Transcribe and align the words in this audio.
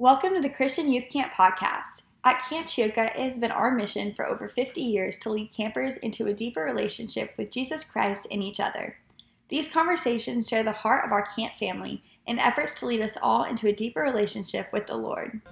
Welcome 0.00 0.32
to 0.32 0.40
the 0.40 0.48
Christian 0.48 0.90
Youth 0.90 1.10
Camp 1.10 1.34
Podcast. 1.34 2.06
At 2.24 2.42
Camp 2.48 2.68
Ch-Yo-Ca, 2.68 3.02
it 3.02 3.16
has 3.16 3.38
been 3.38 3.50
our 3.50 3.70
mission 3.70 4.14
for 4.14 4.26
over 4.26 4.48
50 4.48 4.80
years 4.80 5.18
to 5.18 5.30
lead 5.30 5.52
campers 5.54 5.98
into 5.98 6.26
a 6.26 6.32
deeper 6.32 6.62
relationship 6.62 7.34
with 7.36 7.50
Jesus 7.50 7.84
Christ 7.84 8.26
and 8.30 8.42
each 8.42 8.60
other. 8.60 8.96
These 9.50 9.70
conversations 9.70 10.48
share 10.48 10.62
the 10.62 10.72
heart 10.72 11.04
of 11.04 11.12
our 11.12 11.26
camp 11.26 11.52
family 11.60 12.02
in 12.26 12.38
efforts 12.38 12.72
to 12.80 12.86
lead 12.86 13.02
us 13.02 13.18
all 13.20 13.44
into 13.44 13.68
a 13.68 13.74
deeper 13.74 14.00
relationship 14.00 14.72
with 14.72 14.86
the 14.86 14.96
Lord. 14.96 15.42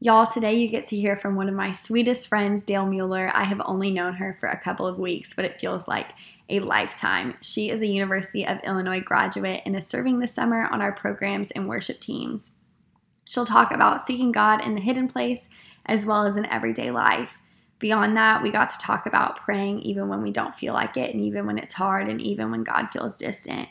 Y'all, 0.00 0.26
today 0.26 0.54
you 0.54 0.68
get 0.68 0.84
to 0.84 0.96
hear 0.96 1.16
from 1.16 1.34
one 1.34 1.48
of 1.50 1.54
my 1.54 1.72
sweetest 1.72 2.28
friends, 2.28 2.64
Dayle 2.64 2.86
Mueller. 2.86 3.30
I 3.34 3.44
have 3.44 3.60
only 3.66 3.90
known 3.90 4.14
her 4.14 4.38
for 4.40 4.48
a 4.48 4.58
couple 4.58 4.86
of 4.86 4.98
weeks, 4.98 5.34
but 5.34 5.44
it 5.44 5.60
feels 5.60 5.86
like 5.86 6.12
a 6.48 6.60
lifetime. 6.60 7.36
She 7.40 7.70
is 7.70 7.80
a 7.80 7.86
University 7.86 8.46
of 8.46 8.60
Illinois 8.64 9.00
graduate 9.00 9.62
and 9.66 9.74
is 9.74 9.86
serving 9.86 10.18
this 10.18 10.32
summer 10.32 10.68
on 10.70 10.80
our 10.80 10.92
programs 10.92 11.50
and 11.50 11.68
worship 11.68 12.00
teams. 12.00 12.56
She'll 13.24 13.46
talk 13.46 13.72
about 13.72 14.00
seeking 14.00 14.32
God 14.32 14.64
in 14.64 14.74
the 14.74 14.80
hidden 14.80 15.08
place 15.08 15.48
as 15.84 16.06
well 16.06 16.24
as 16.24 16.36
in 16.36 16.46
everyday 16.46 16.90
life. 16.90 17.40
Beyond 17.78 18.16
that, 18.16 18.42
we 18.42 18.50
got 18.50 18.70
to 18.70 18.78
talk 18.78 19.06
about 19.06 19.36
praying 19.36 19.80
even 19.80 20.08
when 20.08 20.22
we 20.22 20.30
don't 20.30 20.54
feel 20.54 20.72
like 20.72 20.96
it, 20.96 21.12
and 21.12 21.22
even 21.22 21.46
when 21.46 21.58
it's 21.58 21.74
hard, 21.74 22.08
and 22.08 22.20
even 22.20 22.50
when 22.50 22.64
God 22.64 22.88
feels 22.90 23.18
distant. 23.18 23.68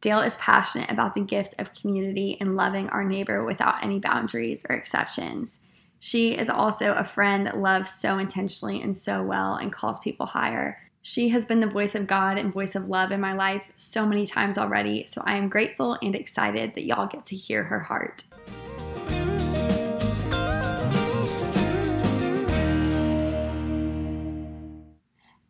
Dayle 0.00 0.20
is 0.20 0.36
passionate 0.36 0.90
about 0.90 1.14
the 1.14 1.20
gift 1.20 1.54
of 1.58 1.74
community 1.74 2.36
and 2.40 2.56
loving 2.56 2.88
our 2.90 3.02
neighbor 3.02 3.44
without 3.44 3.82
any 3.82 3.98
boundaries 3.98 4.64
or 4.68 4.76
exceptions. 4.76 5.60
She 5.98 6.36
is 6.36 6.48
also 6.48 6.94
a 6.94 7.04
friend 7.04 7.46
that 7.46 7.58
loves 7.58 7.90
so 7.90 8.18
intentionally 8.18 8.80
and 8.80 8.96
so 8.96 9.22
well 9.22 9.54
and 9.54 9.72
calls 9.72 9.98
people 9.98 10.26
higher. 10.26 10.78
She 11.00 11.28
has 11.28 11.46
been 11.46 11.60
the 11.60 11.68
voice 11.68 11.94
of 11.94 12.08
God 12.08 12.38
and 12.38 12.52
voice 12.52 12.74
of 12.74 12.88
love 12.88 13.12
in 13.12 13.20
my 13.20 13.32
life 13.32 13.70
so 13.76 14.04
many 14.04 14.26
times 14.26 14.58
already, 14.58 15.06
so 15.06 15.22
I 15.24 15.36
am 15.36 15.48
grateful 15.48 15.96
and 16.02 16.14
excited 16.14 16.74
that 16.74 16.84
y'all 16.84 17.06
get 17.06 17.24
to 17.26 17.36
hear 17.36 17.62
her 17.64 17.78
heart. 17.78 18.24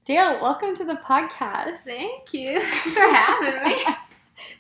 Dayle, 0.05 0.41
welcome 0.41 0.77
to 0.77 0.85
the 0.85 0.99
podcast. 1.05 1.79
Thank 1.79 2.35
you 2.35 2.61
for 2.63 3.01
having 3.01 3.63
me. 3.63 3.85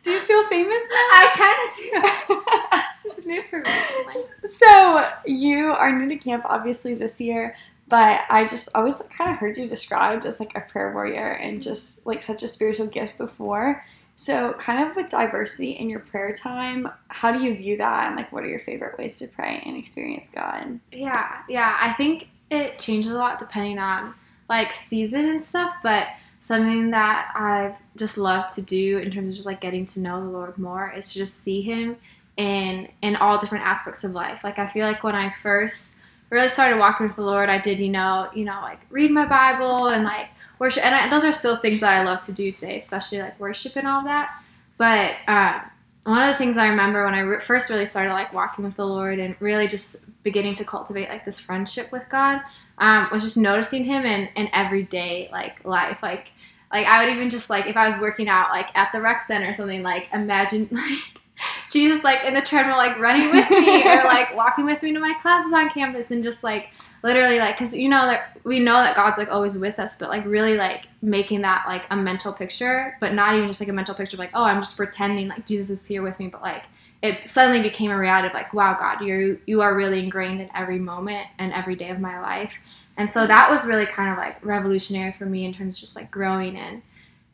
do 0.02 0.10
you 0.10 0.20
feel 0.20 0.48
famous 0.48 0.82
now? 0.90 1.08
I 1.12 1.30
kind 1.36 1.68
of 1.68 1.76
do. 1.76 3.08
this 3.10 3.18
is 3.18 3.26
new 3.26 3.42
for 3.50 3.58
me. 3.58 3.64
Oh 3.66 4.30
so, 4.44 5.10
you 5.26 5.66
are 5.66 5.92
new 5.92 6.08
to 6.08 6.16
camp 6.16 6.44
obviously 6.46 6.94
this 6.94 7.20
year, 7.20 7.54
but 7.88 8.22
I 8.28 8.46
just 8.46 8.68
always 8.74 9.02
kind 9.10 9.30
of 9.30 9.38
heard 9.38 9.56
you 9.56 9.68
described 9.68 10.26
as 10.26 10.40
like 10.40 10.56
a 10.56 10.60
prayer 10.60 10.92
warrior 10.92 11.32
and 11.32 11.62
just 11.62 12.06
like 12.06 12.22
such 12.22 12.42
a 12.42 12.48
spiritual 12.48 12.86
gift 12.86 13.16
before. 13.16 13.84
So, 14.16 14.52
kind 14.54 14.82
of 14.82 14.96
with 14.96 15.10
diversity 15.10 15.72
in 15.72 15.88
your 15.88 16.00
prayer 16.00 16.32
time, 16.32 16.88
how 17.06 17.30
do 17.32 17.40
you 17.40 17.54
view 17.54 17.76
that 17.78 18.08
and 18.08 18.16
like 18.16 18.32
what 18.32 18.42
are 18.42 18.48
your 18.48 18.58
favorite 18.58 18.98
ways 18.98 19.18
to 19.20 19.28
pray 19.28 19.62
and 19.64 19.76
experience 19.76 20.28
God? 20.28 20.80
Yeah, 20.92 21.42
yeah. 21.48 21.78
I 21.80 21.92
think 21.92 22.28
it 22.50 22.78
changes 22.78 23.12
a 23.12 23.14
lot 23.14 23.38
depending 23.38 23.78
on 23.78 24.14
like 24.48 24.72
season 24.72 25.28
and 25.28 25.40
stuff, 25.40 25.76
but 25.82 26.08
something 26.40 26.90
that 26.90 27.32
I've 27.34 27.76
just 27.96 28.18
loved 28.18 28.54
to 28.56 28.62
do 28.62 28.98
in 28.98 29.10
terms 29.10 29.28
of 29.28 29.36
just 29.36 29.46
like 29.46 29.60
getting 29.60 29.86
to 29.86 30.00
know 30.00 30.20
the 30.20 30.30
Lord 30.30 30.58
more 30.58 30.92
is 30.96 31.12
to 31.12 31.20
just 31.20 31.40
see 31.40 31.62
Him 31.62 31.96
in 32.36 32.88
in 33.02 33.16
all 33.16 33.38
different 33.38 33.64
aspects 33.64 34.04
of 34.04 34.12
life. 34.12 34.42
Like 34.42 34.58
I 34.58 34.66
feel 34.68 34.86
like 34.86 35.04
when 35.04 35.14
I 35.14 35.32
first 35.42 36.00
really 36.30 36.48
started 36.48 36.78
walking 36.78 37.06
with 37.06 37.16
the 37.16 37.22
Lord, 37.22 37.48
I 37.48 37.58
did 37.58 37.78
you 37.78 37.88
know 37.88 38.28
you 38.34 38.44
know 38.44 38.60
like 38.62 38.80
read 38.90 39.10
my 39.10 39.26
Bible 39.26 39.88
and 39.88 40.04
like 40.04 40.28
worship, 40.58 40.84
and 40.84 40.94
I, 40.94 41.08
those 41.08 41.24
are 41.24 41.32
still 41.32 41.56
things 41.56 41.80
that 41.80 41.92
I 41.92 42.04
love 42.04 42.20
to 42.22 42.32
do 42.32 42.50
today, 42.52 42.78
especially 42.78 43.18
like 43.18 43.38
worship 43.38 43.76
and 43.76 43.86
all 43.86 44.04
that. 44.04 44.30
But 44.76 45.14
uh, 45.26 45.60
one 46.04 46.26
of 46.26 46.32
the 46.32 46.38
things 46.38 46.56
I 46.56 46.68
remember 46.68 47.04
when 47.04 47.14
I 47.14 47.20
re- 47.20 47.40
first 47.40 47.68
really 47.70 47.86
started 47.86 48.12
like 48.12 48.32
walking 48.32 48.64
with 48.64 48.76
the 48.76 48.86
Lord 48.86 49.18
and 49.18 49.36
really 49.40 49.68
just 49.68 50.22
beginning 50.22 50.54
to 50.54 50.64
cultivate 50.64 51.08
like 51.08 51.24
this 51.24 51.38
friendship 51.38 51.92
with 51.92 52.02
God 52.08 52.40
um, 52.78 53.08
was 53.12 53.22
just 53.22 53.36
noticing 53.36 53.84
him 53.84 54.06
in, 54.06 54.28
in 54.36 54.48
everyday 54.52 55.28
like 55.32 55.64
life. 55.64 55.98
Like 56.02 56.32
like 56.72 56.86
I 56.86 57.04
would 57.04 57.14
even 57.14 57.28
just 57.30 57.50
like 57.50 57.66
if 57.66 57.76
I 57.76 57.88
was 57.88 57.98
working 58.00 58.28
out 58.28 58.50
like 58.50 58.74
at 58.76 58.90
the 58.92 59.00
rec 59.00 59.22
center 59.22 59.50
or 59.50 59.54
something, 59.54 59.82
like 59.82 60.08
imagine 60.12 60.68
like 60.72 61.22
Jesus 61.70 62.04
like 62.04 62.24
in 62.24 62.34
the 62.34 62.42
treadmill 62.42 62.76
like 62.76 62.98
running 62.98 63.30
with 63.30 63.50
me 63.50 63.86
or 63.88 64.04
like 64.04 64.36
walking 64.36 64.64
with 64.64 64.82
me 64.82 64.92
to 64.92 65.00
my 65.00 65.14
classes 65.20 65.52
on 65.52 65.68
campus 65.70 66.10
and 66.10 66.24
just 66.24 66.42
like 66.42 66.70
literally 67.02 67.38
like 67.38 67.56
because 67.56 67.76
you 67.76 67.88
know 67.88 68.06
that 68.06 68.36
we 68.44 68.58
know 68.58 68.74
that 68.74 68.96
god's 68.96 69.18
like 69.18 69.30
always 69.30 69.56
with 69.56 69.78
us 69.78 69.98
but 69.98 70.08
like 70.08 70.24
really 70.24 70.56
like 70.56 70.86
making 71.00 71.42
that 71.42 71.64
like 71.68 71.84
a 71.90 71.96
mental 71.96 72.32
picture 72.32 72.96
but 73.00 73.14
not 73.14 73.36
even 73.36 73.48
just 73.48 73.60
like 73.60 73.68
a 73.68 73.72
mental 73.72 73.94
picture 73.94 74.16
of 74.16 74.18
like 74.18 74.32
oh 74.34 74.42
i'm 74.42 74.60
just 74.60 74.76
pretending 74.76 75.28
like 75.28 75.46
jesus 75.46 75.82
is 75.82 75.86
here 75.86 76.02
with 76.02 76.18
me 76.18 76.26
but 76.26 76.42
like 76.42 76.64
it 77.02 77.28
suddenly 77.28 77.62
became 77.62 77.90
a 77.90 77.98
reality 77.98 78.26
of 78.26 78.34
like 78.34 78.52
wow 78.52 78.76
god 78.78 79.00
you 79.00 79.38
you 79.46 79.60
are 79.60 79.76
really 79.76 80.02
ingrained 80.02 80.40
in 80.40 80.50
every 80.54 80.78
moment 80.78 81.26
and 81.38 81.52
every 81.52 81.76
day 81.76 81.90
of 81.90 82.00
my 82.00 82.20
life. 82.20 82.58
And 82.96 83.08
so 83.08 83.28
that 83.28 83.48
was 83.48 83.64
really 83.64 83.86
kind 83.86 84.10
of 84.10 84.18
like 84.18 84.44
revolutionary 84.44 85.12
for 85.12 85.24
me 85.24 85.44
in 85.44 85.54
terms 85.54 85.76
of 85.76 85.82
just 85.82 85.94
like 85.94 86.10
growing 86.10 86.56
in 86.56 86.82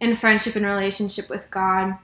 in 0.00 0.14
friendship 0.14 0.56
and 0.56 0.66
relationship 0.66 1.30
with 1.30 1.50
god 1.50 1.96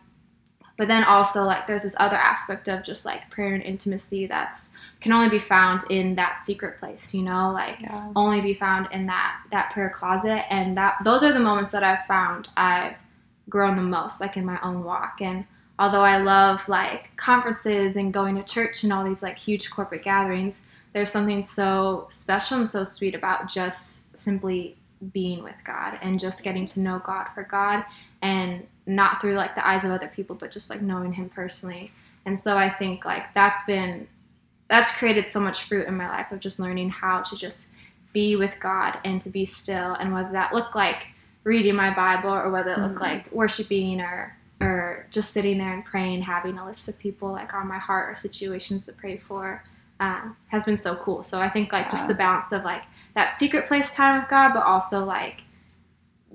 but 0.81 0.89
then 0.89 1.05
also 1.05 1.45
like 1.45 1.67
there's 1.67 1.83
this 1.83 1.95
other 2.01 2.17
aspect 2.17 2.67
of 2.67 2.83
just 2.83 3.05
like 3.05 3.29
prayer 3.29 3.53
and 3.53 3.63
intimacy 3.63 4.27
that's 4.27 4.73
can 5.03 5.13
only 5.13 5.29
be 5.29 5.39
found 5.39 5.83
in 5.91 6.15
that 6.15 6.41
secret 6.41 6.79
place 6.79 7.13
you 7.13 7.23
know? 7.23 7.53
Like 7.53 7.83
yeah. 7.83 8.11
only 8.17 8.41
be 8.41 8.55
found 8.55 8.89
in 8.91 9.05
that 9.05 9.43
that 9.53 9.73
prayer 9.73 9.91
closet. 9.91 10.51
And 10.51 10.79
that 10.79 10.97
those 11.05 11.23
are 11.23 11.35
the 11.35 11.39
moments 11.39 11.71
that 11.73 11.83
i've 11.83 12.07
found 12.07 12.49
i've 12.57 12.95
grown 13.51 13.77
the 13.77 13.83
most 13.83 14.23
like 14.23 14.39
in 14.39 14.47
my 14.47 14.59
own 14.63 14.83
walk. 14.83 15.19
And 15.21 15.45
although 15.79 16.01
i 16.01 16.17
love 16.17 16.67
like 16.67 17.15
conferences 17.19 17.97
and 17.97 18.11
going 18.11 18.37
to 18.37 18.43
church 18.43 18.83
and 18.83 18.91
all 18.91 19.05
these 19.05 19.23
like 19.23 19.37
huge 19.37 19.71
corporate 19.71 20.03
gatherings 20.03 20.67
there's 20.95 21.11
something 21.11 21.43
so 21.43 22.07
special 22.09 22.57
and 22.57 22.69
so 22.69 22.85
sweet 22.85 23.15
about 23.15 23.49
just 23.49 24.19
simply 24.19 24.77
being 25.13 25.43
with 25.43 25.55
god 25.65 25.99
and 26.03 26.21
just 26.21 26.43
getting 26.43 26.67
to 26.67 26.81
know 26.81 27.01
god 27.05 27.29
for 27.35 27.45
god 27.45 27.85
and 28.23 28.67
not 28.87 29.21
through 29.21 29.35
like 29.35 29.55
the 29.55 29.67
eyes 29.67 29.85
of 29.85 29.91
other 29.91 30.09
people 30.09 30.35
but 30.35 30.51
just 30.51 30.71
like 30.71 30.83
knowing 30.83 31.13
him 31.13 31.29
personally 31.29 31.93
and 32.27 32.39
so 32.39 32.57
i 32.57 32.69
think 32.69 33.05
like 33.05 33.33
that's 33.35 33.65
been 33.65 34.07
that's 34.71 34.93
created 34.93 35.27
so 35.27 35.41
much 35.41 35.65
fruit 35.65 35.87
in 35.89 35.97
my 35.97 36.09
life 36.09 36.31
of 36.31 36.39
just 36.39 36.61
learning 36.61 36.89
how 36.89 37.21
to 37.23 37.37
just 37.37 37.75
be 38.13 38.37
with 38.37 38.55
God 38.61 38.99
and 39.05 39.21
to 39.23 39.31
be 39.31 39.45
still, 39.45 39.95
and 39.95 40.13
whether 40.13 40.33
that 40.33 40.55
looked 40.55 40.75
like 40.75 41.09
reading 41.45 41.75
my 41.75 41.93
Bible 41.93 42.31
or 42.31 42.51
whether 42.51 42.73
it 42.73 42.79
looked 42.79 42.95
mm-hmm. 42.95 43.03
like 43.03 43.31
worshiping 43.33 44.01
or 44.01 44.37
or 44.61 45.07
just 45.11 45.31
sitting 45.31 45.57
there 45.57 45.73
and 45.73 45.85
praying, 45.87 46.21
having 46.21 46.59
a 46.59 46.67
list 46.67 46.87
of 46.89 46.99
people 46.99 47.33
like 47.33 47.55
on 47.55 47.67
my 47.67 47.79
heart 47.79 48.11
or 48.11 48.15
situations 48.15 48.85
to 48.85 48.93
pray 48.93 49.17
for, 49.17 49.65
um, 50.01 50.37
has 50.49 50.67
been 50.67 50.77
so 50.77 50.95
cool. 50.97 51.23
So 51.23 51.41
I 51.41 51.49
think 51.49 51.73
like 51.73 51.85
yeah. 51.85 51.91
just 51.91 52.09
the 52.09 52.15
balance 52.15 52.53
of 52.53 52.63
like 52.63 52.83
that 53.15 53.35
secret 53.35 53.67
place 53.67 53.97
time 53.97 54.21
with 54.21 54.29
God, 54.29 54.53
but 54.53 54.65
also 54.65 55.05
like 55.05 55.43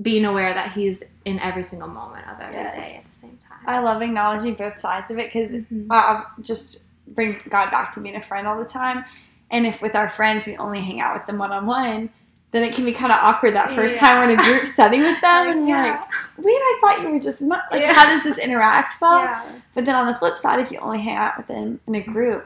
being 0.01 0.25
aware 0.25 0.53
that 0.53 0.73
He's 0.73 1.03
in 1.25 1.39
every 1.39 1.63
single 1.63 1.87
moment 1.87 2.27
of 2.27 2.39
every 2.39 2.55
yes. 2.55 2.75
day 2.75 2.97
at 2.97 3.03
the 3.05 3.15
same 3.15 3.39
time. 3.47 3.59
I 3.65 3.79
love 3.79 4.01
acknowledging 4.01 4.55
both 4.55 4.79
sides 4.79 5.09
of 5.09 5.17
it 5.17 5.31
because 5.31 5.53
mm-hmm. 5.53 5.87
I 5.91 6.25
just 6.41 6.85
bring 7.07 7.41
God 7.49 7.71
back 7.71 7.91
to 7.93 8.01
being 8.01 8.15
a 8.15 8.21
friend 8.21 8.47
all 8.47 8.57
the 8.57 8.65
time. 8.65 9.05
And 9.51 9.65
if 9.65 9.81
with 9.81 9.95
our 9.95 10.09
friends 10.09 10.45
we 10.45 10.57
only 10.57 10.81
hang 10.81 10.99
out 10.99 11.13
with 11.13 11.27
them 11.27 11.37
one 11.37 11.51
on 11.51 11.65
one, 11.65 12.09
then 12.51 12.63
it 12.63 12.73
can 12.73 12.85
be 12.85 12.93
kind 12.93 13.11
of 13.11 13.19
awkward 13.21 13.53
that 13.53 13.71
first 13.71 13.95
yeah. 13.95 14.07
time 14.07 14.17
we're 14.17 14.33
in 14.33 14.39
a 14.39 14.43
group 14.43 14.65
setting 14.65 15.01
with 15.01 15.19
them, 15.21 15.47
and 15.49 15.67
yeah. 15.67 15.83
like, 15.83 16.01
wait, 16.37 16.53
I 16.53 16.79
thought 16.81 17.03
you 17.03 17.09
were 17.09 17.19
just 17.19 17.41
like, 17.41 17.61
yeah. 17.73 17.93
how 17.93 18.05
does 18.05 18.23
this 18.23 18.37
interact 18.37 18.95
well? 19.01 19.61
But 19.73 19.85
then 19.85 19.95
on 19.95 20.07
the 20.07 20.15
flip 20.15 20.37
side, 20.37 20.59
if 20.59 20.71
you 20.71 20.79
only 20.79 21.01
hang 21.01 21.17
out 21.17 21.37
with 21.37 21.47
them 21.47 21.79
in 21.85 21.95
a 21.95 22.01
group, 22.01 22.43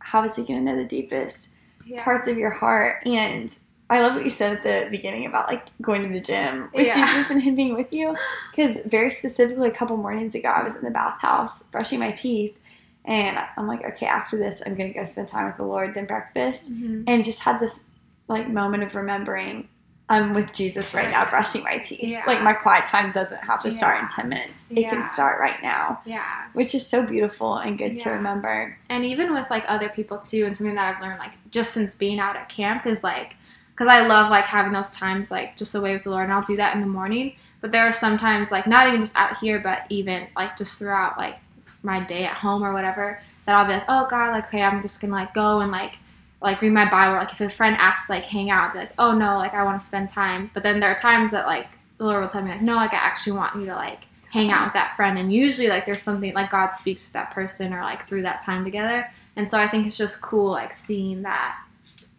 how 0.00 0.24
is 0.24 0.34
he 0.36 0.44
going 0.44 0.58
to 0.58 0.72
know 0.72 0.76
the 0.76 0.88
deepest 0.88 1.54
parts 2.02 2.26
of 2.26 2.36
your 2.36 2.50
heart? 2.50 3.06
And 3.06 3.56
I 3.90 4.00
love 4.00 4.14
what 4.14 4.24
you 4.24 4.30
said 4.30 4.56
at 4.56 4.62
the 4.62 4.90
beginning 4.90 5.26
about 5.26 5.48
like 5.48 5.66
going 5.80 6.02
to 6.02 6.08
the 6.08 6.20
gym 6.20 6.70
with 6.72 6.94
Jesus 6.94 7.30
and 7.30 7.42
him 7.42 7.54
being 7.54 7.74
with 7.74 7.92
you, 7.92 8.16
because 8.50 8.80
very 8.86 9.10
specifically, 9.10 9.68
a 9.68 9.72
couple 9.72 9.96
mornings 9.96 10.34
ago, 10.34 10.48
I 10.48 10.62
was 10.62 10.76
in 10.76 10.84
the 10.84 10.90
bathhouse 10.90 11.62
brushing 11.64 12.00
my 12.00 12.10
teeth 12.10 12.56
and 13.04 13.38
I'm 13.56 13.66
like, 13.66 13.84
okay, 13.84 14.06
after 14.06 14.38
this, 14.38 14.62
I'm 14.64 14.74
gonna 14.74 14.94
go 14.94 15.04
spend 15.04 15.28
time 15.28 15.46
with 15.46 15.56
the 15.56 15.64
Lord, 15.64 15.94
then 15.94 16.06
breakfast, 16.06 16.72
mm-hmm. 16.72 17.04
and 17.06 17.22
just 17.22 17.42
had 17.42 17.60
this 17.60 17.88
like 18.26 18.48
moment 18.48 18.82
of 18.82 18.94
remembering 18.94 19.68
I'm 20.08 20.34
with 20.34 20.54
Jesus 20.54 20.92
right 20.92 21.10
now, 21.10 21.28
brushing 21.30 21.62
my 21.62 21.78
teeth. 21.78 22.02
Yeah. 22.02 22.24
Like 22.26 22.42
my 22.42 22.52
quiet 22.52 22.84
time 22.84 23.10
doesn't 23.10 23.38
have 23.38 23.60
to 23.60 23.68
yeah. 23.68 23.74
start 23.74 24.02
in 24.02 24.08
ten 24.08 24.28
minutes; 24.28 24.66
it 24.70 24.80
yeah. 24.80 24.90
can 24.90 25.02
start 25.02 25.40
right 25.40 25.62
now. 25.62 26.02
Yeah, 26.04 26.48
which 26.52 26.74
is 26.74 26.86
so 26.86 27.06
beautiful 27.06 27.56
and 27.56 27.78
good 27.78 27.96
to 27.96 28.10
remember. 28.10 28.76
And 28.90 29.04
even 29.04 29.32
with 29.32 29.48
like 29.48 29.64
other 29.66 29.88
people 29.88 30.18
too, 30.18 30.44
and 30.44 30.56
something 30.56 30.74
that 30.74 30.94
I've 30.94 31.02
learned 31.02 31.18
like 31.18 31.32
just 31.50 31.72
since 31.72 31.94
being 31.94 32.18
out 32.18 32.36
at 32.36 32.50
camp 32.50 32.86
is 32.86 33.02
like, 33.02 33.36
because 33.74 33.88
I 33.88 34.06
love 34.06 34.30
like 34.30 34.44
having 34.44 34.72
those 34.72 34.94
times 34.96 35.30
like 35.30 35.56
just 35.56 35.74
away 35.74 35.92
with 35.92 36.04
the 36.04 36.10
Lord, 36.10 36.24
and 36.24 36.32
I'll 36.32 36.42
do 36.42 36.56
that 36.56 36.74
in 36.74 36.80
the 36.80 36.86
morning. 36.86 37.36
But 37.60 37.72
there 37.72 37.82
are 37.86 37.90
sometimes 37.90 38.52
like 38.52 38.66
not 38.66 38.88
even 38.88 39.00
just 39.00 39.16
out 39.16 39.38
here, 39.38 39.58
but 39.58 39.86
even 39.88 40.26
like 40.36 40.56
just 40.56 40.78
throughout 40.78 41.16
like 41.16 41.38
my 41.82 42.00
day 42.00 42.24
at 42.24 42.36
home 42.36 42.62
or 42.62 42.72
whatever, 42.72 43.20
that 43.46 43.54
I'll 43.54 43.66
be 43.66 43.72
like, 43.72 43.84
oh 43.88 44.06
God, 44.08 44.32
like, 44.32 44.46
okay, 44.46 44.62
I'm 44.62 44.82
just 44.82 45.00
gonna 45.00 45.12
like 45.12 45.34
go 45.34 45.60
and 45.60 45.72
like 45.72 45.98
like 46.40 46.60
read 46.60 46.72
my 46.72 46.88
Bible. 46.90 47.16
Like 47.16 47.32
if 47.32 47.40
a 47.40 47.48
friend 47.48 47.76
asks 47.78 48.10
like 48.10 48.24
hang 48.24 48.50
out, 48.50 48.68
I'll 48.68 48.72
be 48.72 48.78
like, 48.80 48.92
oh 48.98 49.12
no, 49.12 49.38
like 49.38 49.54
I 49.54 49.64
want 49.64 49.80
to 49.80 49.86
spend 49.86 50.10
time. 50.10 50.50
But 50.54 50.62
then 50.62 50.80
there 50.80 50.90
are 50.90 50.96
times 50.96 51.30
that 51.32 51.46
like 51.46 51.68
the 51.98 52.04
Lord 52.04 52.20
will 52.20 52.28
tell 52.28 52.42
me 52.42 52.50
like, 52.50 52.62
no, 52.62 52.74
like 52.74 52.92
I 52.92 52.96
actually 52.96 53.36
want 53.36 53.56
you 53.56 53.66
to 53.66 53.74
like 53.74 54.00
hang 54.34 54.50
out 54.50 54.66
with 54.66 54.74
that 54.74 54.96
friend 54.96 55.16
and 55.16 55.32
usually 55.32 55.68
like 55.68 55.86
there's 55.86 56.02
something 56.02 56.34
like 56.34 56.50
god 56.50 56.70
speaks 56.70 57.06
to 57.06 57.12
that 57.12 57.30
person 57.30 57.72
or 57.72 57.80
like 57.82 58.04
through 58.04 58.22
that 58.22 58.44
time 58.44 58.64
together 58.64 59.08
and 59.36 59.48
so 59.48 59.56
i 59.56 59.68
think 59.68 59.86
it's 59.86 59.96
just 59.96 60.20
cool 60.20 60.50
like 60.50 60.74
seeing 60.74 61.22
that 61.22 61.56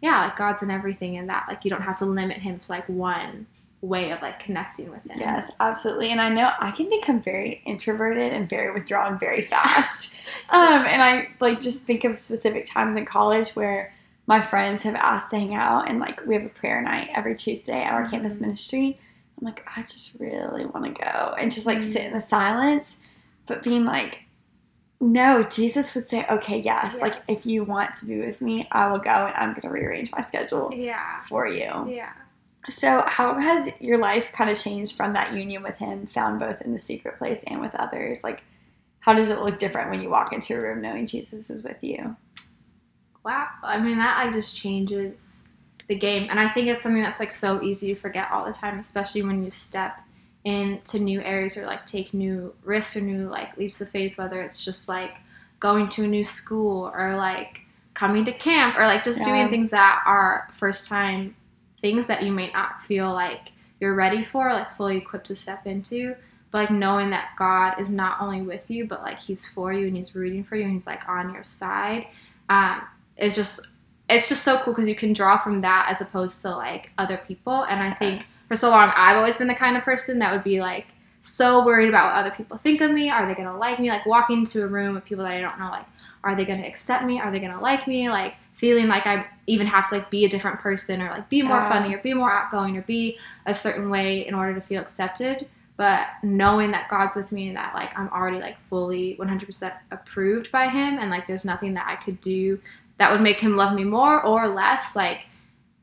yeah 0.06 0.18
like 0.24 0.36
god's 0.36 0.62
in 0.62 0.70
everything 0.70 1.16
and 1.18 1.28
that 1.28 1.44
like 1.48 1.64
you 1.64 1.70
don't 1.70 1.82
have 1.82 1.96
to 2.02 2.06
limit 2.06 2.38
him 2.38 2.58
to 2.58 2.70
like 2.72 2.86
one 2.88 3.46
way 3.82 4.10
of 4.10 4.20
like 4.22 4.38
connecting 4.40 4.90
with 4.90 5.02
him 5.04 5.18
Yes, 5.20 5.50
absolutely. 5.60 6.08
And 6.10 6.20
I 6.20 6.28
know 6.30 6.50
I 6.58 6.70
can 6.70 6.88
become 6.88 7.20
very 7.20 7.62
introverted 7.66 8.32
and 8.32 8.48
very 8.48 8.72
withdrawn 8.72 9.18
very 9.18 9.42
fast. 9.42 10.28
um, 10.50 10.82
and 10.86 11.00
I 11.02 11.28
like 11.40 11.60
just 11.60 11.84
think 11.84 12.02
of 12.04 12.16
specific 12.16 12.64
times 12.64 12.96
in 12.96 13.04
college 13.04 13.50
where 13.50 13.92
my 14.26 14.40
friends 14.40 14.82
have 14.82 14.96
asked 14.96 15.30
to 15.32 15.38
hang 15.38 15.54
out 15.54 15.88
and 15.88 16.00
like 16.00 16.24
we 16.26 16.34
have 16.34 16.44
a 16.44 16.54
prayer 16.60 16.80
night 16.80 17.10
every 17.14 17.34
Tuesday 17.36 17.80
at 17.82 17.92
our 17.92 18.08
campus 18.08 18.38
Mhm. 18.38 18.40
ministry. 18.42 18.98
I'm 19.38 19.44
like, 19.44 19.64
I 19.76 19.82
just 19.82 20.18
really 20.18 20.64
want 20.64 20.84
to 20.86 21.02
go 21.04 21.34
and 21.38 21.52
just 21.56 21.66
like 21.66 21.82
sit 21.82 22.04
in 22.06 22.12
the 22.14 22.20
silence, 22.20 22.98
but 23.46 23.62
being 23.62 23.84
like, 23.84 24.22
no, 25.00 25.42
Jesus 25.42 25.94
would 25.94 26.06
say, 26.06 26.24
okay, 26.30 26.58
yes, 26.58 27.02
like 27.02 27.22
if 27.28 27.44
you 27.44 27.64
want 27.64 27.94
to 27.94 28.06
be 28.06 28.18
with 28.18 28.40
me, 28.40 28.66
I 28.72 28.88
will 28.88 28.98
go 28.98 29.10
and 29.10 29.34
I'm 29.36 29.50
going 29.50 29.62
to 29.62 29.68
rearrange 29.68 30.10
my 30.12 30.20
schedule 30.20 30.72
yeah 30.72 31.18
for 31.20 31.46
you. 31.46 31.86
yeah 31.88 32.12
So, 32.68 33.04
how 33.06 33.38
has 33.38 33.70
your 33.78 33.98
life 33.98 34.32
kind 34.32 34.48
of 34.48 34.58
changed 34.58 34.96
from 34.96 35.12
that 35.12 35.32
union 35.32 35.62
with 35.62 35.78
him, 35.78 36.06
found 36.06 36.40
both 36.40 36.62
in 36.62 36.72
the 36.72 36.78
secret 36.78 37.18
place 37.18 37.44
and 37.44 37.60
with 37.60 37.74
others? 37.76 38.24
Like, 38.24 38.42
how 39.00 39.12
does 39.12 39.30
it 39.30 39.40
look 39.40 39.58
different 39.58 39.90
when 39.90 40.00
you 40.02 40.10
walk 40.10 40.32
into 40.32 40.56
a 40.56 40.60
room 40.60 40.80
knowing 40.80 41.06
Jesus 41.06 41.50
is 41.50 41.62
with 41.62 41.82
you? 41.82 42.16
Wow. 43.24 43.48
I 43.62 43.78
mean, 43.78 43.98
that 43.98 44.24
like 44.24 44.34
just 44.34 44.56
changes 44.56 45.44
the 45.88 45.94
game. 45.94 46.28
And 46.30 46.40
I 46.40 46.48
think 46.48 46.68
it's 46.68 46.82
something 46.82 47.02
that's 47.02 47.20
like 47.20 47.32
so 47.32 47.62
easy 47.62 47.94
to 47.94 48.00
forget 48.00 48.30
all 48.32 48.44
the 48.44 48.52
time, 48.52 48.78
especially 48.78 49.22
when 49.22 49.42
you 49.42 49.50
step 49.50 50.00
into 50.46 51.00
new 51.00 51.20
areas 51.22 51.56
or 51.56 51.66
like 51.66 51.84
take 51.86 52.14
new 52.14 52.54
risks 52.62 52.96
or 52.96 53.00
new 53.00 53.28
like 53.28 53.56
leaps 53.56 53.80
of 53.80 53.88
faith, 53.88 54.16
whether 54.16 54.40
it's 54.42 54.64
just 54.64 54.88
like 54.88 55.10
going 55.58 55.88
to 55.88 56.04
a 56.04 56.06
new 56.06 56.22
school 56.22 56.90
or 56.94 57.16
like 57.16 57.60
coming 57.94 58.24
to 58.24 58.32
camp 58.32 58.78
or 58.78 58.86
like 58.86 59.02
just 59.02 59.26
Yeah. 59.26 59.34
doing 59.34 59.48
things 59.50 59.70
that 59.70 60.02
are 60.06 60.48
first 60.56 60.88
time 60.88 61.34
things 61.80 62.06
that 62.06 62.22
you 62.22 62.30
may 62.32 62.50
not 62.52 62.82
feel 62.86 63.12
like 63.12 63.50
you're 63.80 63.94
ready 63.94 64.24
for, 64.24 64.52
like 64.52 64.74
fully 64.76 64.96
equipped 64.96 65.26
to 65.26 65.34
step 65.36 65.66
into. 65.66 66.14
But 66.52 66.58
like 66.58 66.70
knowing 66.70 67.10
that 67.10 67.30
God 67.36 67.80
is 67.80 67.90
not 67.90 68.20
only 68.20 68.40
with 68.42 68.70
you, 68.70 68.86
but 68.86 69.02
like 69.02 69.18
He's 69.18 69.46
for 69.46 69.72
you 69.72 69.88
and 69.88 69.96
He's 69.96 70.14
rooting 70.14 70.44
for 70.44 70.56
you 70.56 70.62
and 70.64 70.72
He's 70.72 70.86
like 70.86 71.08
on 71.08 71.34
your 71.34 71.42
side. 71.42 72.06
Um, 72.48 72.82
it's 73.16 73.34
just 73.34 73.72
it's 74.08 74.28
just 74.28 74.42
so 74.44 74.58
cool 74.58 74.72
because 74.72 74.88
you 74.88 74.94
can 74.94 75.12
draw 75.12 75.36
from 75.36 75.60
that 75.62 75.88
as 75.90 76.00
opposed 76.00 76.40
to 76.42 76.50
like 76.50 76.90
other 76.98 77.16
people. 77.26 77.64
And 77.64 77.82
i 77.82 77.92
think 77.92 78.20
Yes. 78.20 78.44
for 78.48 78.54
so 78.56 78.70
long 78.70 78.92
i've 78.96 79.16
always 79.16 79.36
been 79.36 79.48
the 79.48 79.54
kind 79.54 79.76
of 79.76 79.82
person 79.82 80.18
that 80.20 80.32
would 80.32 80.44
be 80.44 80.60
like 80.60 80.86
so 81.20 81.64
worried 81.64 81.88
about 81.88 82.14
what 82.14 82.20
other 82.24 82.30
people 82.36 82.56
think 82.56 82.80
of 82.80 82.90
me. 82.92 83.10
Are 83.10 83.26
they 83.26 83.34
going 83.34 83.48
to 83.48 83.56
like 83.56 83.80
me? 83.80 83.88
Like 83.88 84.06
walking 84.06 84.38
into 84.38 84.62
a 84.62 84.68
room 84.68 84.94
with 84.94 85.04
people 85.04 85.24
that 85.24 85.32
i 85.34 85.40
don't 85.40 85.58
know 85.58 85.70
like 85.70 85.86
are 86.22 86.34
they 86.36 86.44
going 86.44 86.60
to 86.60 86.66
accept 86.66 87.04
me? 87.04 87.20
Are 87.20 87.30
they 87.30 87.38
going 87.40 87.52
to 87.52 87.60
like 87.60 87.86
me? 87.86 88.08
Like 88.08 88.34
feeling 88.54 88.86
like 88.88 89.06
i 89.06 89.26
even 89.46 89.66
have 89.66 89.88
to 89.88 89.96
like 89.96 90.08
be 90.10 90.24
a 90.24 90.28
different 90.28 90.58
person 90.60 91.02
or 91.02 91.10
like 91.10 91.28
be 91.28 91.42
more 91.42 91.60
funny 91.68 91.94
or 91.94 91.98
be 91.98 92.14
more 92.14 92.32
outgoing 92.32 92.76
or 92.76 92.82
be 92.82 93.18
a 93.44 93.52
certain 93.52 93.90
way 93.90 94.26
in 94.26 94.34
order 94.34 94.54
to 94.54 94.60
feel 94.60 94.80
accepted. 94.80 95.46
But 95.76 96.06
knowing 96.22 96.70
that 96.70 96.88
god's 96.88 97.16
with 97.16 97.32
me 97.32 97.48
and 97.48 97.56
that 97.56 97.74
like 97.74 97.90
i'm 97.98 98.08
already 98.10 98.38
like 98.40 98.58
fully 98.70 99.16
100% 99.20 99.72
approved 99.90 100.50
by 100.52 100.68
him 100.68 100.98
and 100.98 101.10
like 101.10 101.26
there's 101.26 101.44
nothing 101.44 101.74
that 101.74 101.86
i 101.88 101.96
could 102.02 102.18
do 102.20 102.58
that 102.98 103.12
would 103.12 103.20
make 103.20 103.40
him 103.40 103.56
love 103.56 103.74
me 103.74 103.84
more 103.84 104.22
or 104.22 104.48
less 104.48 104.96
like 104.96 105.26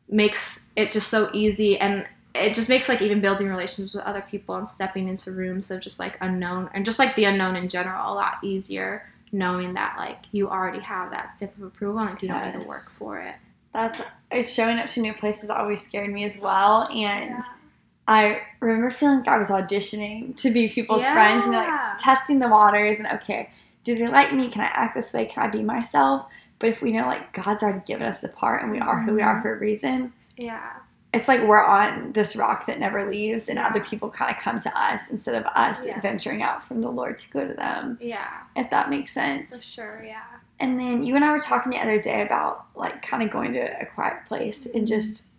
makes 0.10 0.65
it 0.75 0.92
just 0.92 1.07
so 1.07 1.30
easy 1.33 1.77
and 1.80 2.06
it 2.36 2.56
just 2.56 2.68
makes 2.68 2.89
like 2.89 3.01
even 3.01 3.21
building 3.21 3.48
relationships 3.48 3.94
with 3.94 4.04
other 4.06 4.24
people 4.30 4.56
and 4.56 4.68
stepping 4.68 5.07
into 5.07 5.31
rooms 5.31 5.69
of 5.71 5.80
just 5.81 6.00
like 6.00 6.18
unknown 6.21 6.69
and 6.74 6.86
just 6.86 7.00
like 7.00 7.15
the 7.15 7.25
unknown 7.25 7.56
in 7.56 7.68
general 7.69 8.12
a 8.12 8.15
lot 8.15 8.36
easier 8.44 9.07
knowing 9.31 9.74
that 9.74 9.95
like 9.98 10.19
you 10.31 10.50
already 10.50 10.80
have 10.80 11.12
that 11.12 11.33
stamp 11.33 11.56
of 11.57 11.63
approval 11.63 12.00
and 12.00 12.10
like 12.12 12.21
you 12.21 12.27
don't 12.27 12.44
need 12.45 12.54
to 12.62 12.68
work 12.68 12.81
for 12.81 13.19
it 13.19 13.36
That's 13.71 14.01
it's 14.31 14.54
showing 14.54 14.77
up 14.80 14.88
to 14.89 15.01
new 15.01 15.13
places 15.13 15.50
always 15.50 15.86
scared 15.86 16.12
me 16.12 16.24
as 16.24 16.39
well. 16.39 16.88
And 16.92 17.39
I 18.07 18.42
remember 18.60 18.89
feeling 18.89 19.19
like 19.19 19.27
I 19.27 19.38
was 19.38 19.50
auditioning 19.50 20.36
to 20.38 20.51
be 20.51 20.68
people's 20.69 21.06
friends 21.07 21.45
and 21.45 21.54
like 21.54 21.98
testing 21.98 22.39
the 22.39 22.50
waters 22.50 23.00
and 23.00 23.07
okay, 23.13 23.50
do 23.83 23.95
they 23.95 24.07
like 24.07 24.33
me? 24.33 24.50
Can 24.50 24.62
I 24.62 24.71
act 24.74 24.95
this 24.95 25.13
way? 25.13 25.25
Can 25.25 25.44
I 25.44 25.48
be 25.48 25.62
myself? 25.63 26.25
But 26.63 26.69
if 26.69 26.81
we 26.81 26.94
know 26.94 27.07
like 27.07 27.33
God's 27.33 27.62
already 27.62 27.81
given 27.86 28.07
us 28.07 28.21
the 28.21 28.30
part 28.30 28.63
and 28.63 28.71
we 28.71 28.80
are 28.80 29.01
who 29.01 29.15
we 29.15 29.21
are 29.21 29.36
Mhm. 29.36 29.42
for 29.42 29.54
a 29.54 29.60
reason, 29.60 30.13
yeah 30.38 30.69
it's 31.13 31.27
like 31.27 31.42
we're 31.44 31.62
on 31.63 32.13
this 32.13 32.38
rock 32.38 32.65
that 32.68 32.80
never 32.80 33.07
leaves 33.07 33.50
and 33.50 33.60
other 33.60 33.81
people 33.81 34.10
kind 34.10 34.31
of 34.36 34.42
come 34.42 34.60
to 34.62 34.75
us 34.80 35.12
instead 35.12 35.36
of 35.36 35.44
us 35.56 35.86
Yes. 35.86 36.01
venturing 36.01 36.42
out 36.42 36.63
from 36.63 36.80
the 36.80 36.89
Lord 36.89 37.18
to 37.18 37.30
go 37.31 37.45
to 37.45 37.54
them, 37.54 37.98
yeah 38.01 38.30
if 38.56 38.69
that 38.69 38.89
makes 38.89 39.12
sense. 39.12 39.57
for 39.62 39.63
sure 39.68 40.04
yeah 40.06 40.21
And 40.62 40.80
then 40.80 41.04
you 41.04 41.18
and 41.18 41.25
I 41.25 41.31
were 41.31 41.39
talking 41.39 41.71
the 41.74 41.80
other 41.81 42.00
day 42.01 42.21
about 42.21 42.68
like 42.75 43.01
kind 43.01 43.21
of 43.24 43.30
going 43.30 43.51
to 43.54 43.60
a 43.81 43.86
quiet 43.86 44.24
place 44.25 44.65
and 44.65 44.88
just 44.88 45.31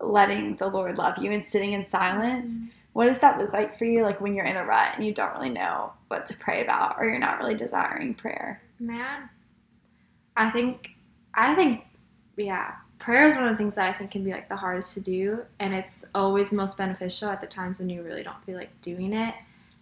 letting 0.00 0.56
the 0.56 0.68
Lord 0.68 0.96
love 0.96 1.18
you 1.18 1.30
and 1.32 1.44
sitting 1.44 1.72
in 1.74 1.84
silence. 1.84 2.58
What 2.94 3.04
does 3.06 3.18
that 3.20 3.36
look 3.38 3.52
like 3.52 3.74
for 3.76 3.84
you 3.84 4.02
like 4.04 4.22
when 4.22 4.34
you're 4.34 4.46
in 4.46 4.56
a 4.56 4.64
rut 4.64 4.88
and 4.96 5.04
you 5.04 5.12
don't 5.12 5.34
really 5.34 5.50
know 5.50 5.92
what 6.08 6.24
to 6.26 6.34
pray 6.36 6.62
about 6.64 6.96
or 6.98 7.06
you're 7.06 7.18
not 7.18 7.38
really 7.38 7.54
desiring 7.54 8.14
prayer? 8.14 8.62
man 8.80 9.28
i 10.36 10.50
think 10.50 10.90
i 11.34 11.54
think 11.54 11.84
yeah 12.36 12.74
prayer 12.98 13.26
is 13.26 13.34
one 13.34 13.44
of 13.44 13.50
the 13.50 13.56
things 13.56 13.76
that 13.76 13.88
i 13.88 13.92
think 13.92 14.10
can 14.10 14.24
be 14.24 14.32
like 14.32 14.48
the 14.48 14.56
hardest 14.56 14.94
to 14.94 15.00
do 15.00 15.42
and 15.60 15.74
it's 15.74 16.04
always 16.14 16.52
most 16.52 16.78
beneficial 16.78 17.28
at 17.28 17.40
the 17.40 17.46
times 17.46 17.78
when 17.78 17.88
you 17.88 18.02
really 18.02 18.22
don't 18.22 18.42
feel 18.44 18.56
like 18.56 18.70
doing 18.82 19.12
it. 19.12 19.34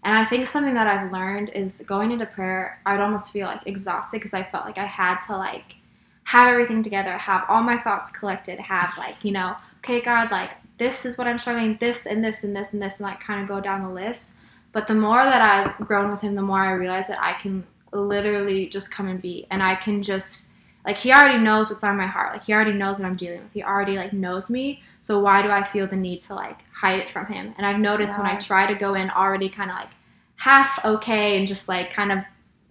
And 0.03 0.17
i 0.17 0.25
think 0.25 0.47
something 0.47 0.75
that 0.75 0.87
i've 0.87 1.13
learned 1.13 1.51
is 1.51 1.83
going 1.87 2.11
into 2.11 2.27
prayer 2.27 2.81
i'd 2.87 3.01
almost 3.01 3.33
feel 3.33 3.47
like 3.47 3.67
exhausted 3.67 4.19
because 4.19 4.35
i 4.35 4.43
felt 4.43 4.67
like 4.67 4.79
i 4.79 4.85
had 4.85 5.19
to 5.27 5.37
like 5.37 5.77
have 6.25 6.49
everything 6.49 6.83
together 6.83 7.17
have 7.17 7.45
all 7.49 7.63
my 7.63 7.79
thoughts 7.79 8.11
collected 8.11 8.59
have 8.59 8.93
like 8.99 9.25
you 9.25 9.33
know 9.33 9.55
okay 9.79 10.01
god 10.01 10.31
like 10.31 10.51
this 10.79 11.07
is 11.07 11.17
what 11.17 11.27
i'm 11.27 11.39
struggling 11.39 11.77
this 11.81 12.07
and 12.07 12.25
this 12.25 12.45
and 12.45 12.55
this 12.55 12.73
and 12.73 12.83
this 12.83 13.01
and 13.01 13.09
like 13.09 13.21
kind 13.21 13.43
of 13.43 13.49
go 13.49 13.61
down 13.61 13.83
the 13.83 13.89
list. 13.89 14.39
But 14.73 14.89
the 14.89 14.95
more 14.95 15.23
that 15.23 15.41
i've 15.41 15.87
grown 15.87 16.11
with 16.11 16.21
him 16.21 16.35
the 16.35 16.43
more 16.43 16.61
i 16.61 16.73
realize 16.73 17.07
that 17.09 17.23
i 17.23 17.35
can 17.35 17.65
literally 17.95 18.69
just 18.69 18.91
come 18.91 19.09
and 19.09 19.23
be. 19.23 19.47
And 19.51 19.63
i 19.63 19.75
can 19.75 20.03
just 20.03 20.53
like 20.85 20.99
he 20.99 21.13
already 21.13 21.43
knows 21.43 21.71
what's 21.71 21.85
on 21.85 21.97
my 21.97 22.07
heart. 22.07 22.33
Like 22.35 22.45
he 22.45 22.53
already 22.53 22.73
knows 22.73 22.99
what 22.99 23.07
i'm 23.07 23.17
dealing 23.17 23.43
with. 23.43 23.53
He 23.53 23.63
already 23.63 23.97
like 23.97 24.13
knows 24.13 24.51
me. 24.51 24.83
So 25.01 25.21
why 25.21 25.43
do 25.43 25.51
i 25.51 25.63
feel 25.63 25.87
the 25.87 25.97
need 25.97 26.21
to 26.23 26.35
like 26.35 26.59
hide 26.73 27.01
it 27.01 27.11
from 27.11 27.27
him? 27.27 27.55
And 27.57 27.67
i've 27.67 27.81
noticed 27.81 28.19
when 28.19 28.27
i 28.27 28.37
try 28.37 28.67
to 28.67 28.75
go 28.75 28.95
in 28.95 29.11
already 29.11 29.49
kind 29.49 29.71
of 29.71 29.77
like 29.77 29.91
half 30.37 30.85
okay 30.85 31.39
and 31.39 31.47
just 31.47 31.69
like 31.69 31.91
kind 31.91 32.13
of 32.13 32.19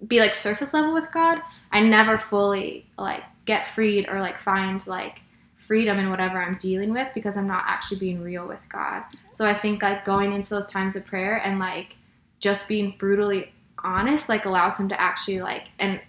be 0.08 0.20
like 0.20 0.36
surface 0.36 0.74
level 0.74 0.94
with 0.94 1.10
god 1.12 1.42
i 1.72 1.80
never 1.80 2.18
fully 2.18 2.86
like 2.98 3.24
get 3.46 3.68
freed 3.68 4.08
or 4.10 4.20
like 4.20 4.38
find 4.38 4.86
like 4.86 5.22
freedom 5.58 5.98
in 5.98 6.10
whatever 6.10 6.42
i'm 6.42 6.58
dealing 6.58 6.92
with 6.92 7.10
because 7.14 7.38
i'm 7.38 7.48
not 7.48 7.64
actually 7.66 7.98
being 7.98 8.22
real 8.22 8.46
with 8.46 8.60
god. 8.70 9.04
So 9.32 9.48
i 9.48 9.54
think 9.54 9.82
like 9.82 10.06
going 10.06 10.34
into 10.34 10.50
those 10.50 10.68
times 10.68 10.96
of 10.96 11.06
prayer 11.06 11.38
and 11.38 11.58
like 11.58 11.96
just 12.40 12.68
being 12.68 12.96
brutally 13.00 13.52
honest 13.84 14.30
like 14.30 14.46
allows 14.46 14.80
him 14.80 14.90
to 14.90 15.00
actually 15.00 15.42
like 15.42 15.68
and 15.80 16.00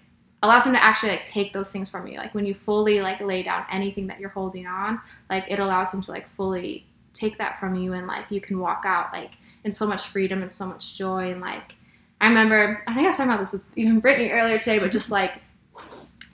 allows 0.42 0.66
him 0.66 0.72
to 0.72 0.82
actually 0.82 1.10
like 1.10 1.26
take 1.26 1.52
those 1.52 1.72
things 1.72 1.90
from 1.90 2.06
you. 2.06 2.18
Like 2.18 2.34
when 2.34 2.46
you 2.46 2.54
fully 2.54 3.00
like 3.00 3.20
lay 3.20 3.42
down 3.42 3.64
anything 3.70 4.06
that 4.08 4.20
you're 4.20 4.30
holding 4.30 4.66
on 4.66 5.00
like 5.30 5.44
it 5.48 5.58
allows 5.58 5.92
him 5.92 6.02
to 6.02 6.10
like 6.10 6.28
fully 6.36 6.86
take 7.14 7.38
that 7.38 7.58
from 7.60 7.74
you 7.74 7.92
and 7.92 8.06
like 8.06 8.30
you 8.30 8.40
can 8.40 8.58
walk 8.58 8.82
out 8.84 9.12
like 9.12 9.30
in 9.64 9.72
so 9.72 9.86
much 9.86 10.02
freedom 10.02 10.42
and 10.42 10.52
so 10.52 10.66
much 10.66 10.96
joy 10.96 11.30
and 11.30 11.40
like 11.40 11.74
i 12.20 12.28
remember 12.28 12.82
i 12.86 12.92
think 12.92 13.04
i 13.04 13.08
was 13.08 13.16
talking 13.16 13.32
about 13.32 13.40
this 13.40 13.52
with 13.52 13.66
even 13.76 14.00
brittany 14.00 14.30
earlier 14.30 14.58
today 14.58 14.78
but 14.78 14.90
just 14.90 15.10
like 15.10 15.40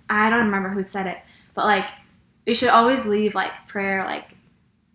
i 0.08 0.30
don't 0.30 0.46
remember 0.46 0.70
who 0.70 0.82
said 0.82 1.06
it 1.06 1.18
but 1.54 1.66
like 1.66 1.84
you 2.46 2.54
should 2.54 2.70
always 2.70 3.06
leave 3.06 3.34
like 3.34 3.52
prayer 3.68 4.04
like 4.04 4.34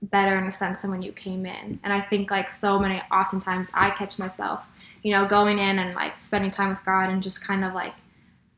better 0.01 0.37
in 0.37 0.45
a 0.45 0.51
sense 0.51 0.81
than 0.81 0.91
when 0.91 1.01
you 1.01 1.11
came 1.11 1.45
in. 1.45 1.79
And 1.83 1.93
i 1.93 2.01
think 2.01 2.29
like 2.31 2.49
so 2.49 2.79
many 2.79 3.01
oftentimes 3.11 3.71
i 3.73 3.89
catch 3.91 4.19
myself 4.19 4.65
you 5.05 5.11
know 5.11 5.27
going 5.27 5.59
in 5.59 5.77
and 5.77 5.93
like 5.93 6.19
spending 6.19 6.49
time 6.49 6.69
with 6.69 6.83
god 6.83 7.11
and 7.11 7.21
just 7.21 7.45
kind 7.45 7.63
of 7.63 7.75
like 7.75 7.93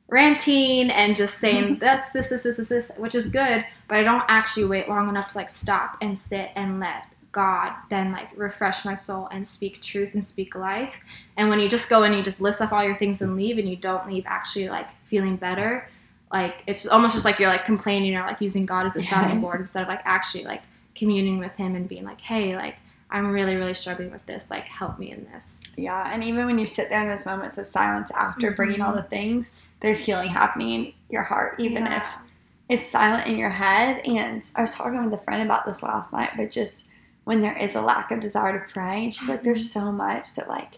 ranting 0.07 0.89
and 0.89 1.17
just 1.17 1.39
saying 1.39 1.63
mm-hmm. 1.63 1.79
that's 1.79 2.13
this 2.13 2.29
this 2.29 2.43
this 2.43 2.55
this 2.55 2.69
this 2.69 2.91
which 2.95 3.13
is 3.13 3.29
good 3.29 3.65
but 3.89 3.97
i 3.97 4.01
don't 4.01 4.23
actually 4.29 4.63
wait 4.63 4.87
long 4.87 5.09
enough 5.09 5.29
to 5.29 5.37
like 5.37 5.49
stop 5.49 5.97
and 6.01 6.17
sit 6.17 6.49
and 6.55 6.79
let 6.79 7.03
god 7.33 7.73
then 7.89 8.13
like 8.13 8.29
refresh 8.37 8.85
my 8.85 8.95
soul 8.95 9.27
and 9.31 9.45
speak 9.45 9.81
truth 9.81 10.13
and 10.13 10.25
speak 10.25 10.55
life. 10.55 10.95
And 11.35 11.49
when 11.49 11.59
you 11.59 11.69
just 11.69 11.89
go 11.89 12.03
in 12.03 12.13
you 12.13 12.23
just 12.23 12.39
list 12.39 12.61
up 12.61 12.71
all 12.71 12.83
your 12.83 12.97
things 12.97 13.21
and 13.21 13.35
leave 13.35 13.57
and 13.57 13.69
you 13.69 13.75
don't 13.75 14.07
leave 14.07 14.23
actually 14.25 14.69
like 14.69 14.87
feeling 15.09 15.35
better 15.35 15.87
like 16.31 16.63
it's 16.65 16.87
almost 16.87 17.13
just 17.13 17.25
like 17.25 17.37
you're 17.37 17.49
like 17.49 17.65
complaining 17.65 18.15
or 18.15 18.21
like 18.21 18.41
using 18.41 18.65
god 18.65 18.85
as 18.85 18.95
a 18.95 19.03
sounding 19.03 19.41
board 19.41 19.59
instead 19.59 19.81
of 19.81 19.87
like 19.87 20.01
actually 20.05 20.45
like 20.45 20.61
communing 20.95 21.37
with 21.37 21.51
him 21.57 21.75
and 21.75 21.87
being 21.87 22.05
like 22.05 22.21
hey 22.21 22.55
like 22.55 22.77
i'm 23.11 23.31
really 23.31 23.55
really 23.55 23.73
struggling 23.73 24.11
with 24.11 24.25
this 24.25 24.51
like 24.51 24.65
help 24.65 24.99
me 24.99 25.11
in 25.11 25.25
this 25.33 25.63
Yeah, 25.77 26.11
and 26.13 26.23
even 26.23 26.45
when 26.45 26.57
you 26.57 26.65
sit 26.65 26.89
there 26.89 27.01
in 27.01 27.07
those 27.07 27.25
moments 27.25 27.57
of 27.57 27.67
silence 27.67 28.11
after 28.11 28.51
bringing 28.51 28.81
all 28.81 28.93
mm-hmm. 28.93 28.97
the 28.97 29.03
things, 29.03 29.51
there's 29.79 30.03
healing 30.03 30.29
happening 30.29 30.69
in 30.71 30.93
your 31.09 31.23
heart, 31.23 31.59
even 31.59 31.85
Yeah. 31.85 31.97
if 31.97 32.17
it's 32.69 32.87
silent 32.87 33.27
in 33.27 33.37
your 33.37 33.49
head. 33.49 34.05
And 34.05 34.43
I 34.55 34.61
was 34.61 34.75
talking 34.75 35.03
with 35.03 35.13
a 35.13 35.23
friend 35.23 35.41
about 35.43 35.65
this 35.65 35.81
last 35.83 36.13
night, 36.13 36.31
but 36.35 36.51
just 36.51 36.89
when 37.23 37.41
there 37.41 37.57
is 37.57 37.75
a 37.75 37.81
lack 37.81 38.11
of 38.11 38.19
desire 38.19 38.59
to 38.59 38.73
pray, 38.73 39.03
and 39.03 39.13
she's 39.13 39.29
like, 39.29 39.43
there's 39.43 39.71
so 39.71 39.81
mm-hmm. 39.81 39.97
much 39.97 40.35
that 40.35 40.47
like 40.49 40.73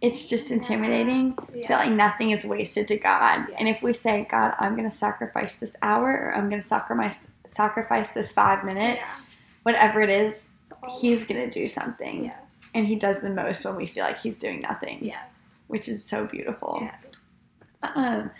it's 0.00 0.28
just 0.28 0.50
intimidating 0.50 1.38
Yes. 1.54 1.68
that 1.68 1.86
like 1.86 1.96
nothing 1.96 2.30
is 2.30 2.44
wasted 2.44 2.88
to 2.88 2.98
God. 2.98 3.46
And 3.56 3.68
if 3.68 3.82
we 3.84 3.92
say, 3.92 4.26
God, 4.28 4.54
I'm 4.58 4.74
gonna 4.74 4.90
sacrifice 4.90 5.60
this 5.60 5.76
hour 5.82 6.10
or 6.10 6.34
I'm 6.34 6.48
gonna 6.48 6.60
sacrifice 6.60 7.28
sacrifice 7.46 8.12
this 8.12 8.32
five 8.32 8.64
minutes, 8.64 9.08
Yeah. 9.08 9.24
whatever 9.62 10.00
it 10.00 10.10
is, 10.10 10.48
He's 11.00 11.24
gonna 11.24 11.50
do 11.50 11.68
something. 11.68 12.24
Yes. 12.24 12.70
And 12.74 12.86
he 12.86 12.96
does 12.96 13.20
the 13.20 13.30
most 13.30 13.64
when 13.64 13.76
we 13.76 13.86
feel 13.86 14.04
like 14.04 14.20
he's 14.20 14.38
doing 14.38 14.60
nothing. 14.60 14.98
Yes. 15.02 15.58
Which 15.68 15.88
is 15.88 16.04
so 16.04 16.26
beautiful. 16.26 16.78
Yeah. 16.80 17.92
Um, 17.94 18.30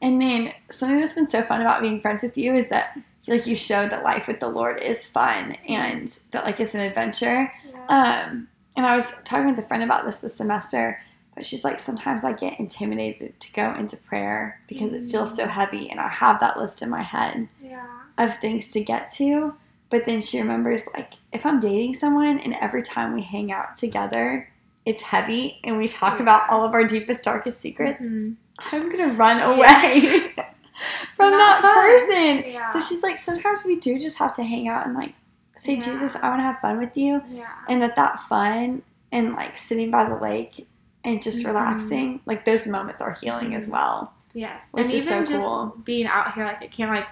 and 0.00 0.20
then 0.20 0.52
something 0.70 1.00
that's 1.00 1.14
been 1.14 1.26
so 1.26 1.42
fun 1.42 1.60
about 1.60 1.82
being 1.82 2.00
friends 2.00 2.22
with 2.22 2.36
you 2.36 2.54
is 2.54 2.68
that 2.68 2.98
like 3.26 3.46
you 3.46 3.54
showed 3.54 3.90
that 3.90 4.02
life 4.02 4.26
with 4.26 4.40
the 4.40 4.48
Lord 4.48 4.82
is 4.82 5.06
fun 5.06 5.56
and 5.68 6.08
that 6.32 6.44
like 6.44 6.58
it's 6.60 6.74
an 6.74 6.80
adventure. 6.80 7.52
Yeah. 7.72 8.26
Um, 8.28 8.48
and 8.76 8.86
I 8.86 8.94
was 8.94 9.22
talking 9.22 9.48
with 9.48 9.58
a 9.58 9.62
friend 9.62 9.82
about 9.82 10.04
this 10.04 10.20
this 10.20 10.34
semester, 10.34 11.00
but 11.34 11.46
she's 11.46 11.64
like, 11.64 11.78
sometimes 11.78 12.24
I 12.24 12.32
get 12.32 12.58
intimidated 12.58 13.38
to 13.38 13.52
go 13.52 13.74
into 13.74 13.96
prayer 13.96 14.60
because 14.66 14.92
it 14.92 15.04
feels 15.10 15.34
so 15.34 15.46
heavy, 15.46 15.90
and 15.90 16.00
I 16.00 16.08
have 16.08 16.40
that 16.40 16.58
list 16.58 16.82
in 16.82 16.90
my 16.90 17.02
head 17.02 17.48
yeah. 17.62 17.86
of 18.18 18.38
things 18.38 18.72
to 18.72 18.82
get 18.82 19.10
to. 19.14 19.54
But 19.92 20.06
then 20.06 20.22
she 20.22 20.40
remembers, 20.40 20.88
like, 20.94 21.12
if 21.32 21.44
I'm 21.44 21.60
dating 21.60 21.92
someone 21.94 22.38
and 22.40 22.54
every 22.62 22.80
time 22.80 23.12
we 23.12 23.20
hang 23.20 23.52
out 23.52 23.76
together, 23.76 24.48
it's 24.86 25.02
heavy 25.02 25.60
and 25.64 25.76
we 25.76 25.86
talk 25.86 26.14
Yeah. 26.16 26.22
about 26.22 26.48
all 26.48 26.64
of 26.64 26.72
our 26.72 26.82
deepest, 26.84 27.22
darkest 27.24 27.60
secrets, 27.60 28.04
Mhm. 28.06 28.36
I'm 28.72 28.88
gonna 28.88 29.12
run 29.12 29.38
away 29.38 29.58
Yes. 29.66 30.32
from 31.14 31.32
that 31.32 31.60
fun. 31.60 31.74
person. 31.74 32.52
Yeah. 32.52 32.66
So 32.68 32.80
she's 32.80 33.02
like, 33.02 33.18
sometimes 33.18 33.64
we 33.66 33.76
do 33.76 33.98
just 33.98 34.18
have 34.18 34.32
to 34.34 34.42
hang 34.42 34.66
out 34.66 34.86
and 34.86 34.94
like 34.96 35.12
say, 35.56 35.74
Yeah. 35.74 35.80
Jesus, 35.80 36.16
I 36.16 36.26
want 36.30 36.38
to 36.40 36.44
have 36.44 36.58
fun 36.60 36.78
with 36.78 36.96
you, 36.96 37.22
Yeah. 37.28 37.44
and 37.68 37.82
that 37.82 37.94
that 37.96 38.18
fun 38.18 38.80
and 39.12 39.34
like 39.34 39.58
sitting 39.58 39.90
by 39.90 40.04
the 40.04 40.16
lake 40.16 40.66
and 41.04 41.22
just 41.22 41.44
Mhm. 41.44 41.48
relaxing, 41.48 42.20
like 42.24 42.46
those 42.46 42.66
moments 42.66 43.02
are 43.02 43.14
healing 43.20 43.54
as 43.54 43.68
Mhm. 43.68 43.72
well. 43.72 44.14
Yes, 44.32 44.70
Which 44.72 44.84
and 44.86 44.92
is 44.94 45.06
so 45.06 45.14
even 45.16 45.26
just 45.26 45.44
cool. 45.46 45.76
being 45.84 46.06
out 46.06 46.32
here, 46.32 46.46
like 46.46 46.62
it 46.62 46.72
can 46.72 46.88
like 46.88 47.06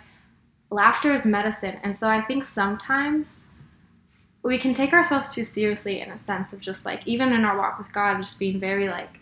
laughter 0.70 1.12
is 1.12 1.26
medicine, 1.26 1.78
and 1.82 1.96
so 1.96 2.08
I 2.08 2.20
think 2.20 2.44
sometimes 2.44 3.54
we 4.42 4.58
can 4.58 4.72
take 4.72 4.92
ourselves 4.92 5.34
too 5.34 5.44
seriously 5.44 6.00
in 6.00 6.10
a 6.10 6.18
sense 6.18 6.52
of 6.52 6.60
just 6.60 6.86
like 6.86 7.06
even 7.06 7.32
in 7.32 7.44
our 7.44 7.58
walk 7.58 7.78
with 7.78 7.92
God, 7.92 8.18
just 8.18 8.38
being 8.38 8.58
very 8.58 8.88
like 8.88 9.18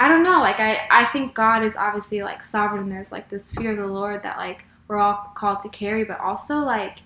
I 0.00 0.08
don't 0.08 0.22
know, 0.22 0.40
like 0.40 0.60
I 0.60 0.86
I 0.90 1.06
think 1.06 1.34
God 1.34 1.64
is 1.64 1.76
obviously 1.76 2.22
like 2.22 2.42
sovereign. 2.42 2.88
There's 2.88 3.12
like 3.12 3.28
this 3.30 3.54
fear 3.54 3.72
of 3.72 3.78
the 3.78 3.86
Lord 3.86 4.22
that 4.22 4.36
like 4.36 4.64
we're 4.88 4.98
all 4.98 5.32
called 5.34 5.60
to 5.60 5.68
carry, 5.68 6.04
but 6.04 6.20
also 6.20 6.60
like 6.64 6.98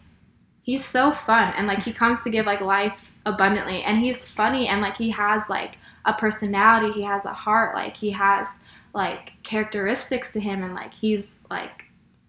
he's 0.63 0.85
so 0.85 1.13
fun 1.13 1.53
and 1.57 1.67
like 1.67 1.83
he 1.83 1.93
comes 1.93 2.23
to 2.23 2.31
give 2.31 2.47
like 2.47 2.61
life 2.61 3.13
abundantly 3.27 3.83
and 3.83 3.99
he's 3.99 4.27
funny 4.29 4.69
and 4.69 4.81
like 4.81 4.97
he 4.97 5.11
has 5.11 5.51
like 5.51 5.77
a 6.05 6.13
personality 6.13 6.93
he 6.93 7.03
has 7.03 7.27
a 7.27 7.33
heart 7.33 7.75
like 7.75 7.97
he 7.97 8.11
has 8.11 8.61
like 8.95 9.33
characteristics 9.43 10.33
to 10.33 10.41
him 10.41 10.63
and 10.63 10.75
like 10.75 10.93
he's 10.95 11.41
like 11.51 11.82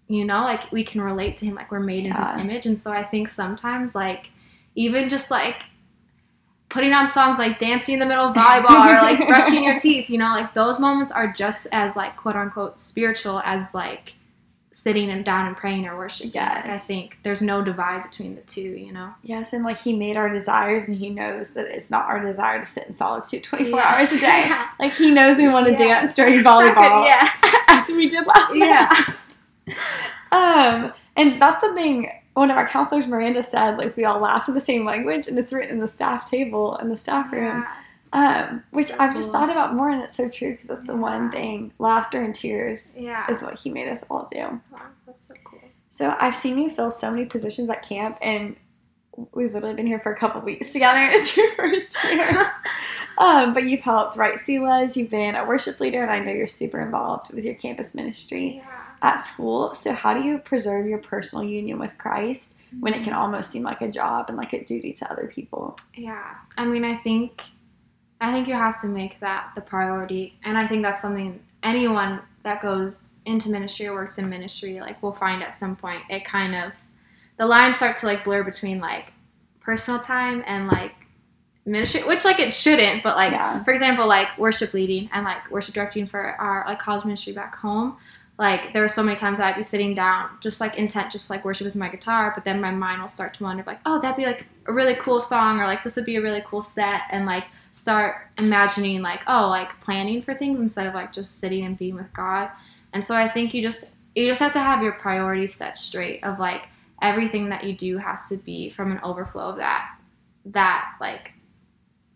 you 0.08 0.24
know 0.24 0.42
like 0.44 0.70
we 0.72 0.84
can 0.84 1.00
relate 1.00 1.36
to 1.36 1.46
him 1.46 1.54
like 1.54 1.70
we're 1.72 1.80
made 1.80 2.04
in 2.04 2.12
his 2.12 2.32
image 2.38 2.66
and 2.66 2.78
so 2.78 2.90
i 2.92 3.02
think 3.02 3.28
sometimes 3.28 3.94
like 3.94 4.30
even 4.74 5.08
just 5.08 5.30
like 5.30 5.62
putting 6.68 6.92
on 6.92 7.08
songs 7.08 7.38
like 7.38 7.58
dancing 7.58 7.94
in 7.94 8.00
the 8.00 8.06
middle 8.06 8.26
of 8.26 8.34
volleyball 8.36 8.86
or 8.86 9.02
like 9.02 9.26
brushing 9.28 9.64
your 9.64 9.78
teeth 9.78 10.10
you 10.10 10.18
know 10.18 10.30
like 10.34 10.52
those 10.54 10.78
moments 10.80 11.12
are 11.12 11.32
just 11.32 11.66
as 11.72 11.96
like 11.96 12.16
quote 12.16 12.36
unquote 12.36 12.78
spiritual 12.78 13.40
as 13.44 13.72
like 13.74 14.14
sitting 14.72 15.08
and 15.10 15.24
down 15.24 15.46
and 15.46 15.56
praying 15.56 15.86
or 15.86 15.96
worshiping 15.96 16.32
Like, 16.34 16.66
i 16.66 16.76
think 16.76 17.16
there's 17.22 17.40
no 17.40 17.62
divide 17.62 18.02
between 18.10 18.34
the 18.34 18.40
two 18.42 18.60
you 18.60 18.92
know 18.92 19.14
Yes, 19.22 19.52
and 19.52 19.64
like 19.64 19.80
he 19.80 19.92
made 19.96 20.16
our 20.16 20.28
desires, 20.28 20.88
and 20.88 20.96
he 20.98 21.10
knows 21.10 21.54
that 21.54 21.66
it's 21.66 21.90
not 21.92 22.06
our 22.06 22.18
desire 22.20 22.58
to 22.60 22.66
sit 22.66 22.84
in 22.86 22.92
solitude 22.92 23.44
24 23.44 23.78
Yes. 23.78 23.96
hours 24.10 24.12
a 24.12 24.20
day. 24.20 24.44
Yeah. 24.48 24.68
Like 24.80 24.92
he 24.94 25.12
knows 25.12 25.36
we 25.38 25.48
want 25.48 25.66
to 25.66 25.72
Yeah. 25.72 25.78
dance 26.00 26.14
during 26.16 26.40
volleyball, 26.40 27.06
yeah 27.06 27.30
as 27.68 27.88
we 27.90 28.08
did 28.08 28.26
last 28.26 28.50
yeah 28.56 28.88
night. 28.90 29.38
Um, 30.32 30.92
and 31.16 31.40
that's 31.40 31.60
something 31.60 32.10
one 32.34 32.50
of 32.50 32.56
our 32.56 32.68
counselors, 32.68 33.06
Miranda, 33.06 33.42
said. 33.42 33.78
Like 33.78 33.96
we 33.96 34.04
all 34.04 34.20
laugh 34.20 34.48
in 34.48 34.54
the 34.54 34.60
same 34.60 34.84
language, 34.84 35.28
and 35.28 35.38
it's 35.38 35.52
written 35.52 35.76
in 35.76 35.80
the 35.80 35.88
staff 35.88 36.28
table 36.28 36.76
in 36.76 36.88
the 36.88 36.96
staff 36.96 37.32
room. 37.32 37.64
Um, 38.12 38.62
which 38.70 38.88
So 38.88 38.96
I've 39.00 39.14
just 39.14 39.32
thought 39.32 39.50
about 39.50 39.74
more, 39.74 39.90
and 39.90 40.00
that's 40.00 40.16
so 40.16 40.28
true 40.28 40.52
because 40.52 40.66
that's 40.66 40.86
the 40.86 40.96
one 40.96 41.30
thing. 41.30 41.72
Laughter 41.78 42.22
and 42.22 42.34
tears 42.34 42.96
yeah 42.98 43.30
is 43.30 43.42
what 43.42 43.58
he 43.58 43.70
made 43.70 43.88
us 43.88 44.04
all 44.10 44.28
do. 44.30 44.60
Wow, 44.70 44.82
that's 45.06 45.28
so 45.28 45.34
cool 45.44 45.60
So 45.90 46.14
I've 46.18 46.34
seen 46.34 46.58
you 46.58 46.70
fill 46.70 46.90
so 46.90 47.10
many 47.10 47.24
positions 47.24 47.70
at 47.70 47.82
camp, 47.82 48.18
and 48.20 48.56
we've 49.32 49.54
literally 49.54 49.74
been 49.74 49.86
here 49.86 49.98
for 49.98 50.12
a 50.12 50.16
couple 50.16 50.40
weeks 50.42 50.72
together. 50.72 50.98
It's 51.12 51.36
your 51.36 51.52
first 51.54 52.02
year, 52.04 52.52
um, 53.18 53.52
but 53.54 53.64
you've 53.64 53.80
helped 53.80 54.16
write 54.16 54.38
Silas. 54.38 54.96
You've 54.96 55.10
been 55.10 55.34
a 55.34 55.44
worship 55.44 55.80
leader, 55.80 56.02
and 56.02 56.10
I 56.10 56.20
know 56.20 56.32
you're 56.32 56.46
super 56.46 56.80
involved 56.80 57.32
with 57.32 57.44
your 57.44 57.54
campus 57.54 57.94
ministry 57.94 58.62
yeah 58.64 58.83
at 59.04 59.16
school. 59.16 59.74
So 59.74 59.92
how 59.92 60.14
do 60.14 60.26
you 60.26 60.38
preserve 60.38 60.86
your 60.86 60.98
personal 60.98 61.44
union 61.44 61.78
with 61.78 61.98
Christ 61.98 62.56
when 62.80 62.94
it 62.94 62.96
mm-hmm. 62.96 63.04
can 63.04 63.12
almost 63.12 63.50
seem 63.50 63.62
like 63.62 63.82
a 63.82 63.90
job 63.90 64.26
and 64.28 64.38
like 64.38 64.54
a 64.54 64.64
duty 64.64 64.94
to 64.94 65.12
other 65.12 65.26
people? 65.26 65.78
Yeah, 65.94 66.34
I 66.56 66.64
mean, 66.64 66.84
I 66.84 66.96
think, 66.96 67.42
I 68.22 68.32
think 68.32 68.48
you 68.48 68.54
have 68.54 68.80
to 68.80 68.86
make 68.88 69.20
that 69.20 69.52
the 69.54 69.60
priority, 69.60 70.38
and 70.42 70.56
I 70.56 70.66
think 70.66 70.82
that's 70.82 71.02
something 71.02 71.38
anyone 71.62 72.20
that 72.44 72.62
goes 72.62 73.12
into 73.26 73.50
ministry 73.50 73.86
or 73.86 73.94
works 73.94 74.16
in 74.18 74.28
ministry 74.30 74.80
like 74.80 75.02
will 75.02 75.12
find 75.12 75.42
at 75.42 75.54
some 75.54 75.76
point. 75.76 76.02
It 76.08 76.24
kind 76.24 76.54
of, 76.54 76.72
the 77.36 77.44
lines 77.44 77.76
start 77.76 77.98
to 77.98 78.06
like 78.06 78.24
blur 78.24 78.42
between 78.42 78.80
like 78.80 79.12
personal 79.60 80.00
time 80.00 80.42
and 80.46 80.66
like 80.66 80.94
ministry, 81.66 82.04
which 82.04 82.24
like 82.24 82.38
it 82.38 82.54
shouldn't, 82.54 83.02
but 83.02 83.16
like 83.16 83.32
Yeah. 83.32 83.62
for 83.64 83.70
example, 83.70 84.06
like 84.06 84.28
worship 84.38 84.72
leading 84.72 85.10
and 85.12 85.24
like 85.24 85.50
worship 85.50 85.74
directing 85.74 86.06
for 86.06 86.20
our 86.20 86.64
like 86.66 86.78
college 86.78 87.04
ministry 87.04 87.34
back 87.34 87.54
home. 87.54 87.98
Like 88.38 88.72
there 88.72 88.82
were 88.82 88.88
so 88.88 89.02
many 89.02 89.16
times 89.16 89.38
I'd 89.38 89.54
be 89.54 89.62
sitting 89.62 89.94
down, 89.94 90.28
just 90.40 90.60
like 90.60 90.76
intent, 90.76 91.12
just 91.12 91.30
like 91.30 91.44
worship 91.44 91.66
with 91.66 91.76
my 91.76 91.88
guitar, 91.88 92.32
but 92.34 92.44
then 92.44 92.60
my 92.60 92.72
mind 92.72 93.00
will 93.00 93.08
start 93.08 93.34
to 93.34 93.44
wander, 93.44 93.62
like, 93.64 93.78
oh, 93.86 94.00
that'd 94.00 94.16
be 94.16 94.26
like 94.26 94.46
a 94.66 94.72
really 94.72 94.96
cool 94.96 95.20
song, 95.20 95.60
or 95.60 95.66
like 95.66 95.84
this 95.84 95.96
would 95.96 96.04
be 96.04 96.16
a 96.16 96.22
really 96.22 96.42
cool 96.44 96.60
set, 96.60 97.02
and 97.10 97.26
like 97.26 97.44
start 97.70 98.28
imagining 98.38 99.02
like, 99.02 99.20
oh, 99.28 99.48
like 99.48 99.80
planning 99.80 100.20
for 100.20 100.34
things 100.34 100.60
instead 100.60 100.86
of 100.86 100.94
like 100.94 101.12
just 101.12 101.38
sitting 101.38 101.64
and 101.64 101.78
being 101.78 101.94
with 101.94 102.12
God. 102.12 102.50
And 102.92 103.04
so 103.04 103.14
I 103.14 103.28
think 103.28 103.54
you 103.54 103.62
just 103.62 103.98
you 104.14 104.26
just 104.26 104.40
have 104.40 104.52
to 104.52 104.60
have 104.60 104.82
your 104.82 104.92
priorities 104.92 105.54
set 105.54 105.76
straight 105.76 106.22
of 106.24 106.38
like 106.38 106.68
everything 107.02 107.48
that 107.50 107.64
you 107.64 107.74
do 107.76 107.98
has 107.98 108.28
to 108.28 108.36
be 108.38 108.70
from 108.70 108.92
an 108.92 109.00
overflow 109.02 109.48
of 109.48 109.56
that 109.56 109.96
that 110.46 110.94
like 111.00 111.32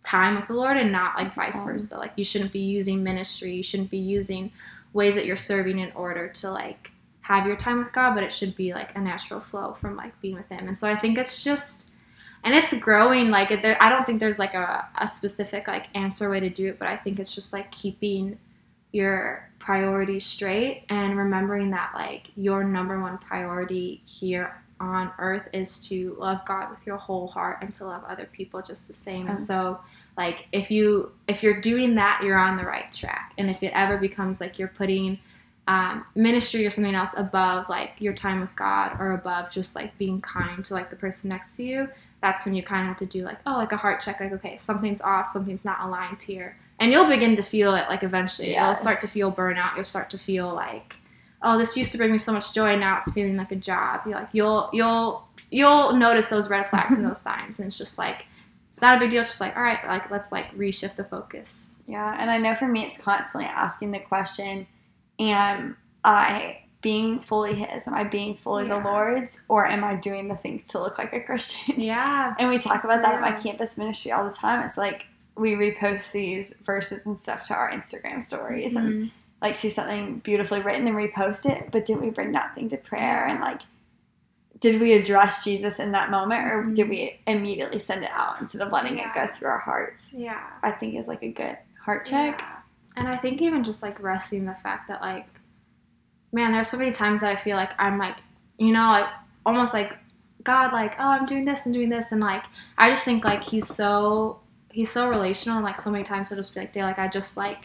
time 0.05 0.37
with 0.37 0.47
the 0.47 0.55
Lord 0.55 0.77
and 0.77 0.93
not 0.93 1.17
like 1.17 1.35
vice 1.35 1.63
versa. 1.65 1.99
Like 1.99 2.13
you 2.17 2.25
shouldn't 2.25 2.53
be 2.53 2.61
using 2.61 3.03
ministry, 3.03 3.53
you 3.53 3.63
shouldn't 3.63 3.91
be 3.91 3.99
using 3.99 4.53
ways 4.99 5.15
that 5.15 5.27
you're 5.27 5.37
serving 5.37 5.79
in 5.79 5.93
order 5.93 6.27
to 6.27 6.51
like 6.51 6.91
have 7.21 7.47
your 7.47 7.55
time 7.57 7.79
with 7.79 7.93
God, 7.93 8.15
but 8.15 8.25
it 8.25 8.33
should 8.33 8.57
be 8.57 8.75
like 8.75 8.91
a 8.97 9.01
natural 9.01 9.39
flow 9.39 9.73
from 9.75 9.95
like 9.97 10.21
being 10.21 10.35
with 10.35 10.49
Him. 10.49 10.67
And 10.67 10.77
so 10.77 10.91
I 10.91 10.97
think 10.97 11.17
it's 11.17 11.45
just, 11.45 11.93
and 12.43 12.53
it's 12.53 12.77
growing. 12.79 13.31
Like 13.31 13.53
it- 13.53 13.63
there, 13.63 13.81
I 13.81 13.91
don't 13.91 14.05
think 14.05 14.19
there's 14.19 14.41
like 14.41 14.55
a, 14.55 14.89
a 14.99 15.07
specific 15.07 15.69
like 15.69 15.87
answer 15.95 16.29
way 16.29 16.41
to 16.41 16.51
do 16.51 16.71
it, 16.71 16.81
but 16.81 16.89
I 16.89 16.97
think 16.97 17.21
it's 17.21 17.33
just 17.33 17.53
like 17.53 17.71
keeping 17.71 18.39
your 18.91 19.49
priorities 19.61 20.27
straight 20.27 20.85
and 20.89 21.17
remembering 21.17 21.71
that 21.71 21.93
like 21.95 22.31
your 22.35 22.65
number 22.65 23.01
one 23.01 23.19
priority 23.19 24.03
here 24.05 24.61
on 24.81 25.13
earth 25.19 25.47
is 25.53 25.87
to 25.89 26.17
love 26.19 26.41
God 26.45 26.71
with 26.71 26.81
your 26.87 26.97
whole 26.97 27.29
heart 27.29 27.59
and 27.63 27.73
to 27.75 27.85
love 27.85 28.03
other 28.09 28.29
people 28.33 28.63
just 28.63 28.89
the 28.89 28.95
same. 28.95 29.29
And 29.29 29.39
mm-hmm. 29.39 29.45
so 29.45 29.79
like 30.19 30.49
if 30.51 30.69
you 30.69 31.13
if 31.29 31.45
you're 31.45 31.61
doing 31.61 31.95
that, 31.95 32.23
you're 32.25 32.37
on 32.37 32.57
the 32.57 32.65
right 32.65 32.93
track. 32.93 33.33
And 33.39 33.49
if 33.49 33.63
it 33.63 33.73
ever 33.73 33.97
becomes 33.97 34.41
like 34.41 34.59
you're 34.59 34.69
putting 34.69 35.21
um, 35.69 36.05
ministry 36.17 36.67
or 36.67 36.73
something 36.73 36.95
else 36.95 37.17
above 37.17 37.69
like 37.69 37.93
your 38.01 38.13
time 38.13 38.41
with 38.41 38.55
God 38.57 38.97
or 38.99 39.13
above 39.13 39.51
just 39.51 39.77
like 39.77 39.97
being 39.97 40.21
kind 40.21 40.65
to 40.65 40.75
like 40.75 40.91
the 40.91 40.97
person 40.97 41.31
next 41.31 41.57
to 41.57 41.65
you, 41.65 41.89
that's 42.21 42.45
when 42.45 42.55
you 42.55 42.65
kind 42.65 42.83
of 42.83 42.89
have 42.89 42.97
to 42.97 43.07
do 43.07 43.25
like 43.25 43.39
oh 43.47 43.53
like 43.53 43.71
a 43.71 43.77
heart 43.77 44.01
check 44.01 44.19
like 44.19 44.33
okay 44.33 44.57
something's 44.57 45.01
off 45.01 45.29
something's 45.29 45.65
not 45.65 45.81
aligned 45.83 46.21
here. 46.21 46.57
And 46.81 46.91
you'll 46.91 47.09
begin 47.09 47.37
to 47.37 47.43
feel 47.43 47.75
it 47.77 47.89
like 47.89 48.03
eventually. 48.03 48.57
You'll 48.57 48.75
start 48.75 49.01
to 49.01 49.09
feel 49.09 49.33
burnout. 49.33 49.77
You'll 49.77 49.85
start 49.85 50.11
to 50.11 50.19
feel 50.19 50.53
like 50.53 50.97
oh 51.43 51.57
this 51.57 51.77
used 51.77 51.93
to 51.93 51.99
bring 51.99 52.11
me 52.11 52.19
so 52.19 52.33
much 52.33 52.53
joy 52.53 52.75
now 52.75 52.99
it's 52.99 53.13
feeling 53.13 53.37
like 53.37 53.53
a 53.53 53.57
job. 53.57 54.01
You're 54.05 54.17
like 54.17 54.31
you'll 54.33 54.69
you'll 54.73 55.29
you'll 55.53 55.93
notice 55.93 56.29
those 56.29 56.51
red 56.51 56.69
flags 56.71 56.97
and 56.97 57.07
those 57.09 57.21
signs. 57.21 57.61
And 57.61 57.69
it's 57.69 57.79
just 57.79 57.99
like 57.99 58.25
it's 58.71 58.83
not 58.83 58.97
a 58.97 59.01
big 59.01 59.11
deal 59.11 59.23
it's 59.23 59.31
just 59.31 59.41
like 59.41 59.57
all 59.57 59.63
right 59.63 59.85
like 59.87 60.11
let's 60.11 60.31
like 60.33 60.55
reshift 60.57 60.97
the 60.97 61.05
focus 61.05 61.71
Yeah, 61.87 62.17
and 62.21 62.31
I 62.31 62.39
know 62.39 62.55
for 62.55 62.69
me, 62.69 62.85
it's 62.85 63.01
constantly 63.03 63.49
asking 63.49 63.91
the 63.93 63.99
question: 63.99 64.67
Am 65.19 65.77
I 66.05 66.59
being 66.81 67.19
fully 67.19 67.55
His? 67.55 67.89
Am 67.89 67.95
I 67.95 68.05
being 68.05 68.35
fully 68.37 68.67
Yeah. 68.69 68.79
the 68.79 68.85
Lord's, 68.89 69.45
or 69.49 69.67
am 69.67 69.83
I 69.83 69.95
doing 69.97 70.29
the 70.29 70.37
things 70.37 70.69
to 70.69 70.79
look 70.79 70.99
like 70.99 71.13
a 71.13 71.21
Christian? 71.21 71.81
yeah 71.81 72.35
And 72.39 72.49
we 72.49 72.59
talk 72.59 72.85
about 72.85 73.03
that 73.03 73.15
at 73.15 73.21
my 73.21 73.33
campus 73.33 73.77
ministry 73.79 74.13
all 74.13 74.25
the 74.25 74.31
time. 74.35 74.65
It's 74.65 74.79
like 74.79 75.07
we 75.37 75.55
repost 75.55 76.13
these 76.13 76.57
verses 76.65 77.07
and 77.07 77.19
stuff 77.19 77.45
to 77.45 77.55
our 77.55 77.71
Instagram 77.71 78.23
stories, 78.23 78.77
and 78.77 78.89
Mhm. 78.89 79.11
like 79.41 79.55
see 79.57 79.69
something 79.71 80.19
beautifully 80.19 80.61
written 80.63 80.87
and 80.87 80.97
repost 80.97 81.49
it. 81.51 81.71
But 81.73 81.85
didn't 81.87 82.03
we 82.03 82.11
bring 82.11 82.33
that 82.33 82.55
thing 82.55 82.69
to 82.69 82.77
prayer 82.77 83.27
and 83.27 83.41
like? 83.41 83.63
Did 84.61 84.81
we 84.81 84.93
address 84.95 85.45
Jesus 85.45 85.79
in 85.79 85.93
that 85.93 86.11
moment, 86.11 86.47
or 86.47 86.65
did 86.65 86.87
Mhm. 86.87 86.91
we 86.91 87.21
immediately 87.27 87.79
send 87.79 88.03
it 88.05 88.11
out 88.13 88.41
instead 88.41 88.61
of 88.63 88.73
letting 88.73 88.99
it 88.99 89.13
go 89.13 89.27
through 89.27 89.49
our 89.49 89.59
hearts? 89.59 90.13
yeah 90.13 90.41
I 90.63 90.71
think 90.73 90.95
is 90.95 91.07
like 91.09 91.23
a 91.23 91.31
good 91.31 91.57
heart 91.85 92.05
check. 92.05 92.41
Yeah. 92.41 92.57
And 92.97 93.09
I 93.09 93.17
think 93.17 93.41
even 93.41 93.63
just 93.63 93.83
like 93.83 94.01
resting 94.03 94.45
the 94.47 94.55
fact 94.57 94.89
that 94.89 95.01
like, 95.01 95.27
man, 96.33 96.53
there's 96.53 96.69
so 96.69 96.77
many 96.79 96.91
times 96.91 97.21
that 97.21 97.31
I 97.31 97.37
feel 97.37 97.57
like 97.57 97.71
I'm 97.79 97.99
like, 97.99 98.17
you 98.59 98.73
know, 98.73 98.89
like 98.89 99.09
almost 99.47 99.73
like 99.75 99.97
God, 100.45 100.73
like, 100.73 100.95
oh, 100.99 101.09
I'm 101.09 101.27
doing 101.27 101.45
this 101.45 101.67
and 101.67 101.75
doing 101.75 101.89
this, 101.91 102.11
and 102.13 102.21
like, 102.21 102.45
I 102.79 102.89
just 102.91 103.05
think 103.05 103.25
like 103.25 103.43
he's 103.43 103.67
so 103.67 104.41
he's 104.71 104.91
so 104.91 105.09
relational, 105.09 105.57
and 105.59 105.65
like 105.65 105.79
so 105.79 105.91
many 105.91 106.05
times 106.05 106.29
he'll 106.29 106.39
just 106.39 106.55
be 106.55 106.61
like, 106.61 106.73
"Day, 106.73 106.83
like 106.83 106.99
I 106.99 107.09
just 107.09 107.37
like 107.37 107.65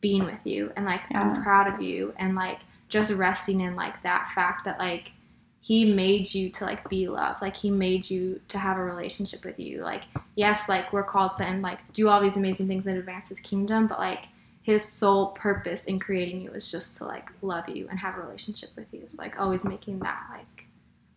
being 0.00 0.24
with 0.24 0.44
you, 0.44 0.72
and 0.76 0.84
like 0.86 1.02
Yeah. 1.10 1.20
I'm 1.22 1.42
proud 1.42 1.66
of 1.72 1.80
you, 1.80 2.12
and 2.18 2.34
like 2.34 2.58
just 2.88 3.12
resting 3.14 3.60
in 3.60 3.74
like 3.76 4.02
that 4.02 4.30
fact 4.34 4.64
that 4.64 4.78
like 4.78 5.12
he 5.62 5.92
made 5.92 6.32
you 6.32 6.48
to 6.50 6.64
like 6.64 6.88
be 6.88 7.06
loved, 7.08 7.42
like 7.42 7.56
he 7.56 7.70
made 7.70 8.08
you 8.10 8.40
to 8.48 8.58
have 8.58 8.78
a 8.78 8.82
relationship 8.82 9.44
with 9.44 9.58
you. 9.58 9.82
Like, 9.82 10.02
yes, 10.34 10.68
like 10.68 10.92
we're 10.92 11.02
called 11.04 11.32
to 11.34 11.44
and 11.44 11.62
like 11.62 11.78
do 11.92 12.08
all 12.08 12.20
these 12.20 12.36
amazing 12.36 12.66
things 12.66 12.86
and 12.86 12.96
advance 12.98 13.28
his 13.28 13.40
kingdom, 13.40 13.86
but 13.86 13.98
like 13.98 14.24
his 14.62 14.84
sole 14.84 15.28
purpose 15.28 15.86
in 15.86 15.98
creating 15.98 16.40
you 16.42 16.50
is 16.52 16.70
just 16.70 16.96
to 16.98 17.04
like 17.04 17.28
love 17.42 17.68
you 17.68 17.86
and 17.90 17.98
have 17.98 18.16
a 18.16 18.20
relationship 18.20 18.70
with 18.76 18.86
you. 18.92 19.02
So 19.06 19.22
like 19.22 19.38
always 19.38 19.64
making 19.64 19.98
that 20.00 20.20
like 20.30 20.46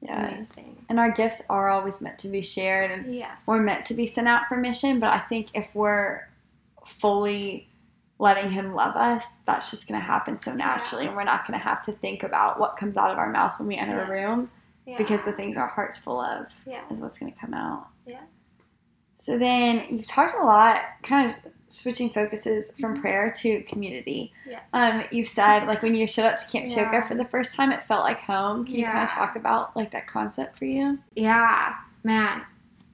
Yes. 0.02 0.56
thing. 0.56 0.86
And 0.90 1.00
our 1.00 1.12
gifts 1.12 1.42
are 1.50 1.70
always 1.70 2.02
meant 2.02 2.20
to 2.20 2.28
be 2.28 2.42
shared 2.42 2.92
and 2.92 3.16
Yes. 3.16 3.46
we're 3.48 3.62
meant 3.64 3.86
to 3.86 3.94
be 3.94 4.06
sent 4.06 4.28
out 4.28 4.48
for 4.50 4.58
mission, 4.58 5.00
but 5.00 5.14
I 5.14 5.20
think 5.20 5.48
if 5.54 5.74
we're 5.74 6.28
fully 6.86 7.68
letting 8.24 8.50
him 8.52 8.74
love 8.74 8.96
us, 8.96 9.28
that's 9.46 9.70
just 9.70 9.88
going 9.88 10.00
to 10.00 10.06
happen 10.06 10.36
so 10.38 10.54
naturally 10.54 11.06
and 11.06 11.16
we're 11.16 11.24
not 11.26 11.46
going 11.46 11.60
to 11.60 11.64
have 11.64 11.82
to 11.84 11.92
think 11.92 12.24
about 12.24 12.60
what 12.60 12.78
comes 12.78 12.96
out 12.98 13.12
of 13.12 13.18
our 13.18 13.30
mouth 13.30 13.54
when 13.60 13.68
we 13.68 13.76
enter 13.76 14.02
a 14.02 14.10
room 14.10 14.50
Yeah. 14.88 14.98
because 14.98 15.24
the 15.24 15.34
things 15.34 15.58
our 15.58 15.68
heart's 15.68 15.98
full 15.98 16.22
of 16.22 16.48
yeah. 16.66 16.82
is 16.90 17.02
what's 17.02 17.18
going 17.18 17.32
to 17.34 17.38
come 17.40 17.54
out. 17.54 17.88
Yeah. 18.08 18.22
So 19.16 19.38
then 19.38 19.86
you've 19.92 20.08
talked 20.08 20.34
a 20.36 20.44
lot, 20.44 20.82
kind 21.04 21.32
of 21.32 21.52
switching 21.68 22.10
focuses 22.12 22.72
from 22.80 22.96
prayer 23.00 23.32
to 23.40 23.62
community. 23.64 24.32
Yes. 24.50 24.62
Um, 24.74 25.04
you've 25.12 25.28
said 25.28 25.66
like 25.68 25.84
when 25.84 25.94
you 25.94 26.08
showed 26.08 26.26
up 26.26 26.38
to 26.40 26.48
Camp 26.48 26.68
Yeah. 26.70 26.76
Ch-Yo-Ca 26.90 27.08
for 27.08 27.16
the 27.16 27.26
first 27.26 27.56
time, 27.56 27.72
it 27.72 27.84
felt 27.84 28.04
like 28.04 28.20
home. 28.22 28.66
Can 28.66 28.76
you 28.76 28.86
kind 28.86 29.04
of 29.04 29.10
talk 29.10 29.36
about 29.36 29.76
like 29.76 29.92
that 29.92 30.08
concept 30.08 30.58
for 30.58 30.66
you? 30.66 30.98
Yeah, 31.16 31.74
man. 32.04 32.42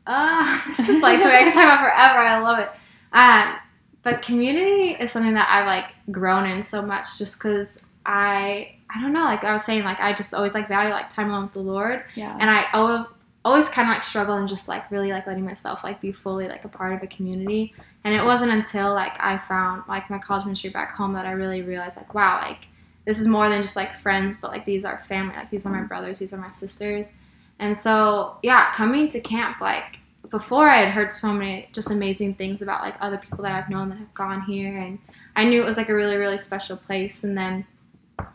Uh, 0.07 0.59
this 0.67 0.89
is 0.89 1.01
like 1.03 1.19
something 1.19 1.37
I 1.37 1.43
can 1.43 1.53
talk 1.53 1.63
about 1.65 1.79
forever. 1.85 2.19
I 2.19 2.39
love 2.39 2.59
it. 2.59 2.69
Um, 3.13 3.55
but 4.03 4.21
community 4.21 4.95
is 4.99 5.11
something 5.11 5.33
that 5.33 5.47
I've 5.49 5.65
like 5.65 5.93
grown 6.11 6.45
in 6.45 6.61
so 6.61 6.81
much 6.81 7.17
just 7.17 7.39
because 7.39 7.83
I, 8.05 8.75
I 8.89 9.01
don't 9.01 9.13
know, 9.13 9.25
like 9.25 9.43
I 9.43 9.51
was 9.53 9.63
saying, 9.63 9.83
like 9.83 9.99
I 9.99 10.13
just 10.13 10.33
always 10.33 10.53
like 10.53 10.67
value 10.67 10.91
like 10.91 11.09
time 11.09 11.29
alone 11.29 11.43
with 11.43 11.53
the 11.53 11.59
Lord. 11.59 12.03
Yeah. 12.15 12.35
And 12.39 12.49
I 12.49 12.65
always, 12.73 13.05
always 13.45 13.69
kind 13.69 13.89
of 13.89 13.93
like 13.93 14.03
struggle 14.03 14.35
and 14.35 14.47
just 14.47 14.67
like 14.67 14.89
really 14.91 15.11
like 15.11 15.27
letting 15.27 15.45
myself 15.45 15.83
like 15.83 16.01
be 16.01 16.11
fully 16.11 16.47
like 16.47 16.65
a 16.65 16.69
part 16.69 16.93
of 16.93 17.03
a 17.03 17.07
community. 17.07 17.73
And 18.03 18.13
it 18.13 18.23
wasn't 18.23 18.51
until 18.51 18.93
like 18.93 19.13
I 19.19 19.37
found 19.37 19.83
like 19.87 20.09
my 20.09 20.17
college 20.17 20.45
ministry 20.45 20.69
back 20.69 20.95
home 20.95 21.13
that 21.13 21.25
I 21.25 21.31
really 21.31 21.61
realized 21.61 21.97
like, 21.97 22.13
wow, 22.13 22.39
like 22.41 22.67
this 23.05 23.19
is 23.19 23.27
more 23.27 23.49
than 23.49 23.61
just 23.61 23.75
like 23.75 23.99
friends, 24.01 24.39
but 24.39 24.51
like 24.51 24.65
these 24.65 24.85
are 24.85 25.03
family. 25.07 25.35
Like 25.35 25.49
these 25.49 25.65
are 25.65 25.71
my 25.71 25.81
mm. 25.81 25.87
brothers, 25.87 26.19
these 26.19 26.33
are 26.33 26.37
my 26.37 26.49
sisters. 26.49 27.15
And 27.59 27.77
so, 27.77 28.37
yeah, 28.41 28.73
coming 28.73 29.09
to 29.09 29.19
camp, 29.19 29.59
like 29.59 29.98
before 30.29 30.69
I 30.69 30.77
had 30.77 30.89
heard 30.89 31.13
so 31.13 31.33
many 31.33 31.69
just 31.73 31.91
amazing 31.91 32.35
things 32.35 32.61
about 32.61 32.81
like 32.81 32.95
other 33.01 33.17
people 33.17 33.43
that 33.43 33.51
I've 33.51 33.69
known 33.69 33.89
that 33.89 33.97
have 33.97 34.13
gone 34.13 34.41
here. 34.43 34.77
And 34.77 34.99
I 35.35 35.45
knew 35.45 35.61
it 35.61 35.65
was 35.65 35.77
like 35.77 35.89
a 35.89 35.95
really, 35.95 36.17
really 36.17 36.37
special 36.37 36.77
place. 36.77 37.23
And 37.23 37.37
then 37.37 37.65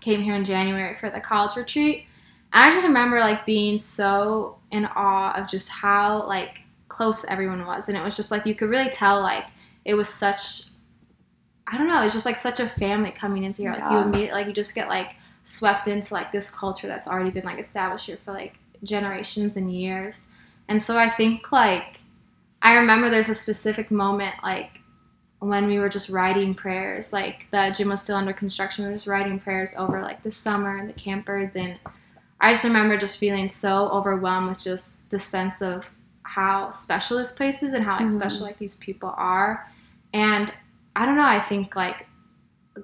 came 0.00 0.22
here 0.22 0.34
in 0.34 0.44
January 0.44 0.96
for 0.96 1.10
the 1.10 1.20
college 1.20 1.56
retreat. 1.56 2.06
And 2.52 2.64
I 2.64 2.70
just 2.70 2.86
remember 2.86 3.20
like 3.20 3.46
being 3.46 3.78
so 3.78 4.58
in 4.70 4.86
awe 4.86 5.32
of 5.34 5.48
just 5.48 5.68
how 5.68 6.26
like 6.26 6.60
close 6.88 7.24
everyone 7.26 7.66
was. 7.66 7.88
And 7.88 7.96
it 7.96 8.02
was 8.02 8.16
just 8.16 8.30
like 8.30 8.46
you 8.46 8.54
could 8.54 8.70
really 8.70 8.90
tell 8.90 9.20
like 9.20 9.44
it 9.84 9.94
was 9.94 10.08
such 10.08 10.70
I 11.66 11.78
don't 11.78 11.88
know, 11.88 12.02
it's 12.02 12.12
just 12.12 12.26
like 12.26 12.36
such 12.36 12.60
a 12.60 12.68
family 12.68 13.10
coming 13.10 13.44
into 13.44 13.62
here. 13.62 13.72
Like 13.72 13.90
you 13.90 13.98
immediately 13.98 14.40
like 14.40 14.46
you 14.46 14.52
just 14.52 14.74
get 14.74 14.88
like 14.88 15.14
swept 15.44 15.88
into 15.88 16.12
like 16.12 16.32
this 16.32 16.50
culture 16.50 16.86
that's 16.86 17.08
already 17.08 17.30
been 17.30 17.44
like 17.44 17.58
established 17.58 18.06
here 18.06 18.18
for 18.24 18.32
like 18.32 18.54
generations 18.82 19.56
and 19.56 19.72
years. 19.72 20.30
And 20.68 20.82
so 20.82 20.98
I 20.98 21.10
think 21.10 21.52
like 21.52 22.00
I 22.62 22.74
remember 22.76 23.10
there's 23.10 23.28
a 23.28 23.34
specific 23.34 23.90
moment 23.90 24.34
like 24.42 24.70
when 25.40 25.66
we 25.66 25.78
were 25.78 25.90
just 25.90 26.08
writing 26.08 26.54
prayers, 26.54 27.12
like 27.12 27.46
the 27.50 27.74
gym 27.76 27.90
was 27.90 28.00
still 28.00 28.16
under 28.16 28.32
construction, 28.32 28.84
we 28.84 28.90
were 28.90 28.96
just 28.96 29.06
writing 29.06 29.38
prayers 29.38 29.74
over 29.76 30.00
like 30.00 30.22
the 30.22 30.30
summer 30.30 30.78
and 30.78 30.88
the 30.88 30.94
campers 30.94 31.54
and 31.56 31.78
I 32.40 32.52
just 32.52 32.64
remember 32.64 32.98
just 32.98 33.18
feeling 33.18 33.48
so 33.48 33.88
overwhelmed 33.90 34.48
with 34.50 34.58
just 34.58 35.08
the 35.10 35.18
sense 35.20 35.62
of 35.62 35.86
how 36.22 36.70
special 36.72 37.18
this 37.18 37.32
place 37.32 37.62
is 37.62 37.74
and 37.74 37.84
how 37.84 37.96
like 37.98 38.06
Mhm. 38.06 38.10
special 38.18 38.42
like 38.42 38.58
these 38.58 38.76
people 38.76 39.14
are. 39.16 39.66
And 40.12 40.52
I 40.96 41.06
don't 41.06 41.16
know, 41.16 41.24
I 41.26 41.40
think 41.40 41.76
like 41.76 42.06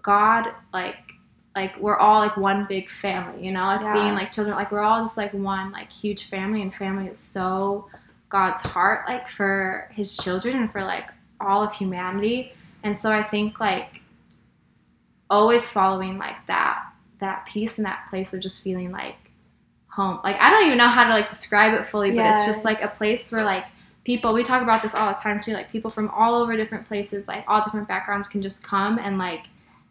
God 0.02 0.46
like 0.72 0.98
like 1.56 1.76
we're 1.80 1.96
all 1.96 2.20
like 2.20 2.36
one 2.36 2.66
big 2.68 2.88
family, 2.88 3.44
you 3.44 3.52
know, 3.52 3.64
like 3.64 3.80
Yeah. 3.80 3.92
being 3.92 4.14
like 4.14 4.30
children, 4.30 4.56
like 4.56 4.70
we're 4.70 4.80
all 4.80 5.02
just 5.02 5.16
like 5.16 5.32
one 5.34 5.72
like 5.72 5.90
huge 5.90 6.24
family 6.24 6.62
and 6.62 6.74
family 6.74 7.08
is 7.08 7.18
so 7.18 7.88
God's 8.28 8.60
heart 8.60 9.08
like 9.08 9.28
for 9.28 9.90
his 9.92 10.16
children 10.16 10.56
and 10.56 10.70
for 10.70 10.84
like 10.84 11.06
all 11.40 11.62
of 11.64 11.74
humanity. 11.74 12.52
And 12.82 12.96
so 12.96 13.10
I 13.10 13.22
think 13.22 13.58
like 13.60 14.00
always 15.28 15.68
following 15.68 16.18
like 16.18 16.36
that 16.46 16.84
that 17.20 17.46
peace 17.46 17.78
and 17.78 17.84
that 17.86 18.06
place 18.10 18.32
of 18.32 18.40
just 18.40 18.62
feeling 18.62 18.90
like 18.90 19.16
home. 19.88 20.20
Like 20.24 20.36
I 20.40 20.50
don't 20.50 20.66
even 20.66 20.78
know 20.78 20.88
how 20.88 21.04
to 21.04 21.10
like 21.10 21.28
describe 21.28 21.78
it 21.78 21.88
fully, 21.88 22.12
but 22.14 22.24
it's 22.26 22.46
just 22.46 22.64
like 22.64 22.78
a 22.82 22.88
place 22.96 23.30
where 23.32 23.44
like 23.44 23.64
people 24.04 24.32
we 24.32 24.42
talk 24.44 24.62
about 24.62 24.82
this 24.82 24.94
all 24.94 25.08
the 25.12 25.18
time 25.20 25.40
too, 25.40 25.52
like 25.52 25.70
people 25.70 25.90
from 25.90 26.08
all 26.10 26.34
over 26.40 26.56
different 26.56 26.86
places, 26.86 27.28
like 27.28 27.44
all 27.48 27.60
different 27.62 27.88
backgrounds 27.88 28.28
can 28.28 28.40
just 28.40 28.62
come 28.64 28.98
and 28.98 29.18
like 29.18 29.46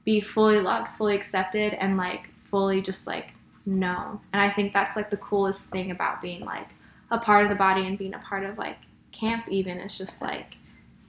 be 0.09 0.21
fully 0.21 0.59
loved, 0.59 0.89
fully 0.97 1.15
accepted 1.15 1.75
and 1.75 1.95
like 1.95 2.29
fully 2.49 2.81
just 2.81 3.05
like 3.05 3.27
known. 3.67 4.19
And 4.33 4.41
I 4.41 4.49
think 4.49 4.73
that's 4.73 4.95
like 4.95 5.11
the 5.11 5.17
coolest 5.17 5.69
thing 5.69 5.91
about 5.91 6.19
being 6.19 6.43
like 6.43 6.67
a 7.11 7.19
part 7.19 7.43
of 7.43 7.49
the 7.49 7.55
body 7.55 7.85
and 7.85 7.95
being 7.95 8.15
a 8.15 8.19
part 8.27 8.43
of 8.43 8.57
like 8.57 8.77
camp 9.11 9.45
even. 9.49 9.77
It's 9.77 9.99
just 9.99 10.19
like 10.19 10.49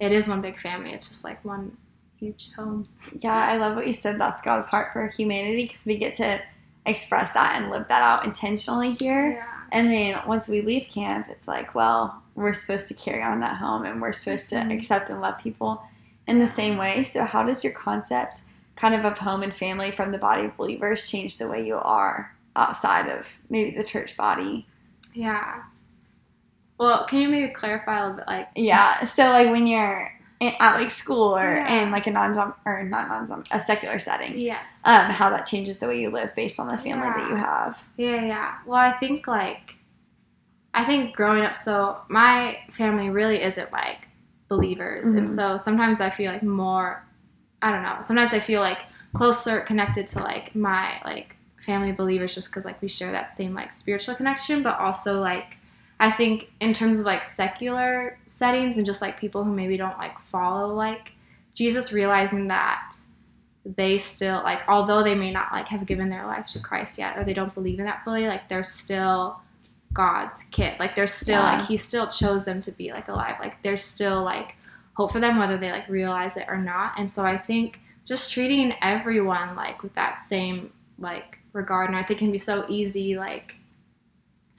it 0.00 0.12
is 0.12 0.28
one 0.28 0.42
big 0.42 0.60
family. 0.60 0.92
It's 0.92 1.08
just 1.08 1.24
like 1.24 1.42
one 1.46 1.74
huge 2.18 2.50
home. 2.54 2.86
Yeah, 3.20 3.34
I 3.34 3.56
love 3.56 3.74
what 3.74 3.86
you 3.86 3.94
said. 3.94 4.20
That's 4.20 4.42
God's 4.42 4.66
heart 4.66 4.92
for 4.92 5.06
humanity 5.06 5.64
because 5.64 5.86
we 5.86 5.96
get 5.96 6.14
to 6.16 6.38
express 6.84 7.32
that 7.32 7.58
and 7.58 7.70
live 7.70 7.88
that 7.88 8.02
out 8.02 8.26
intentionally 8.26 8.92
here. 8.92 9.30
Yeah. 9.30 9.60
And 9.72 9.90
then 9.90 10.20
once 10.26 10.46
we 10.46 10.60
leave 10.60 10.88
camp, 10.90 11.28
it's 11.30 11.48
like, 11.48 11.74
well, 11.74 12.22
we're 12.34 12.52
supposed 12.52 12.86
to 12.88 12.94
carry 12.94 13.22
on 13.22 13.40
that 13.40 13.56
home 13.56 13.86
and 13.86 14.02
we're 14.02 14.12
supposed 14.12 14.50
to 14.50 14.56
mm-hmm. 14.56 14.72
accept 14.72 15.08
and 15.08 15.22
love 15.22 15.42
people 15.42 15.82
in 16.26 16.38
the 16.38 16.46
same 16.46 16.76
way. 16.76 17.02
So, 17.02 17.24
how 17.24 17.44
does 17.44 17.64
your 17.64 17.72
concept 17.72 18.42
kind 18.80 18.94
of 18.94 19.04
of 19.04 19.18
home 19.18 19.42
and 19.42 19.54
family 19.54 19.90
from 19.90 20.10
the 20.10 20.18
body 20.18 20.46
of 20.46 20.56
believers 20.56 21.10
change 21.10 21.36
the 21.38 21.46
way 21.48 21.64
you 21.66 21.76
are 21.76 22.34
outside 22.56 23.08
of 23.10 23.38
maybe 23.50 23.76
the 23.76 23.84
church 23.84 24.16
body? 24.16 24.66
Yeah. 25.12 25.62
Well, 26.78 27.06
can 27.06 27.20
you 27.20 27.28
maybe 27.28 27.52
clarify 27.52 27.98
a 27.98 28.02
little 28.02 28.16
bit 28.16 28.26
like 28.26 28.48
Yeah. 28.56 29.04
So, 29.04 29.24
like 29.30 29.50
when 29.50 29.66
you're 29.66 30.10
in, 30.40 30.52
at 30.60 30.76
like 30.76 30.90
school 30.90 31.36
or 31.36 31.56
Yeah. 31.56 31.82
in 31.82 31.90
like 31.90 32.06
a 32.06 32.10
non 32.10 32.54
or 32.64 32.82
not 32.84 33.08
non 33.28 33.44
a 33.50 33.60
secular 33.60 33.98
setting, 33.98 34.38
Yes. 34.38 34.80
um, 34.86 35.10
how 35.10 35.28
that 35.28 35.44
changes 35.44 35.78
the 35.78 35.86
way 35.86 36.00
you 36.00 36.08
live 36.08 36.34
based 36.34 36.58
on 36.58 36.66
the 36.68 36.78
family 36.78 37.08
that 37.08 37.28
you 37.28 37.36
have. 37.36 37.84
Yeah, 37.98 38.24
yeah. 38.24 38.54
Well, 38.64 38.78
I 38.80 38.92
think 38.92 39.26
like 39.26 39.74
I 40.72 40.84
think 40.84 41.14
growing 41.14 41.42
up 41.44 41.54
so 41.56 41.98
my 42.08 42.56
family 42.78 43.10
really 43.10 43.42
isn't 43.42 43.70
like 43.72 44.08
believers. 44.48 45.06
And 45.08 45.28
Mhm. 45.28 45.32
so 45.34 45.56
sometimes 45.58 46.00
I 46.00 46.08
feel 46.10 46.32
like 46.32 46.42
more 46.42 47.04
I 47.62 47.70
don't 47.72 47.82
know. 47.82 47.98
Sometimes 48.02 48.32
I 48.32 48.40
feel 48.40 48.60
like 48.60 48.78
closer 49.14 49.60
connected 49.60 50.06
to 50.08 50.20
like 50.20 50.54
my 50.54 51.00
like 51.04 51.36
family 51.66 51.92
believers 51.92 52.34
just 52.34 52.52
cuz 52.52 52.64
like 52.64 52.80
we 52.80 52.88
share 52.88 53.12
that 53.12 53.34
same 53.34 53.54
like 53.54 53.72
spiritual 53.72 54.14
connection, 54.14 54.62
but 54.62 54.78
also 54.78 55.20
like 55.20 55.56
I 55.98 56.10
think 56.10 56.50
in 56.60 56.72
terms 56.72 56.98
of 56.98 57.04
like 57.06 57.22
secular 57.24 58.18
settings 58.26 58.78
and 58.78 58.86
just 58.86 59.02
like 59.02 59.20
people 59.20 59.44
who 59.44 59.52
maybe 59.52 59.76
don't 59.76 59.98
like 59.98 60.18
follow 60.20 60.74
like 60.74 61.12
Jesus 61.54 61.92
realizing 61.92 62.48
that 62.48 62.94
they 63.66 63.98
still 63.98 64.42
like 64.42 64.60
although 64.68 65.02
they 65.02 65.14
may 65.14 65.30
not 65.30 65.52
like 65.52 65.66
have 65.68 65.84
given 65.84 66.08
their 66.08 66.24
life 66.26 66.46
to 66.46 66.60
Christ 66.60 66.98
yet 66.98 67.18
or 67.18 67.24
they 67.24 67.34
don't 67.34 67.52
believe 67.54 67.78
in 67.78 67.84
that 67.84 68.02
fully 68.04 68.26
like 68.26 68.48
they're 68.48 68.64
still 68.64 69.38
God's 69.92 70.44
kid 70.44 70.78
like 70.80 70.94
they're 70.94 71.06
still 71.06 71.42
Yeah. 71.42 71.58
like 71.58 71.66
he 71.68 71.76
still 71.76 72.06
chose 72.06 72.46
them 72.46 72.62
to 72.62 72.72
be 72.72 72.90
like 72.92 73.08
alive 73.08 73.36
like 73.40 73.60
they're 73.62 73.76
still 73.76 74.22
like 74.22 74.54
hope 74.94 75.12
for 75.12 75.20
them 75.20 75.38
whether 75.38 75.56
they 75.56 75.70
like 75.70 75.88
realize 75.88 76.36
it 76.36 76.46
or 76.48 76.58
not. 76.58 76.94
And 76.98 77.10
so 77.10 77.24
I 77.24 77.38
think 77.38 77.80
just 78.04 78.32
treating 78.32 78.74
everyone 78.82 79.54
like 79.56 79.82
with 79.82 79.94
that 79.94 80.20
same 80.20 80.72
like 80.98 81.38
regard 81.52 81.88
and 81.88 81.96
I 81.96 82.02
think 82.02 82.18
it 82.18 82.24
can 82.24 82.32
be 82.32 82.38
so 82.38 82.66
easy 82.68 83.16
like 83.16 83.54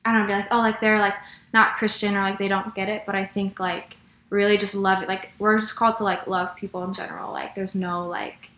I 0.03 0.11
don't 0.11 0.21
know 0.21 0.27
be 0.27 0.33
like 0.33 0.47
oh 0.51 0.57
like 0.57 0.79
they're 0.81 0.99
like 0.99 1.15
not 1.53 1.75
Christian 1.75 2.15
or 2.15 2.21
like 2.21 2.39
they 2.39 2.47
don't 2.47 2.73
get 2.73 2.89
it. 2.89 3.03
But 3.05 3.15
I 3.15 3.25
think 3.25 3.59
like 3.59 3.97
really 4.29 4.57
just 4.57 4.75
love 4.75 5.03
it 5.03 5.09
like 5.09 5.31
we're 5.39 5.59
just 5.59 5.75
called 5.75 5.95
to 5.97 6.03
like 6.03 6.27
love 6.27 6.55
people 6.55 6.83
in 6.83 6.93
general. 6.93 7.31
Like 7.31 7.55
there's 7.55 7.75
no 7.75 8.07
like 8.07 8.49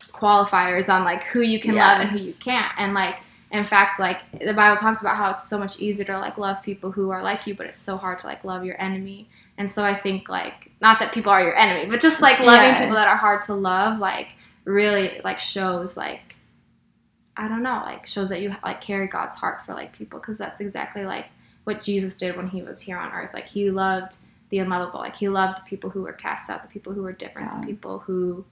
qualifiers 0.00 0.92
on 0.92 1.04
like 1.04 1.24
who 1.24 1.40
you 1.40 1.60
can 1.60 1.74
love 1.74 2.00
and 2.00 2.10
who 2.10 2.18
you 2.18 2.34
can't. 2.34 2.72
And 2.78 2.94
like 2.94 3.16
in 3.50 3.64
fact 3.64 4.00
like 4.00 4.18
the 4.40 4.52
bible 4.52 4.76
talks 4.76 5.00
about 5.00 5.16
how 5.16 5.30
it's 5.30 5.48
so 5.48 5.58
much 5.58 5.80
easier 5.80 6.04
to 6.04 6.18
like 6.18 6.36
love 6.36 6.60
people 6.62 6.90
who 6.90 7.10
are 7.10 7.22
like 7.22 7.46
you 7.46 7.54
but 7.54 7.66
it's 7.66 7.80
so 7.80 7.96
hard 7.96 8.18
to 8.18 8.26
like 8.26 8.42
love 8.42 8.64
your 8.64 8.80
enemy 8.82 9.28
and 9.58 9.70
so 9.70 9.84
i 9.84 9.94
think 9.94 10.28
like 10.28 10.70
not 10.80 10.98
that 10.98 11.12
people 11.12 11.30
are 11.30 11.42
your 11.42 11.56
enemy 11.56 11.88
but 11.88 12.00
just 12.00 12.20
like 12.20 12.38
loving 12.40 12.74
people 12.80 12.94
that 12.96 13.08
are 13.08 13.16
hard 13.16 13.42
to 13.42 13.54
love 13.54 13.98
like 13.98 14.28
really 14.64 15.20
like 15.24 15.38
shows 15.38 15.96
like 15.96 16.20
I 17.36 17.48
don't 17.48 17.64
know, 17.64 17.82
like 17.84 18.06
shows 18.06 18.28
that 18.28 18.40
you 18.42 18.54
like 18.64 18.80
carry 18.80 19.08
God's 19.08 19.36
heart 19.36 19.66
for 19.66 19.74
like 19.74 19.92
people 19.92 20.20
because 20.20 20.38
that's 20.38 20.60
exactly 20.60 21.04
like 21.04 21.26
what 21.64 21.82
Jesus 21.82 22.16
did 22.16 22.36
when 22.36 22.46
he 22.46 22.62
was 22.62 22.80
here 22.80 22.96
on 22.96 23.10
earth. 23.10 23.30
Like 23.34 23.46
he 23.46 23.72
loved 23.72 24.18
the 24.50 24.60
unlovable. 24.60 25.00
Like 25.00 25.16
he 25.16 25.28
loved 25.28 25.58
the 25.58 25.62
people 25.68 25.90
who 25.90 26.02
were 26.02 26.12
cast 26.12 26.48
out, 26.48 26.62
the 26.62 26.68
people 26.68 26.92
who 26.92 27.02
were 27.02 27.10
different, 27.12 27.50
Yeah. 27.52 27.60
the 27.60 27.66
people 27.66 27.98
who 27.98 28.44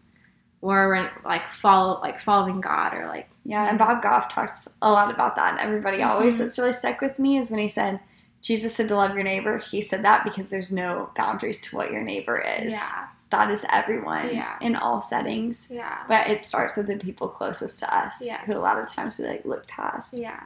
weren't 0.62 1.12
like 1.24 1.48
follow 1.52 2.00
like 2.00 2.20
following 2.20 2.60
God 2.60 2.98
or 2.98 3.06
like 3.06 3.28
Yeah, 3.44 3.68
and 3.68 3.78
Bob 3.78 4.02
Goff 4.02 4.28
talks 4.28 4.68
a 4.82 4.90
lot 4.90 5.14
about 5.14 5.36
that. 5.36 5.52
And 5.52 5.60
everybody 5.60 6.02
always 6.02 6.34
Mhm. 6.34 6.38
that's 6.38 6.58
really 6.58 6.72
stuck 6.72 7.00
with 7.00 7.20
me 7.20 7.36
is 7.38 7.52
when 7.52 7.60
he 7.60 7.68
said, 7.68 8.00
Jesus 8.42 8.74
said 8.74 8.88
to 8.88 8.96
love 8.96 9.14
your 9.14 9.22
neighbor. 9.24 9.58
He 9.58 9.80
said 9.80 10.04
that 10.04 10.24
because 10.24 10.50
there's 10.50 10.72
no 10.72 11.10
boundaries 11.16 11.60
to 11.62 11.76
what 11.76 11.90
your 11.92 12.02
neighbor 12.02 12.38
is. 12.60 12.72
yeah, 12.72 13.06
That 13.30 13.50
is 13.50 13.64
everyone 13.70 14.28
Yeah. 14.34 14.56
in 14.60 14.76
all 14.76 15.00
settings. 15.00 15.68
yeah, 15.70 15.98
But 16.08 16.28
it 16.28 16.42
starts 16.42 16.76
with 16.76 16.88
the 16.88 16.96
people 16.96 17.28
closest 17.28 17.78
to 17.78 17.96
us, 17.96 18.20
Yes. 18.24 18.42
who 18.44 18.52
a 18.54 18.58
lot 18.58 18.78
of 18.78 18.88
times 18.92 19.18
we 19.18 19.26
like 19.26 19.44
look 19.46 19.66
past. 19.68 20.18
yeah. 20.18 20.40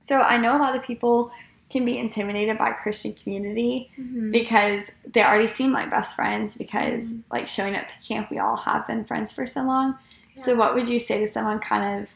So 0.00 0.20
I 0.20 0.36
know 0.36 0.56
a 0.56 0.60
lot 0.60 0.76
of 0.76 0.82
people 0.82 1.30
can 1.70 1.84
be 1.84 1.98
intimidated 1.98 2.58
by 2.58 2.70
Christian 2.72 3.12
community 3.14 3.90
Mhm. 3.98 4.30
because 4.30 4.92
they 5.10 5.24
already 5.24 5.46
seem 5.48 5.72
like 5.72 5.88
best 5.90 6.14
friends 6.14 6.56
because 6.56 7.12
Mhm. 7.12 7.22
like 7.32 7.48
showing 7.48 7.74
up 7.74 7.88
to 7.88 7.94
camp 8.06 8.30
we 8.30 8.38
all 8.38 8.56
have 8.56 8.86
been 8.86 9.04
friends 9.04 9.32
for 9.32 9.46
so 9.46 9.62
long. 9.62 9.98
So 10.36 10.54
what 10.54 10.74
would 10.74 10.88
you 10.88 10.98
say 10.98 11.18
to 11.18 11.26
someone 11.26 11.58
kind 11.58 12.02
of 12.02 12.14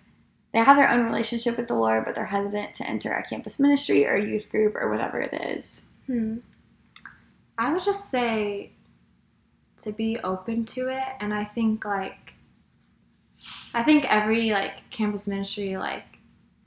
they 0.52 0.58
have 0.60 0.76
their 0.76 0.90
own 0.90 1.06
relationship 1.06 1.56
with 1.56 1.68
the 1.68 1.74
Lord 1.74 2.04
but 2.04 2.14
they're 2.14 2.26
hesitant 2.26 2.74
to 2.74 2.88
enter 2.88 3.12
a 3.12 3.22
campus 3.22 3.60
ministry 3.60 4.06
or 4.06 4.14
a 4.14 4.24
youth 4.24 4.50
group 4.50 4.74
or 4.74 4.90
whatever 4.90 5.20
it 5.20 5.32
is? 5.32 5.86
Hmm. 6.06 6.38
I 7.56 7.72
would 7.72 7.82
just 7.82 8.10
say 8.10 8.72
to 9.82 9.92
be 9.92 10.16
open 10.24 10.64
to 10.66 10.88
it, 10.88 11.04
and 11.20 11.34
I 11.34 11.44
think 11.44 11.84
like 11.84 12.32
I 13.74 13.82
think 13.82 14.04
every 14.10 14.50
like 14.50 14.88
campus 14.90 15.28
ministry 15.28 15.76
like 15.76 16.09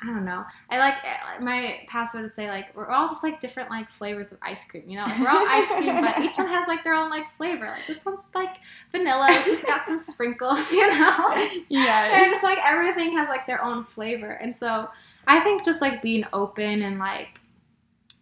I 0.04 0.08
don't 0.08 0.26
know. 0.26 0.44
I 0.70 0.80
like 0.80 0.96
eh, 1.06 1.40
my 1.42 1.80
pastor 1.88 2.22
to 2.22 2.28
say 2.28 2.50
like 2.50 2.76
we're 2.76 2.90
all 2.90 3.08
just 3.08 3.24
like 3.24 3.40
different 3.40 3.70
like 3.70 3.90
flavors 3.92 4.34
of 4.34 4.38
ice 4.42 4.66
cream. 4.68 4.84
You 4.88 4.98
know, 4.98 5.06
like 5.06 5.18
we're 5.20 5.30
all 5.30 5.48
ice 5.48 5.68
cream, 5.70 6.02
but 6.02 6.20
each 6.20 6.38
one 6.38 6.48
has 6.50 6.68
like 6.68 6.84
their 6.84 6.94
own 6.94 7.10
like 7.10 7.26
flavor. 7.38 7.68
Like 7.68 7.88
this 7.88 8.06
one's 8.06 8.30
like 8.36 8.58
vanilla. 8.92 9.28
This 9.30 9.48
one's 9.48 9.64
got 9.64 9.86
some 9.86 10.00
sprinkles. 10.00 10.72
You 10.74 10.88
know. 11.00 11.32
and 11.34 11.62
it's 11.70 12.44
like 12.44 12.60
everything 12.66 13.14
has 13.18 13.30
like 13.30 13.48
their 13.48 13.64
own 13.64 13.86
flavor 13.86 14.30
and 14.32 14.56
so 14.56 14.90
i 15.28 15.40
think 15.40 15.64
just 15.64 15.82
like 15.82 16.02
being 16.02 16.26
open 16.34 16.82
and 16.82 17.00
like 17.00 17.40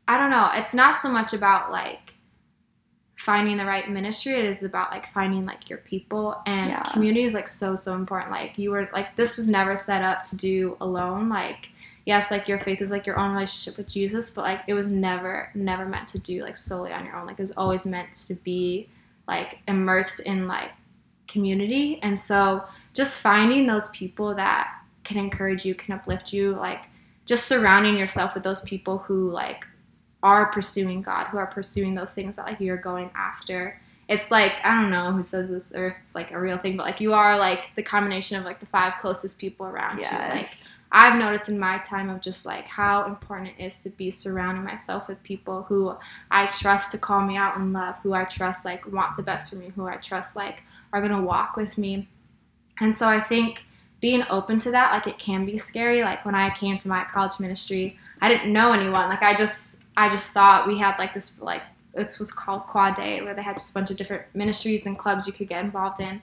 i 0.08 0.18
don't 0.18 0.30
know 0.30 0.50
it's 0.54 0.74
not 0.74 0.98
so 0.98 1.12
much 1.12 1.34
about 1.34 1.72
like 1.72 2.14
finding 3.18 3.58
the 3.58 3.66
right 3.66 3.90
ministry 3.90 4.34
it 4.34 4.46
is 4.46 4.64
about 4.64 4.92
like 4.92 5.12
finding 5.14 5.46
like 5.46 5.70
your 5.70 5.80
people 5.80 6.42
and 6.46 6.70
Yeah. 6.72 6.84
community 6.92 7.24
is 7.24 7.34
like 7.34 7.48
so 7.48 7.76
so 7.76 7.96
important 7.96 8.32
like 8.32 8.58
you 8.58 8.72
were 8.72 8.90
like 8.94 9.16
this 9.16 9.38
was 9.38 9.50
never 9.50 9.76
set 9.76 10.04
up 10.04 10.24
to 10.26 10.38
do 10.38 10.78
alone 10.82 11.30
like 11.30 11.70
yes 12.06 12.32
like 12.32 12.48
your 12.48 12.60
faith 12.60 12.82
is 12.82 12.92
like 12.92 13.06
your 13.06 13.20
own 13.20 13.32
relationship 13.32 13.78
with 13.78 13.88
jesus 13.88 14.32
but 14.32 14.42
like 14.42 14.62
it 14.68 14.74
was 14.74 14.90
never 14.90 15.50
never 15.54 15.86
meant 15.86 16.08
to 16.08 16.20
do 16.20 16.44
like 16.44 16.58
solely 16.58 16.92
on 16.92 17.06
your 17.06 17.16
own 17.16 17.26
like 17.26 17.40
it 17.40 17.42
was 17.42 17.54
always 17.58 17.86
meant 17.86 18.12
to 18.14 18.34
be 18.36 18.88
like 19.28 19.60
immersed 19.68 20.22
in 20.22 20.48
like 20.48 20.72
community 21.28 22.00
and 22.02 22.20
so 22.20 22.64
just 22.94 23.22
finding 23.22 23.68
those 23.68 23.90
people 23.92 24.36
that 24.36 24.82
can 25.04 25.18
encourage 25.18 25.66
you, 25.66 25.76
can 25.76 25.94
uplift 25.94 26.34
you, 26.34 26.54
like 26.56 26.82
just 27.26 27.46
surrounding 27.46 27.98
yourself 27.98 28.34
with 28.34 28.44
those 28.44 28.62
people 28.64 29.00
who 29.00 29.32
like 29.32 29.66
are 30.24 30.52
pursuing 30.52 31.02
God, 31.02 31.28
who 31.28 31.38
are 31.38 31.48
pursuing 31.48 31.96
those 31.96 32.14
things 32.14 32.36
that 32.36 32.46
like 32.46 32.60
you're 32.60 32.78
going 32.78 33.10
after. 33.16 33.80
It's 34.08 34.30
like 34.30 34.54
I 34.64 34.82
don't 34.82 34.92
know 34.92 35.12
who 35.12 35.24
says 35.24 35.50
this 35.50 35.74
or 35.74 35.88
if 35.88 35.98
it's 36.00 36.16
like 36.16 36.32
a 36.32 36.40
real 36.40 36.58
thing, 36.58 36.76
but 36.76 36.86
like 36.86 37.00
you 37.00 37.14
are 37.14 37.38
like 37.38 37.72
the 37.76 37.84
combination 37.84 38.38
of 38.38 38.46
like 38.46 38.60
the 38.60 38.66
five 38.66 38.94
closest 39.00 39.40
people 39.40 39.66
around 39.66 39.98
you. 39.98 40.04
Like 40.04 40.12
Yes. 40.12 40.68
I've 40.92 41.18
noticed 41.18 41.48
in 41.48 41.58
my 41.58 41.78
time 41.80 42.10
of 42.10 42.20
just 42.20 42.46
like 42.46 42.68
how 42.68 43.06
important 43.06 43.52
it 43.58 43.64
is 43.64 43.82
to 43.84 43.90
be 43.92 44.12
surrounding 44.12 44.64
myself 44.64 45.08
with 45.08 45.24
people 45.24 45.64
who 45.64 45.96
I 46.30 46.48
trust 46.48 46.92
to 46.92 46.98
call 46.98 47.22
me 47.26 47.38
out 47.38 47.56
in 47.56 47.72
love, 47.72 47.96
who 48.04 48.14
I 48.14 48.26
trust 48.26 48.66
like 48.66 48.92
want 48.92 49.16
the 49.16 49.24
best 49.24 49.52
for 49.52 49.58
me, 49.58 49.72
who 49.76 49.88
I 49.88 49.96
trust 49.98 50.36
like 50.36 50.64
are 50.92 51.02
gonna 51.02 51.22
walk 51.22 51.56
with 51.56 51.78
me. 51.78 52.10
And 52.82 52.94
so 52.94 53.08
I 53.08 53.22
think 53.22 53.64
being 54.02 54.24
open 54.30 54.60
to 54.60 54.72
that, 54.72 54.92
like 54.92 55.08
it 55.08 55.18
can 55.18 55.46
be 55.46 55.58
scary. 55.58 56.02
Like 56.02 56.26
when 56.26 56.36
I 56.36 56.50
came 56.56 56.78
to 56.80 56.90
my 56.90 57.06
college 57.06 57.40
ministry, 57.40 57.98
I 58.20 58.28
didn't 58.28 58.52
know 58.52 58.74
anyone. 58.74 59.08
Like 59.08 59.22
I 59.22 59.36
just 59.36 59.84
I 59.96 60.10
just 60.10 60.32
saw 60.32 60.62
it. 60.62 60.68
We 60.68 60.78
had 60.78 60.98
like 60.98 61.14
this 61.14 61.40
like 61.40 61.64
this 61.94 62.20
was 62.20 62.34
called 62.34 62.64
Quad 62.64 62.96
Day 62.96 63.22
where 63.22 63.34
they 63.34 63.44
had 63.44 63.56
just 63.56 63.72
a 63.72 63.74
bunch 63.74 63.92
of 63.92 63.98
different 63.98 64.24
ministries 64.34 64.86
and 64.86 64.98
clubs 64.98 65.28
you 65.28 65.34
could 65.34 65.48
get 65.48 65.64
involved 65.64 66.02
in. 66.02 66.22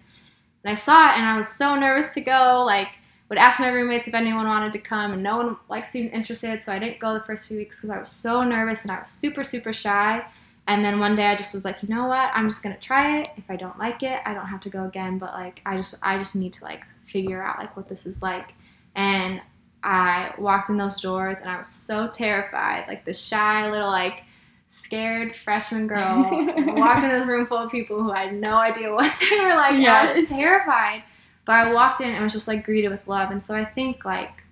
And 0.64 0.70
I 0.72 0.74
saw 0.74 1.10
it 1.10 1.16
and 1.16 1.26
I 1.26 1.36
was 1.36 1.48
so 1.48 1.74
nervous 1.74 2.12
to 2.14 2.20
go. 2.20 2.64
Like 2.66 2.88
would 3.28 3.38
ask 3.38 3.60
my 3.60 3.68
roommates 3.68 4.08
if 4.08 4.14
anyone 4.14 4.46
wanted 4.46 4.72
to 4.72 4.78
come 4.78 5.12
and 5.12 5.22
no 5.22 5.36
one 5.36 5.56
like 5.68 5.84
seemed 5.86 6.10
interested 6.12 6.62
so 6.62 6.72
i 6.72 6.78
didn't 6.78 6.98
go 6.98 7.12
the 7.14 7.20
first 7.20 7.48
few 7.48 7.56
weeks 7.58 7.76
because 7.76 7.90
i 7.90 7.98
was 7.98 8.08
so 8.08 8.42
nervous 8.42 8.82
and 8.82 8.90
i 8.90 8.98
was 8.98 9.08
super 9.08 9.44
super 9.44 9.72
shy. 9.72 10.24
And 10.66 10.84
then 10.84 10.98
one 11.00 11.16
day 11.16 11.26
i 11.26 11.34
just 11.34 11.54
was 11.54 11.64
like 11.64 11.82
you 11.82 11.88
know 11.88 12.06
what? 12.06 12.30
I'm 12.34 12.46
just 12.48 12.62
gonna 12.62 12.76
try 12.78 13.20
it. 13.20 13.28
If 13.36 13.44
i 13.50 13.56
don't 13.56 13.78
like 13.78 14.02
it 14.02 14.20
i 14.26 14.34
don't 14.34 14.46
have 14.46 14.60
to 14.62 14.70
go 14.70 14.84
again 14.84 15.18
but 15.18 15.32
like 15.32 15.60
i 15.66 15.76
just 15.76 15.94
i 16.02 16.16
just 16.18 16.36
need 16.36 16.52
to 16.54 16.64
like 16.64 16.84
figure 17.10 17.42
out 17.42 17.58
like 17.58 17.76
what 17.76 17.88
this 17.88 18.06
is 18.06 18.22
like. 18.22 18.52
And 18.94 19.40
i 19.82 20.32
walked 20.38 20.70
in 20.70 20.76
those 20.76 21.00
doors 21.00 21.40
and 21.40 21.48
i 21.50 21.56
was 21.56 21.68
so 21.68 22.08
terrified 22.08 22.84
like 22.88 23.04
the 23.04 23.14
shy 23.14 23.70
little 23.70 23.88
like 23.90 24.24
scared 24.70 25.34
freshman 25.36 25.86
girl 25.86 26.28
walked 26.76 27.02
in 27.04 27.08
this 27.10 27.26
room 27.26 27.46
full 27.46 27.58
of 27.58 27.70
people 27.70 28.02
who 28.02 28.10
had 28.10 28.34
no 28.34 28.54
idea 28.56 28.92
what 28.92 29.12
they 29.20 29.36
were 29.38 29.54
like 29.54 29.74
i 29.74 29.78
Yes. 29.78 30.16
was 30.16 30.28
terrified 30.28 31.02
but 31.48 31.54
I 31.56 31.72
walked 31.72 32.02
in 32.02 32.10
and 32.10 32.22
was 32.22 32.34
just 32.34 32.46
like 32.46 32.62
greeted 32.62 32.90
with 32.90 33.08
love. 33.08 33.30
And 33.30 33.42
so 33.42 33.54
I 33.54 33.64
think 33.64 34.04
like 34.04 34.42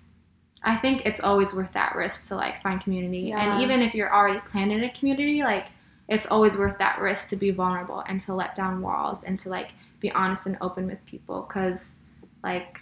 I 0.63 0.75
think 0.75 1.05
it's 1.05 1.19
always 1.19 1.53
worth 1.53 1.71
that 1.73 1.95
risk 1.95 2.29
to 2.29 2.35
like 2.35 2.59
find 2.63 2.81
community. 2.81 3.19
Yeah. 3.19 3.53
And 3.53 3.61
even 3.61 3.83
if 3.83 3.93
you're 3.93 4.11
already 4.11 4.39
planted 4.39 4.77
in 4.77 4.83
a 4.83 4.89
community, 4.89 5.43
like 5.43 5.67
it's 6.09 6.25
always 6.31 6.57
worth 6.57 6.79
that 6.79 6.99
risk 6.99 7.29
to 7.29 7.35
be 7.35 7.51
vulnerable 7.51 8.03
and 8.07 8.19
to 8.21 8.33
let 8.33 8.55
down 8.55 8.81
walls 8.81 9.25
and 9.25 9.39
to 9.41 9.49
like 9.49 9.73
be 9.99 10.11
honest 10.13 10.47
and 10.47 10.57
open 10.59 10.87
with 10.87 11.05
people 11.05 11.45
because 11.47 12.01
like 12.43 12.79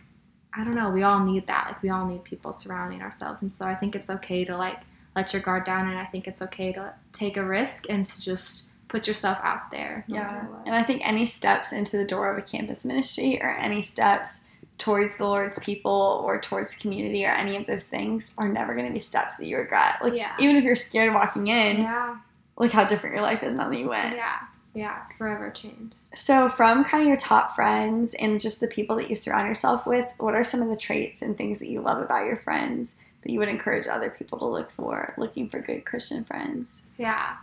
I 0.58 0.63
don't 0.63 0.75
know, 0.75 0.91
we 0.91 1.04
all 1.04 1.19
need 1.19 1.45
that. 1.47 1.65
Like 1.67 1.84
we 1.84 1.89
all 1.89 2.06
need 2.06 2.23
people 2.23 2.54
surrounding 2.54 3.01
ourselves. 3.01 3.41
And 3.41 3.51
so 3.51 3.65
I 3.65 3.75
think 3.75 3.97
it's 3.97 4.10
okay 4.10 4.45
to 4.45 4.56
like 4.56 4.80
let 5.13 5.34
your 5.34 5.41
guard 5.41 5.65
down 5.65 5.89
and 5.89 5.97
I 5.97 6.06
think 6.06 6.25
it's 6.25 6.41
okay 6.41 6.71
to 6.71 6.93
take 7.12 7.36
a 7.36 7.43
risk 7.43 7.88
and 7.89 8.06
to 8.06 8.21
just 8.21 8.71
put 8.95 9.08
yourself 9.10 9.38
out 9.43 9.71
there. 9.71 10.05
no 10.08 10.15
Yeah. 10.15 10.45
And 10.65 10.73
I 10.73 10.81
think 10.81 11.05
any 11.05 11.25
steps 11.25 11.73
into 11.73 11.97
the 11.97 12.05
door 12.05 12.31
of 12.31 12.38
a 12.38 12.41
campus 12.41 12.86
ministry 12.86 13.41
or 13.41 13.49
any 13.49 13.81
steps 13.81 14.45
towards 14.77 15.17
the 15.17 15.25
Lord's 15.25 15.60
people 15.60 16.23
or 16.25 16.39
towards 16.39 16.75
community 16.75 17.25
or 17.25 17.31
any 17.31 17.58
of 17.58 17.65
those 17.65 17.88
things 17.88 18.34
are 18.38 18.47
never 18.47 18.73
going 18.73 18.88
to 18.88 18.93
be 18.93 18.99
steps 18.99 19.36
that 19.36 19.47
you 19.47 19.58
regret. 19.58 19.95
Like, 20.01 20.13
Yeah. 20.13 20.31
even 20.39 20.55
if 20.55 20.63
you're 20.63 20.77
scared 20.77 21.13
walking 21.13 21.47
in, 21.47 21.79
yeah. 21.81 22.15
look 22.58 22.71
how 22.71 22.86
different 22.86 23.15
your 23.15 23.21
life 23.23 23.43
is 23.43 23.53
now 23.55 23.67
that 23.69 23.77
you 23.77 23.89
went. 23.89 24.15
Yeah. 24.15 24.38
Yeah. 24.73 25.01
Forever 25.17 25.49
changed. 25.51 25.95
So, 26.13 26.47
from 26.47 26.86
kind 26.86 27.01
of 27.03 27.08
your 27.10 27.17
top 27.17 27.53
friends 27.53 28.13
and 28.13 28.39
just 28.39 28.62
the 28.62 28.67
people 28.67 28.95
that 28.97 29.10
you 29.10 29.15
surround 29.17 29.47
yourself 29.47 29.86
with, 29.86 30.13
what 30.19 30.36
are 30.36 30.43
some 30.43 30.62
of 30.62 30.69
the 30.69 30.77
traits 30.77 31.21
and 31.21 31.38
things 31.38 31.60
that 31.60 31.67
you 31.67 31.81
love 31.81 32.01
about 32.01 32.25
your 32.25 32.38
friends 32.38 32.95
that 33.23 33.31
you 33.31 33.39
would 33.39 33.49
encourage 33.49 33.88
other 33.88 34.10
people 34.10 34.38
to 34.39 34.45
look 34.45 34.71
for, 34.71 35.13
looking 35.17 35.49
for 35.49 35.60
good 35.60 35.84
Christian 35.86 36.23
friends? 36.23 36.84
Yeah. 36.97 37.36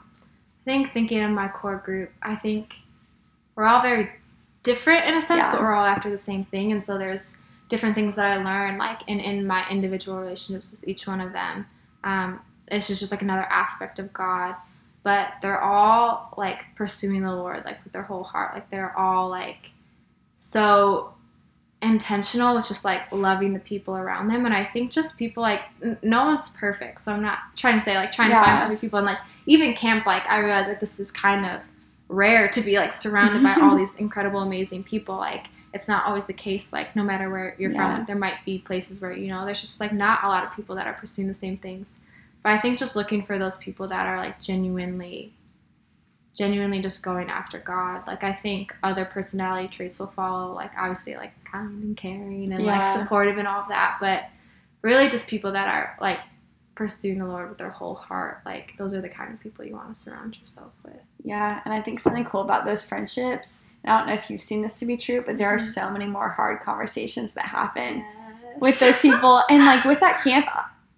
I 0.63 0.65
think 0.65 0.93
thinking 0.93 1.23
of 1.23 1.31
my 1.31 1.49
core 1.49 1.77
group, 1.85 2.11
I 2.23 2.37
think 2.37 2.75
we're 3.57 3.65
all 3.67 3.83
very 3.83 4.11
different 4.63 5.07
in 5.07 5.15
a 5.17 5.23
sense, 5.23 5.47
Yeah. 5.47 5.53
but 5.53 5.61
we're 5.61 5.75
all 5.75 5.85
after 5.85 6.11
the 6.11 6.19
same 6.19 6.45
thing. 6.45 6.71
And 6.73 6.83
so 6.83 6.99
there's 6.99 7.41
different 7.69 7.95
things 7.95 8.17
that 8.17 8.27
I 8.27 8.43
learned, 8.43 8.79
like 8.79 9.01
in, 9.09 9.19
in 9.19 9.47
my 9.47 9.69
individual 9.69 10.19
relationships 10.21 10.71
with 10.71 10.87
each 10.89 11.07
one 11.07 11.21
of 11.21 11.33
them. 11.33 11.67
Um, 12.05 12.41
it's 12.69 12.87
just, 12.87 13.01
just 13.01 13.13
like 13.13 13.23
another 13.23 13.43
aspect 13.45 13.99
of 13.99 14.13
God. 14.13 14.55
But 15.03 15.33
they're 15.43 15.61
all 15.61 16.33
like 16.37 16.65
pursuing 16.77 17.23
the 17.25 17.35
Lord, 17.35 17.65
like 17.65 17.83
with 17.83 17.93
their 17.93 18.03
whole 18.05 18.23
heart. 18.23 18.55
Like 18.55 18.71
they're 18.71 18.97
all 18.97 19.29
like 19.29 19.71
so 20.39 21.15
intentional 21.83 22.55
with 22.55 22.69
just 22.69 22.85
like 22.85 23.03
loving 23.13 23.53
the 23.53 23.59
people 23.59 23.97
around 23.97 24.29
them. 24.29 24.47
And 24.47 24.55
I 24.55 24.65
think 24.65 24.93
just 24.93 25.19
people 25.19 25.43
like, 25.43 25.63
n- 25.83 25.99
no 26.03 26.25
one's 26.27 26.51
perfect. 26.51 27.01
So 27.01 27.13
I'm 27.13 27.23
not 27.23 27.39
trying 27.57 27.79
to 27.79 27.85
say 27.85 27.97
like 27.97 28.13
trying 28.13 28.31
to 28.31 28.37
find 28.37 28.61
perfect 28.63 28.81
people. 28.81 28.99
And 28.99 29.07
like 29.07 29.19
even 29.47 29.75
camp, 29.75 30.07
like 30.07 30.25
I 30.27 30.39
realize 30.39 30.69
like 30.69 30.81
this 30.81 31.01
is 31.01 31.11
kind 31.11 31.45
of 31.45 31.61
rare 32.09 32.49
to 32.51 32.61
be 32.61 32.77
like 32.77 32.93
surrounded 32.93 33.43
by 33.43 33.55
all 33.61 33.77
these 33.83 33.97
incredible, 33.97 34.41
amazing 34.41 34.85
people. 34.85 35.17
Like 35.17 35.49
it's 35.75 35.89
not 35.89 36.05
always 36.07 36.27
the 36.27 36.33
case. 36.35 36.73
Like 36.73 36.95
no 36.95 37.03
matter 37.03 37.29
where 37.29 37.57
you're 37.59 37.73
Yeah. 37.73 37.97
from, 37.97 38.07
there 38.07 38.17
might 38.17 38.45
be 38.45 38.59
places 38.61 39.03
where 39.03 39.13
you 39.13 39.29
know 39.29 39.45
there's 39.45 39.61
just 39.61 39.81
like 39.81 39.93
not 39.93 40.23
a 40.23 40.29
lot 40.29 40.45
of 40.45 40.55
people 40.55 40.77
that 40.77 40.87
are 40.87 40.93
pursuing 40.95 41.27
the 41.29 41.35
same 41.35 41.57
things. 41.57 41.99
But 42.45 42.53
I 42.53 42.59
think 42.59 42.79
just 42.79 42.95
looking 42.97 43.25
for 43.25 43.39
those 43.39 43.57
people 43.59 43.89
that 43.89 44.07
are 44.07 44.17
like 44.19 44.41
genuinely, 44.41 45.33
genuinely 46.35 46.81
just 46.81 47.05
going 47.05 47.29
after 47.29 47.59
God. 47.59 48.07
Like 48.07 48.25
I 48.25 48.33
think 48.33 48.75
other 48.83 49.05
personality 49.05 49.69
traits 49.69 49.99
will 49.99 50.07
follow. 50.09 50.53
Like 50.55 50.71
obviously 50.79 51.15
like 51.17 51.33
kind 51.45 51.83
and 51.83 51.97
caring 51.97 52.53
and 52.53 52.65
like 52.65 52.87
supportive 52.87 53.39
and 53.39 53.47
all 53.47 53.61
of 53.61 53.69
that. 53.69 53.99
But 54.01 54.25
really 54.83 55.09
just 55.09 55.29
people 55.29 55.53
that 55.53 55.69
are 55.69 55.97
like 56.01 56.19
pursuing 56.75 57.19
the 57.19 57.27
Lord 57.27 57.49
with 57.51 57.59
their 57.59 57.71
whole 57.71 57.95
heart. 57.95 58.41
Like 58.47 58.73
those 58.79 58.95
are 58.95 59.01
the 59.03 59.09
kind 59.09 59.33
of 59.33 59.41
people 59.41 59.65
you 59.65 59.75
want 59.75 59.95
to 59.95 60.01
surround 60.01 60.39
yourself 60.41 60.73
with. 60.85 60.97
Yeah, 61.23 61.61
and 61.65 61.73
I 61.73 61.81
think 61.81 62.01
something 62.01 62.25
cool 62.25 62.41
about 62.41 62.65
those 62.65 62.83
friendships, 62.85 63.67
and 63.85 63.93
I 63.93 63.99
don't 63.99 64.07
know 64.09 64.15
if 64.15 64.29
you've 64.31 64.41
seen 64.41 64.63
this 64.63 64.81
to 64.81 64.87
be 64.87 64.97
true, 64.97 65.23
but 65.25 65.39
there 65.39 65.49
are 65.49 65.57
Mhm. 65.59 65.61
so 65.75 65.89
many 65.91 66.07
more 66.07 66.29
hard 66.31 66.61
conversations 66.61 67.35
that 67.35 67.45
happen 67.45 67.99
Yes. 67.99 68.61
with 68.61 68.81
those 68.81 69.01
people. 69.03 69.43
and 69.49 69.65
like 69.65 69.85
with 69.85 70.01
that 70.01 70.21
camp, 70.25 70.47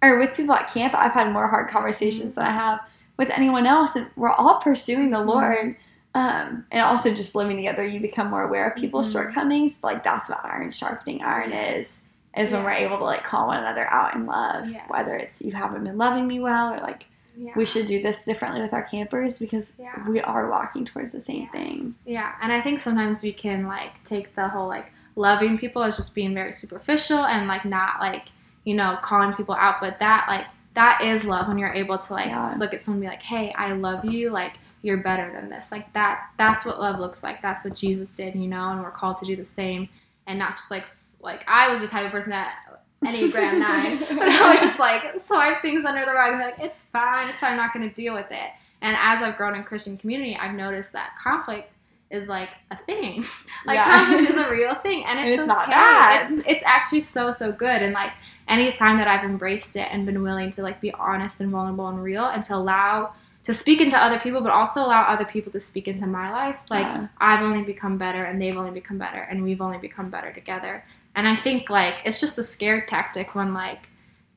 or 0.01 0.17
with 0.17 0.33
people 0.33 0.55
at 0.55 0.71
camp, 0.73 0.95
I've 0.95 1.11
had 1.11 1.31
more 1.31 1.47
hard 1.47 1.67
conversations 1.67 2.31
Mm-hmm. 2.31 2.39
than 2.39 2.49
I 2.49 2.53
have 2.53 2.79
with 3.17 3.29
anyone 3.31 3.65
else. 3.65 3.95
And 3.95 4.09
we're 4.15 4.31
all 4.31 4.59
pursuing 4.59 5.11
the 5.11 5.19
Mhm. 5.19 5.27
Lord. 5.27 5.75
Um, 6.13 6.65
and 6.71 6.81
also 6.81 7.13
just 7.13 7.35
living 7.35 7.57
together, 7.57 7.83
you 7.83 7.99
become 7.99 8.29
more 8.29 8.43
aware 8.43 8.69
of 8.69 8.75
people's 8.77 9.09
Mhm. 9.09 9.13
shortcomings. 9.13 9.77
But 9.79 9.93
like 9.95 10.03
that's 10.03 10.29
what 10.29 10.43
iron 10.45 10.71
sharpening 10.71 11.23
iron 11.23 11.51
is. 11.51 12.03
Is 12.37 12.51
when 12.51 12.63
we're 12.63 12.71
able 12.71 12.97
to 12.97 13.03
like 13.03 13.23
call 13.23 13.47
one 13.47 13.57
another 13.57 13.87
out 13.91 14.13
in 14.15 14.25
love, 14.25 14.69
Yes. 14.69 14.83
whether 14.89 15.13
it's 15.15 15.41
you 15.41 15.51
haven't 15.53 15.83
been 15.85 15.97
loving 15.97 16.27
me 16.27 16.39
well, 16.41 16.73
or 16.73 16.77
like 16.79 17.05
yeah. 17.37 17.53
we 17.55 17.65
should 17.65 17.85
do 17.85 18.01
this 18.01 18.25
differently 18.25 18.61
with 18.61 18.73
our 18.73 18.81
campers 18.81 19.39
because 19.39 19.73
Yeah. 19.79 19.91
we 20.07 20.19
are 20.21 20.49
walking 20.49 20.83
towards 20.85 21.11
the 21.13 21.21
same 21.21 21.43
Yes. 21.43 21.51
thing. 21.53 21.95
Yeah, 22.05 22.31
and 22.41 22.51
I 22.51 22.59
think 22.61 22.81
sometimes 22.81 23.23
we 23.23 23.31
can 23.31 23.67
like 23.67 23.91
take 24.03 24.35
the 24.35 24.49
whole 24.49 24.67
like 24.67 24.91
loving 25.17 25.57
people 25.57 25.81
as 25.83 25.95
just 25.95 26.13
being 26.13 26.33
very 26.33 26.51
superficial 26.51 27.25
and 27.25 27.47
like 27.47 27.63
not 27.63 28.01
like 28.01 28.25
you 28.65 28.73
know 28.75 28.97
calling 29.01 29.31
people 29.33 29.55
out, 29.55 29.79
but 29.79 29.99
that 29.99 30.25
like 30.27 30.45
that 30.75 31.01
is 31.01 31.23
love 31.25 31.47
when 31.47 31.57
you're 31.57 31.73
able 31.73 31.97
to 31.97 32.13
like 32.13 32.27
Yeah. 32.27 32.53
look 32.59 32.73
at 32.73 32.81
someone 32.81 32.97
and 33.01 33.09
be 33.09 33.13
like, 33.13 33.23
hey, 33.23 33.53
I 33.57 33.71
love 33.73 34.05
you, 34.05 34.29
like 34.29 34.53
you're 34.81 34.97
better 34.97 35.31
than 35.33 35.49
this. 35.49 35.71
Like 35.71 35.91
that. 35.93 36.29
That's 36.37 36.65
what 36.65 36.79
love 36.79 36.99
looks 36.99 37.23
like. 37.23 37.41
That's 37.41 37.65
what 37.65 37.75
Jesus 37.75 38.13
did, 38.15 38.35
you 38.35 38.47
know, 38.47 38.69
and 38.69 38.83
we're 38.83 38.91
called 38.91 39.17
to 39.17 39.25
do 39.25 39.35
the 39.35 39.45
same, 39.45 39.89
and 40.27 40.37
not 40.37 40.57
just 40.57 40.69
like 40.71 40.85
like 41.23 41.43
I 41.47 41.69
was 41.69 41.79
the 41.81 41.87
type 41.87 42.05
of 42.05 42.11
person 42.11 42.31
that 42.31 42.55
Enneagram 43.03 43.59
nine, 43.59 43.99
but 44.17 44.27
I 44.29 44.51
was 44.51 44.59
just 44.61 44.79
like 44.79 45.19
swipe 45.19 45.61
things 45.61 45.85
under 45.85 46.05
the 46.05 46.11
rug 46.13 46.33
and 46.33 46.39
be 46.39 46.45
like, 46.45 46.59
it's 46.59 46.81
fine, 46.83 47.27
it's 47.29 47.37
fine, 47.39 47.51
I'm 47.51 47.57
not 47.57 47.73
going 47.73 47.87
to 47.89 47.95
deal 47.95 48.13
with 48.13 48.31
it. 48.31 48.49
And 48.81 48.95
as 48.99 49.23
I've 49.23 49.37
grown 49.37 49.55
in 49.55 49.63
Christian 49.63 49.97
community, 49.97 50.37
I've 50.39 50.53
noticed 50.55 50.93
that 50.93 51.11
conflict 51.21 51.71
is 52.11 52.27
like 52.29 52.49
a 52.71 52.77
thing. 52.77 53.25
like 53.65 53.77
Yeah. 53.77 54.05
conflict 54.05 54.29
is 54.31 54.45
a 54.45 54.51
real 54.51 54.75
thing, 54.75 55.03
and 55.05 55.19
it's, 55.19 55.27
And 55.29 55.39
it's 55.39 55.47
not 55.47 55.67
bad. 55.67 56.31
It's 56.31 56.47
it's 56.47 56.63
actually 56.65 57.01
so 57.01 57.31
so 57.31 57.51
good. 57.51 57.81
And 57.81 57.93
like 57.93 58.11
anytime 58.47 58.97
that 58.97 59.07
I've 59.07 59.23
embraced 59.23 59.75
it 59.75 59.87
and 59.91 60.05
been 60.05 60.21
willing 60.23 60.51
to 60.51 60.61
like 60.61 60.81
be 60.81 60.91
honest 60.93 61.41
and 61.41 61.51
vulnerable 61.51 61.87
and 61.87 62.03
real, 62.03 62.25
and 62.25 62.43
to 62.45 62.55
allow 62.55 63.13
to 63.45 63.53
speak 63.53 63.79
into 63.79 63.95
other 63.97 64.19
people, 64.19 64.41
but 64.41 64.51
also 64.51 64.83
allow 64.83 65.03
other 65.03 65.25
people 65.25 65.51
to 65.51 65.59
speak 65.59 65.87
into 65.87 66.07
my 66.07 66.31
life, 66.31 66.55
like 66.71 66.81
Yeah. 66.85 67.07
I've 67.19 67.43
only 67.43 67.63
become 67.63 67.97
better, 67.97 68.23
and 68.23 68.41
they've 68.41 68.57
only 68.57 68.71
become 68.71 68.97
better, 68.97 69.21
and 69.21 69.43
we've 69.43 69.61
only 69.61 69.77
become 69.77 70.09
better 70.09 70.31
together. 70.33 70.83
And 71.15 71.27
I 71.27 71.35
think 71.35 71.69
like 71.69 71.95
it's 72.05 72.19
just 72.19 72.37
a 72.39 72.43
scare 72.43 72.85
tactic 72.85 73.35
when 73.35 73.53
like 73.53 73.87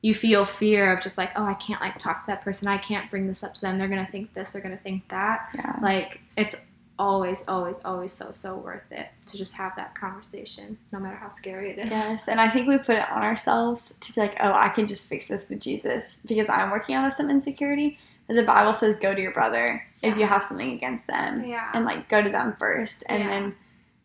you 0.01 0.15
feel 0.15 0.45
fear 0.45 0.93
of 0.95 1.03
just 1.03 1.17
like 1.17 1.31
oh 1.35 1.43
I 1.43 1.55
can't 1.55 1.81
like 1.81 1.97
talk 1.97 2.21
to 2.21 2.27
that 2.27 2.41
person 2.41 2.69
I 2.69 2.77
can't 2.77 3.11
bring 3.11 3.27
this 3.27 3.43
up 3.43 3.53
to 3.55 3.59
them 3.61 3.77
they're 3.77 3.89
gonna 3.89 4.07
think 4.09 4.33
this 4.33 4.53
they're 4.53 4.61
gonna 4.61 4.77
think 4.77 5.05
that 5.09 5.49
Yeah. 5.53 5.75
like 5.81 6.21
it's 6.37 6.67
always 6.99 7.47
always 7.47 7.83
always 7.85 8.11
so 8.13 8.31
so 8.31 8.57
worth 8.57 8.91
it 8.91 9.07
to 9.25 9.37
just 9.37 9.55
have 9.55 9.73
that 9.77 9.95
conversation 9.95 10.77
no 10.93 10.99
matter 10.99 11.15
how 11.15 11.31
scary 11.31 11.71
it 11.71 11.79
is 11.79 11.89
Yes, 11.89 12.27
and 12.27 12.39
I 12.41 12.47
think 12.49 12.67
we 12.67 12.77
put 12.77 12.97
it 12.97 13.09
on 13.09 13.23
ourselves 13.23 13.95
to 14.01 14.13
be 14.13 14.21
like, 14.21 14.35
oh, 14.41 14.51
I 14.53 14.69
can 14.69 14.85
just 14.85 15.07
fix 15.09 15.27
this 15.29 15.47
with 15.49 15.61
Jesus 15.61 16.21
because 16.27 16.49
I'm 16.49 16.69
working 16.71 16.95
out 16.95 17.07
of 17.07 17.13
some 17.13 17.29
insecurity. 17.29 17.97
But 18.27 18.35
the 18.35 18.43
Bible 18.43 18.73
says, 18.73 18.95
go 18.97 19.15
to 19.15 19.21
your 19.21 19.31
brother 19.31 19.83
if 20.03 20.15
you 20.17 20.27
have 20.27 20.43
something 20.43 20.71
against 20.73 21.07
them, 21.07 21.43
yeah 21.45 21.71
and 21.73 21.85
like 21.85 22.09
go 22.09 22.21
to 22.21 22.29
them 22.29 22.55
first, 22.59 23.03
and 23.09 23.23
Yeah. 23.23 23.29
then 23.29 23.55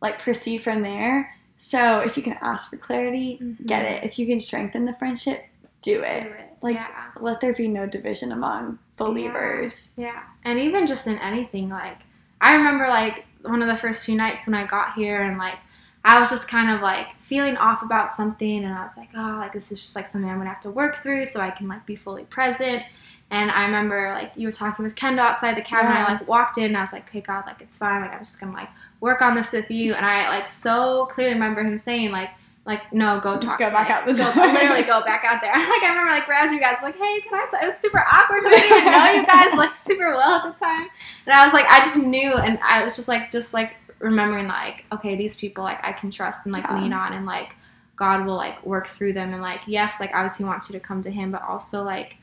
like 0.01 0.19
proceed 0.19 0.59
from 0.59 0.83
there. 0.83 1.35
So 1.57 2.01
if 2.01 2.17
you 2.17 2.23
can 2.23 2.39
ask 2.43 2.71
for 2.71 2.77
clarity, 2.77 3.39
Mhm. 3.43 3.67
get 3.67 3.85
it. 3.85 4.05
If 4.05 4.19
you 4.19 4.27
can 4.27 4.39
strengthen 4.41 4.85
the 4.87 4.95
friendship, 4.95 5.45
do 5.83 5.99
Do 5.99 6.03
it. 6.05 6.23
it. 6.27 6.57
Like- 6.63 6.77
yeah 6.77 7.11
Let 7.21 7.41
there 7.41 7.53
be 7.53 7.69
no 7.69 7.87
division 7.87 8.33
among 8.33 8.79
believers. 8.97 9.93
Yeah, 9.97 10.23
and 10.45 10.59
even 10.59 10.87
just 10.87 11.07
in 11.07 11.19
anything, 11.19 11.69
like 11.69 11.99
I 12.45 12.57
remember 12.57 12.87
like 12.89 13.25
one 13.41 13.63
of 13.63 13.69
the 13.69 13.77
first 13.79 14.05
few 14.05 14.17
nights 14.17 14.47
when 14.47 14.55
I 14.55 14.67
got 14.67 14.93
here, 14.95 15.23
and 15.23 15.39
like 15.39 15.59
I 16.05 16.21
was 16.21 16.29
just 16.29 16.47
kind 16.47 16.71
of 16.71 16.83
like 16.83 17.07
feeling 17.23 17.57
off 17.57 17.83
about 17.83 18.13
something, 18.13 18.65
and 18.65 18.73
I 18.73 18.83
was 18.83 18.99
like, 18.99 19.09
oh, 19.17 19.37
like 19.39 19.55
this 19.55 19.73
is 19.73 19.81
just 19.81 19.97
like 19.97 20.09
something 20.09 20.31
I'm 20.31 20.37
gonna 20.37 20.51
have 20.51 20.61
to 20.61 20.71
work 20.71 20.97
through 20.97 21.25
so 21.25 21.41
I 21.41 21.51
can 21.51 21.69
like 21.69 21.87
be 21.87 21.97
fully 21.97 22.25
present. 22.25 22.83
And 23.31 23.51
I 23.51 23.65
remember 23.65 24.13
like 24.13 24.33
you 24.37 24.47
were 24.47 24.53
talking 24.53 24.85
with 24.85 24.95
Kendall 24.95 25.25
outside 25.25 25.57
the 25.57 25.63
cabin. 25.63 25.93
Yeah. 25.93 26.05
I 26.05 26.13
like 26.13 26.29
walked 26.29 26.59
in, 26.59 26.67
and 26.67 26.77
I 26.77 26.83
was 26.83 26.93
like, 26.93 27.09
okay, 27.09 27.23
God, 27.23 27.45
like 27.47 27.63
it's 27.63 27.79
fine. 27.79 28.03
Like 28.03 28.13
I'm 28.13 28.19
just 28.19 28.39
gonna 28.39 28.53
like 28.53 28.69
work 29.01 29.23
on 29.23 29.35
this 29.35 29.53
with 29.53 29.71
you. 29.71 29.95
And 29.95 30.05
I 30.05 30.29
like 30.29 30.47
so 30.47 31.07
clearly 31.07 31.33
remember 31.35 31.63
him 31.63 31.79
saying 31.79 32.13
like. 32.13 32.31
Like 32.67 32.93
no, 32.95 33.21
go 33.21 33.35
talk. 33.35 33.59
Go 33.59 33.69
back 33.71 33.89
me. 33.89 33.95
out 33.95 34.07
the 34.07 34.15
Go- 34.15 34.33
door. 34.33 34.47
literally 34.53 34.85
go 34.85 35.03
back 35.05 35.23
out 35.25 35.41
there. 35.43 35.53
Like 35.55 35.83
I 35.83 35.89
remember, 35.91 36.13
like 36.13 36.25
grabbed 36.25 36.51
you 36.53 36.61
guys, 36.61 36.79
like, 36.83 36.97
hey, 36.97 37.21
can 37.21 37.35
I? 37.35 37.47
T-? 37.51 37.59
It 37.63 37.65
was 37.67 37.77
super 37.77 37.99
awkward 38.11 38.43
because 38.43 38.59
I 38.59 38.61
didn't 38.61 38.79
even 38.79 38.93
know 38.93 39.13
you 39.21 39.27
guys 39.27 39.59
like 39.59 39.77
super 39.77 40.11
well 40.15 40.47
at 40.47 40.59
the 40.59 40.65
time, 40.65 40.89
and 41.27 41.35
I 41.35 41.45
was 41.45 41.53
like, 41.53 41.67
I 41.69 41.81
just 41.81 41.99
knew, 42.07 42.33
and 42.33 42.59
I 42.61 42.83
was 42.83 42.97
just 42.97 43.07
like, 43.09 43.31
just 43.31 43.53
like 43.53 43.75
remembering, 43.99 44.49
like, 44.49 44.87
okay, 44.93 45.15
these 45.15 45.37
people, 45.37 45.63
like, 45.65 45.83
I 45.85 45.93
can 45.93 46.11
trust 46.11 46.47
and 46.47 46.53
like 46.55 46.65
Yeah. 46.65 46.81
lean 46.81 46.93
on, 46.95 47.13
and 47.13 47.27
like 47.27 47.55
God 47.97 48.25
will 48.25 48.37
like 48.37 48.65
work 48.65 48.87
through 48.89 49.13
them, 49.13 49.35
and 49.35 49.43
like, 49.43 49.61
yes, 49.67 50.01
like 50.01 50.13
obviously 50.15 50.45
He 50.45 50.49
wants 50.49 50.71
you 50.71 50.73
to 50.79 50.81
come 50.81 51.03
to 51.03 51.11
Him, 51.11 51.31
but 51.31 51.43
also 51.43 51.85
like 51.85 52.17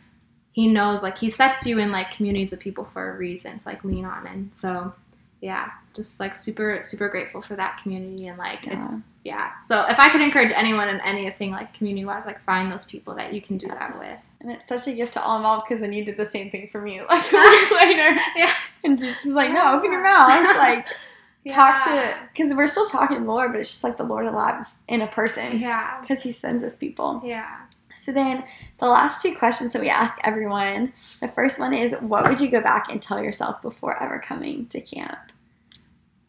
He 0.54 0.68
knows, 0.68 1.04
like 1.04 1.20
He 1.20 1.30
sets 1.30 1.68
you 1.68 1.78
in 1.78 1.92
like 1.92 2.10
communities 2.10 2.52
of 2.52 2.60
people 2.60 2.86
for 2.86 3.14
a 3.14 3.18
reason 3.18 3.60
to 3.60 3.70
like 3.70 3.84
lean 3.84 4.06
on, 4.06 4.26
and 4.26 4.56
so 4.56 4.94
yeah 5.42 5.70
just 5.94 6.20
like 6.20 6.36
super 6.36 6.80
super 6.84 7.10
grateful 7.10 7.42
for 7.42 7.56
that 7.56 7.80
community 7.82 8.28
and 8.28 8.38
like 8.38 8.66
Yeah. 8.66 8.84
it's 8.84 9.12
yeah 9.26 9.58
so 9.60 9.86
if 9.90 10.00
i 10.00 10.08
could 10.10 10.22
encourage 10.22 10.52
anyone 10.56 10.88
in 10.88 11.02
anything 11.02 11.52
like 11.52 11.74
community 11.74 12.06
wise 12.06 12.26
like 12.28 12.42
find 12.44 12.72
those 12.72 12.86
people 12.86 13.16
that 13.16 13.34
you 13.34 13.42
can 13.42 13.58
do 13.58 13.68
that 13.68 13.92
with 13.94 14.22
And 14.42 14.52
it's 14.52 14.68
such 14.68 14.88
a 14.88 14.94
gift 14.94 15.14
to 15.14 15.22
all 15.24 15.38
involved 15.38 15.66
because 15.68 15.82
then 15.82 15.94
you 15.94 16.06
did 16.06 16.18
the 16.18 16.26
same 16.26 16.50
thing 16.52 16.70
for 16.72 16.82
me 16.82 17.02
like 17.10 17.34
a 17.34 17.38
week 17.38 17.72
later. 17.72 18.20
Yeah. 18.36 18.54
And 18.84 18.98
just 18.98 19.26
like, 19.26 19.52
no, 19.52 19.78
open 19.78 19.92
your 19.92 20.02
mouth. 20.04 20.58
Like, 20.58 20.88
talk 21.50 21.84
to, 21.86 21.90
Yeah. 21.94 22.18
because 22.34 22.52
we're 22.56 22.66
still 22.68 22.88
talking 22.88 23.26
Lord, 23.28 23.52
but 23.52 23.60
it's 23.60 23.70
just 23.70 23.84
like 23.84 23.98
the 23.98 24.04
Lord 24.04 24.26
alive 24.26 24.66
in 24.88 25.02
a 25.02 25.08
person 25.08 25.60
yeah 25.60 26.00
because 26.02 26.24
He 26.24 26.32
sends 26.32 26.64
us 26.64 26.76
people. 26.76 27.22
yeah 27.24 27.58
So 27.96 28.12
then 28.12 28.44
the 28.80 28.88
last 28.88 29.22
two 29.22 29.36
questions 29.36 29.74
that 29.74 29.82
we 29.82 29.90
ask 29.90 30.18
everyone 30.24 30.94
the 31.20 31.28
first 31.28 31.60
one 31.60 31.74
is, 31.74 31.96
what 32.02 32.28
would 32.28 32.40
you 32.42 32.50
go 32.50 32.62
back 32.62 32.92
and 32.92 33.02
tell 33.02 33.22
yourself 33.24 33.62
before 33.62 34.02
ever 34.02 34.20
coming 34.20 34.66
to 34.68 34.82
camp? 34.82 35.18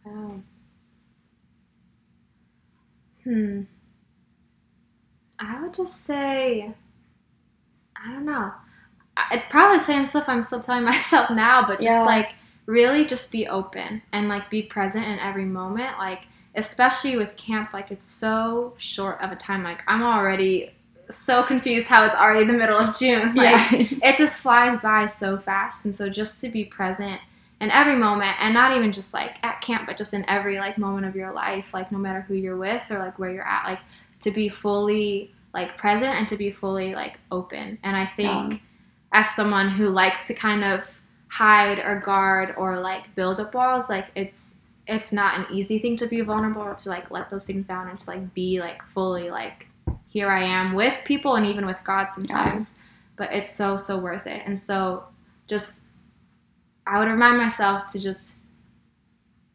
oh. 0.06 0.40
hmm 3.24 3.62
i 5.38 5.60
would 5.62 5.74
just 5.74 6.04
say 6.04 6.72
i 7.96 8.12
don't 8.12 8.24
know 8.24 8.52
it's 9.30 9.48
probably 9.48 9.78
the 9.78 9.84
same 9.84 10.06
stuff 10.06 10.24
i'm 10.28 10.42
still 10.42 10.60
telling 10.60 10.84
myself 10.92 11.30
now 11.30 11.62
but 11.66 11.76
just 11.76 11.84
Yeah. 11.84 12.04
like 12.04 12.30
really 12.66 13.04
just 13.04 13.30
be 13.32 13.46
open 13.46 14.02
and 14.12 14.28
like 14.28 14.50
be 14.50 14.62
present 14.62 15.06
in 15.06 15.18
every 15.18 15.44
moment 15.44 15.98
like 15.98 16.22
especially 16.54 17.16
with 17.16 17.36
camp 17.36 17.72
like 17.72 17.90
it's 17.90 18.06
so 18.08 18.74
short 18.78 19.20
of 19.20 19.32
a 19.32 19.36
time 19.36 19.62
like 19.62 19.82
i'm 19.88 20.02
already 20.02 20.70
so 21.16 21.42
confused 21.42 21.88
how 21.88 22.04
it's 22.04 22.16
already 22.16 22.46
the 22.46 22.52
middle 22.52 22.76
of 22.78 22.98
june. 22.98 23.34
Like 23.36 23.72
it 24.02 24.16
just 24.16 24.40
flies 24.40 24.78
by 24.80 25.06
so 25.06 25.38
fast. 25.38 25.84
And 25.86 25.94
so 25.94 26.08
just 26.08 26.40
to 26.42 26.48
be 26.48 26.64
present 26.64 27.20
in 27.60 27.70
every 27.70 27.96
moment 27.96 28.34
and 28.40 28.52
not 28.54 28.76
even 28.76 28.92
just 28.92 29.14
like 29.14 29.36
at 29.44 29.60
camp 29.60 29.86
but 29.86 29.96
just 29.96 30.14
in 30.14 30.24
every 30.28 30.58
like 30.58 30.78
moment 30.78 31.06
of 31.06 31.14
your 31.14 31.32
life 31.32 31.66
like 31.72 31.92
no 31.92 31.98
matter 31.98 32.20
who 32.22 32.34
you're 32.34 32.56
with 32.56 32.82
or 32.90 32.98
like 32.98 33.16
where 33.20 33.30
you're 33.32 33.46
at 33.46 33.64
like 33.64 33.78
to 34.20 34.32
be 34.32 34.48
fully 34.48 35.32
like 35.54 35.76
present 35.78 36.12
and 36.16 36.28
to 36.28 36.36
be 36.36 36.50
fully 36.50 36.94
like 36.96 37.18
open. 37.30 37.78
And 37.84 37.94
i 37.96 38.04
think 38.04 38.52
Yeah. 38.54 38.58
as 39.12 39.30
someone 39.30 39.68
who 39.70 39.90
likes 39.90 40.26
to 40.26 40.34
kind 40.34 40.64
of 40.64 40.80
hide 41.28 41.78
or 41.78 42.00
guard 42.00 42.52
or 42.58 42.80
like 42.80 43.14
build 43.14 43.38
up 43.38 43.54
walls 43.54 43.88
like 43.88 44.06
it's 44.16 44.58
it's 44.88 45.12
not 45.12 45.38
an 45.38 45.46
easy 45.56 45.78
thing 45.78 45.96
to 45.98 46.06
be 46.08 46.20
vulnerable 46.20 46.74
to 46.74 46.88
like 46.88 47.12
let 47.12 47.30
those 47.30 47.46
things 47.46 47.68
down 47.68 47.88
and 47.88 47.98
to 48.00 48.10
like 48.10 48.34
be 48.34 48.58
like 48.60 48.82
fully 48.92 49.30
like 49.30 49.68
here 50.12 50.30
i 50.30 50.42
am 50.42 50.74
with 50.74 50.94
people 51.04 51.36
and 51.36 51.46
even 51.46 51.64
with 51.66 51.78
god 51.84 52.06
sometimes 52.10 52.78
but 53.16 53.32
it's 53.32 53.50
so 53.50 53.76
so 53.76 53.98
worth 53.98 54.26
it 54.26 54.42
and 54.46 54.58
so 54.60 55.04
just 55.46 55.88
i 56.86 56.98
would 56.98 57.08
remind 57.08 57.36
myself 57.38 57.90
to 57.92 57.98
just 58.00 58.38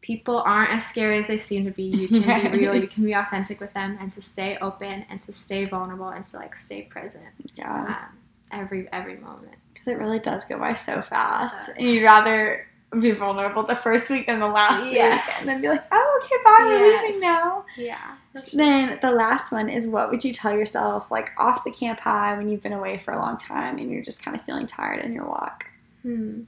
people 0.00 0.38
aren't 0.38 0.70
as 0.72 0.84
scary 0.86 1.18
as 1.18 1.26
they 1.28 1.38
seem 1.38 1.64
to 1.64 1.70
be 1.70 1.82
you 1.84 2.08
can 2.08 2.50
be 2.52 2.58
real 2.58 2.74
you 2.74 2.88
can 2.88 3.04
be 3.04 3.12
authentic 3.22 3.60
with 3.60 3.72
them 3.74 3.96
and 4.00 4.12
to 4.12 4.22
stay 4.22 4.56
open 4.58 5.04
and 5.10 5.20
to 5.22 5.32
stay 5.32 5.64
vulnerable 5.64 6.08
and 6.08 6.24
to 6.26 6.36
like 6.36 6.56
stay 6.56 6.82
present 6.82 7.26
Yeah. 7.56 7.84
um, 8.10 8.18
every 8.50 8.88
every 8.92 9.16
moment 9.18 9.56
Because 9.74 9.88
it 9.88 9.98
really 9.98 10.18
does 10.18 10.44
go 10.44 10.58
by 10.58 10.72
so 10.72 11.02
fast. 11.02 11.70
And 11.76 11.86
you'd 11.86 12.04
rather 12.04 12.66
be 12.98 13.10
vulnerable 13.10 13.62
the 13.64 13.76
first 13.76 14.08
week 14.08 14.26
than 14.26 14.40
the 14.40 14.46
last 14.48 14.90
Yes. 14.90 15.26
week. 15.26 15.36
And 15.40 15.48
then 15.48 15.60
be 15.62 15.68
like, 15.68 15.84
oh, 15.92 16.20
okay, 16.24 16.36
bye, 16.44 16.64
we're 16.64 17.06
leaving 17.06 17.20
now. 17.20 17.64
yeah 17.76 18.14
Then 18.46 18.98
the 19.02 19.10
last 19.10 19.52
one 19.52 19.68
is 19.68 19.86
what 19.86 20.10
would 20.10 20.24
you 20.24 20.32
tell 20.32 20.52
yourself, 20.56 21.10
like 21.10 21.30
off 21.38 21.64
the 21.64 21.70
camp 21.70 22.00
high 22.00 22.36
when 22.36 22.48
you've 22.48 22.62
been 22.62 22.72
away 22.72 22.98
for 22.98 23.12
a 23.12 23.18
long 23.18 23.36
time 23.36 23.78
and 23.78 23.90
you're 23.90 24.02
just 24.02 24.22
kind 24.22 24.36
of 24.36 24.42
feeling 24.44 24.66
tired 24.66 25.04
in 25.04 25.12
your 25.12 25.26
walk? 25.26 25.70
Hmm. 26.02 26.42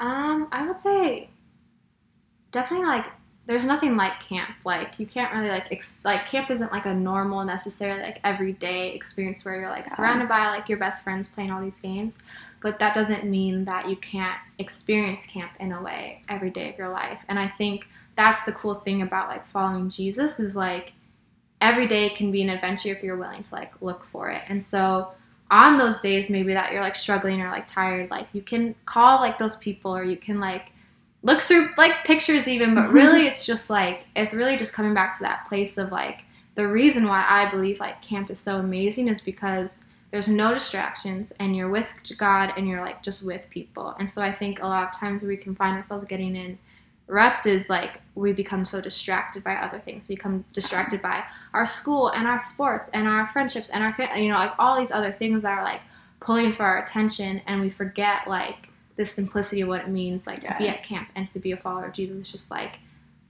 Um, 0.00 0.48
I 0.50 0.66
would 0.66 0.78
say 0.78 1.30
definitely 2.50 2.86
like 2.86 3.06
there's 3.46 3.64
nothing 3.64 3.96
like 3.96 4.20
camp. 4.20 4.50
Like 4.64 4.98
you 4.98 5.06
can't 5.06 5.32
really 5.34 5.48
like 5.48 5.66
ex- 5.70 6.04
like 6.04 6.26
camp 6.26 6.50
isn't 6.50 6.72
like 6.72 6.86
a 6.86 6.94
normal 6.94 7.44
necessarily 7.44 8.02
like 8.02 8.20
everyday 8.24 8.94
experience 8.94 9.44
where 9.44 9.58
you're 9.60 9.68
like 9.70 9.86
Yeah. 9.88 9.94
surrounded 9.94 10.28
by 10.28 10.46
like 10.46 10.68
your 10.68 10.78
best 10.78 11.02
friends 11.04 11.28
playing 11.28 11.50
all 11.50 11.60
these 11.60 11.80
games. 11.80 12.22
But 12.60 12.78
that 12.78 12.94
doesn't 12.94 13.24
mean 13.24 13.64
that 13.64 13.88
you 13.88 13.96
can't 13.96 14.38
experience 14.58 15.26
camp 15.26 15.52
in 15.58 15.72
a 15.72 15.82
way 15.82 16.22
every 16.28 16.50
day 16.50 16.70
of 16.70 16.78
your 16.78 16.88
life. 16.90 17.18
And 17.28 17.38
I 17.38 17.48
think 17.48 17.84
that's 18.16 18.44
the 18.44 18.52
cool 18.52 18.74
thing 18.76 19.02
about 19.02 19.28
like 19.28 19.46
following 19.48 19.88
Jesus 19.88 20.38
is 20.38 20.56
like 20.56 20.92
every 21.60 21.86
day 21.86 22.10
can 22.10 22.30
be 22.30 22.42
an 22.42 22.50
adventure 22.50 22.90
if 22.90 23.02
you're 23.02 23.16
willing 23.16 23.42
to 23.42 23.54
like 23.54 23.72
look 23.80 24.04
for 24.10 24.30
it. 24.30 24.44
And 24.48 24.62
so 24.62 25.12
on 25.50 25.78
those 25.78 26.00
days 26.00 26.30
maybe 26.30 26.54
that 26.54 26.72
you're 26.72 26.82
like 26.82 26.96
struggling 26.96 27.40
or 27.40 27.48
like 27.48 27.68
tired, 27.68 28.10
like 28.10 28.26
you 28.32 28.42
can 28.42 28.74
call 28.86 29.20
like 29.20 29.38
those 29.38 29.56
people 29.58 29.96
or 29.96 30.04
you 30.04 30.16
can 30.16 30.40
like 30.40 30.66
look 31.22 31.40
through 31.40 31.70
like 31.76 32.04
pictures 32.04 32.48
even, 32.48 32.74
but 32.74 32.84
mm-hmm. 32.84 32.94
really 32.94 33.26
it's 33.26 33.46
just 33.46 33.70
like 33.70 34.04
it's 34.16 34.34
really 34.34 34.56
just 34.56 34.74
coming 34.74 34.94
back 34.94 35.16
to 35.16 35.22
that 35.22 35.46
place 35.48 35.78
of 35.78 35.92
like 35.92 36.22
the 36.54 36.66
reason 36.66 37.06
why 37.06 37.24
I 37.28 37.50
believe 37.50 37.80
like 37.80 38.02
camp 38.02 38.30
is 38.30 38.38
so 38.38 38.58
amazing 38.58 39.08
is 39.08 39.20
because 39.20 39.86
there's 40.10 40.28
no 40.28 40.52
distractions 40.52 41.32
and 41.40 41.56
you're 41.56 41.70
with 41.70 41.90
God 42.18 42.52
and 42.56 42.68
you're 42.68 42.82
like 42.82 43.02
just 43.02 43.26
with 43.26 43.48
people. 43.48 43.94
And 43.98 44.12
so 44.12 44.20
I 44.20 44.30
think 44.30 44.60
a 44.60 44.66
lot 44.66 44.88
of 44.88 44.98
times 44.98 45.22
we 45.22 45.38
can 45.38 45.54
find 45.54 45.76
ourselves 45.76 46.04
getting 46.04 46.36
in 46.36 46.58
ruts 47.12 47.46
is 47.46 47.68
like 47.68 48.00
we 48.14 48.32
become 48.32 48.64
so 48.64 48.80
distracted 48.80 49.44
by 49.44 49.54
other 49.54 49.78
things. 49.78 50.08
We 50.08 50.16
become 50.16 50.44
distracted 50.52 51.02
by 51.02 51.24
our 51.52 51.66
school 51.66 52.08
and 52.08 52.26
our 52.26 52.38
sports 52.38 52.90
and 52.92 53.06
our 53.06 53.28
friendships 53.28 53.70
and 53.70 53.84
our 53.84 53.94
fa- 53.94 54.10
you 54.16 54.28
know 54.28 54.38
like 54.38 54.52
all 54.58 54.78
these 54.78 54.90
other 54.90 55.12
things 55.12 55.42
that 55.42 55.58
are 55.58 55.62
like 55.62 55.80
pulling 56.20 56.52
for 56.52 56.64
our 56.64 56.82
attention 56.82 57.42
and 57.46 57.60
we 57.60 57.70
forget 57.70 58.26
like 58.26 58.68
the 58.96 59.04
simplicity 59.04 59.60
of 59.62 59.68
what 59.68 59.80
it 59.80 59.88
means 59.88 60.26
like 60.26 60.40
to 60.42 60.54
be 60.58 60.68
at 60.68 60.84
camp 60.84 61.08
and 61.14 61.28
to 61.30 61.38
be 61.38 61.52
a 61.52 61.56
follower 61.56 61.86
of 61.86 61.92
Jesus. 61.92 62.16
It's 62.18 62.32
just 62.32 62.50
like 62.50 62.78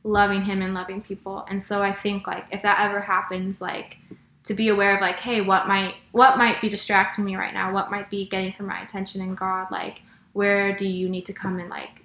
loving 0.05 0.43
him 0.43 0.63
and 0.63 0.75
loving 0.75 1.01
people. 1.01 1.47
And 1.49 1.63
so 1.63 1.83
I 1.83 1.93
think 1.93 2.27
like 2.27 2.47
if 2.51 2.63
that 2.63 2.81
ever 2.81 3.01
happens 3.01 3.61
like 3.61 3.97
to 4.45 4.55
be 4.55 4.69
aware 4.69 4.95
of 4.95 5.01
like 5.01 5.17
hey 5.17 5.41
what 5.41 5.69
might 5.69 5.95
what 6.13 6.39
might 6.39 6.61
be 6.61 6.69
distracting 6.69 7.25
me 7.25 7.37
right 7.37 7.55
now? 7.55 7.73
What 7.73 7.91
might 7.91 8.11
be 8.11 8.29
getting 8.29 8.53
from 8.53 8.67
my 8.67 8.81
attention 8.81 9.21
in 9.23 9.35
God 9.35 9.71
like 9.71 10.03
where 10.33 10.77
do 10.77 10.87
you 10.87 11.09
need 11.09 11.27
to 11.27 11.33
come 11.33 11.59
and 11.59 11.69
like 11.69 12.02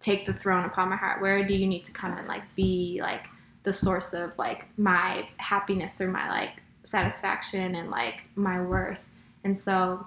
take 0.00 0.26
the 0.26 0.32
throne 0.32 0.64
upon 0.64 0.88
my 0.88 0.96
heart? 0.96 1.20
Where 1.20 1.46
do 1.46 1.54
you 1.54 1.66
need 1.66 1.84
to 1.84 1.92
come 1.92 2.16
and 2.16 2.26
like 2.26 2.54
be 2.56 2.98
like 3.02 3.26
the 3.62 3.72
source 3.72 4.14
of 4.14 4.32
like 4.38 4.66
my 4.78 5.28
happiness 5.36 6.00
or 6.00 6.08
my 6.10 6.28
like 6.30 6.50
satisfaction 6.84 7.74
and 7.74 7.90
like 7.90 8.22
my 8.34 8.60
worth? 8.60 9.08
And 9.44 9.58
so 9.58 10.06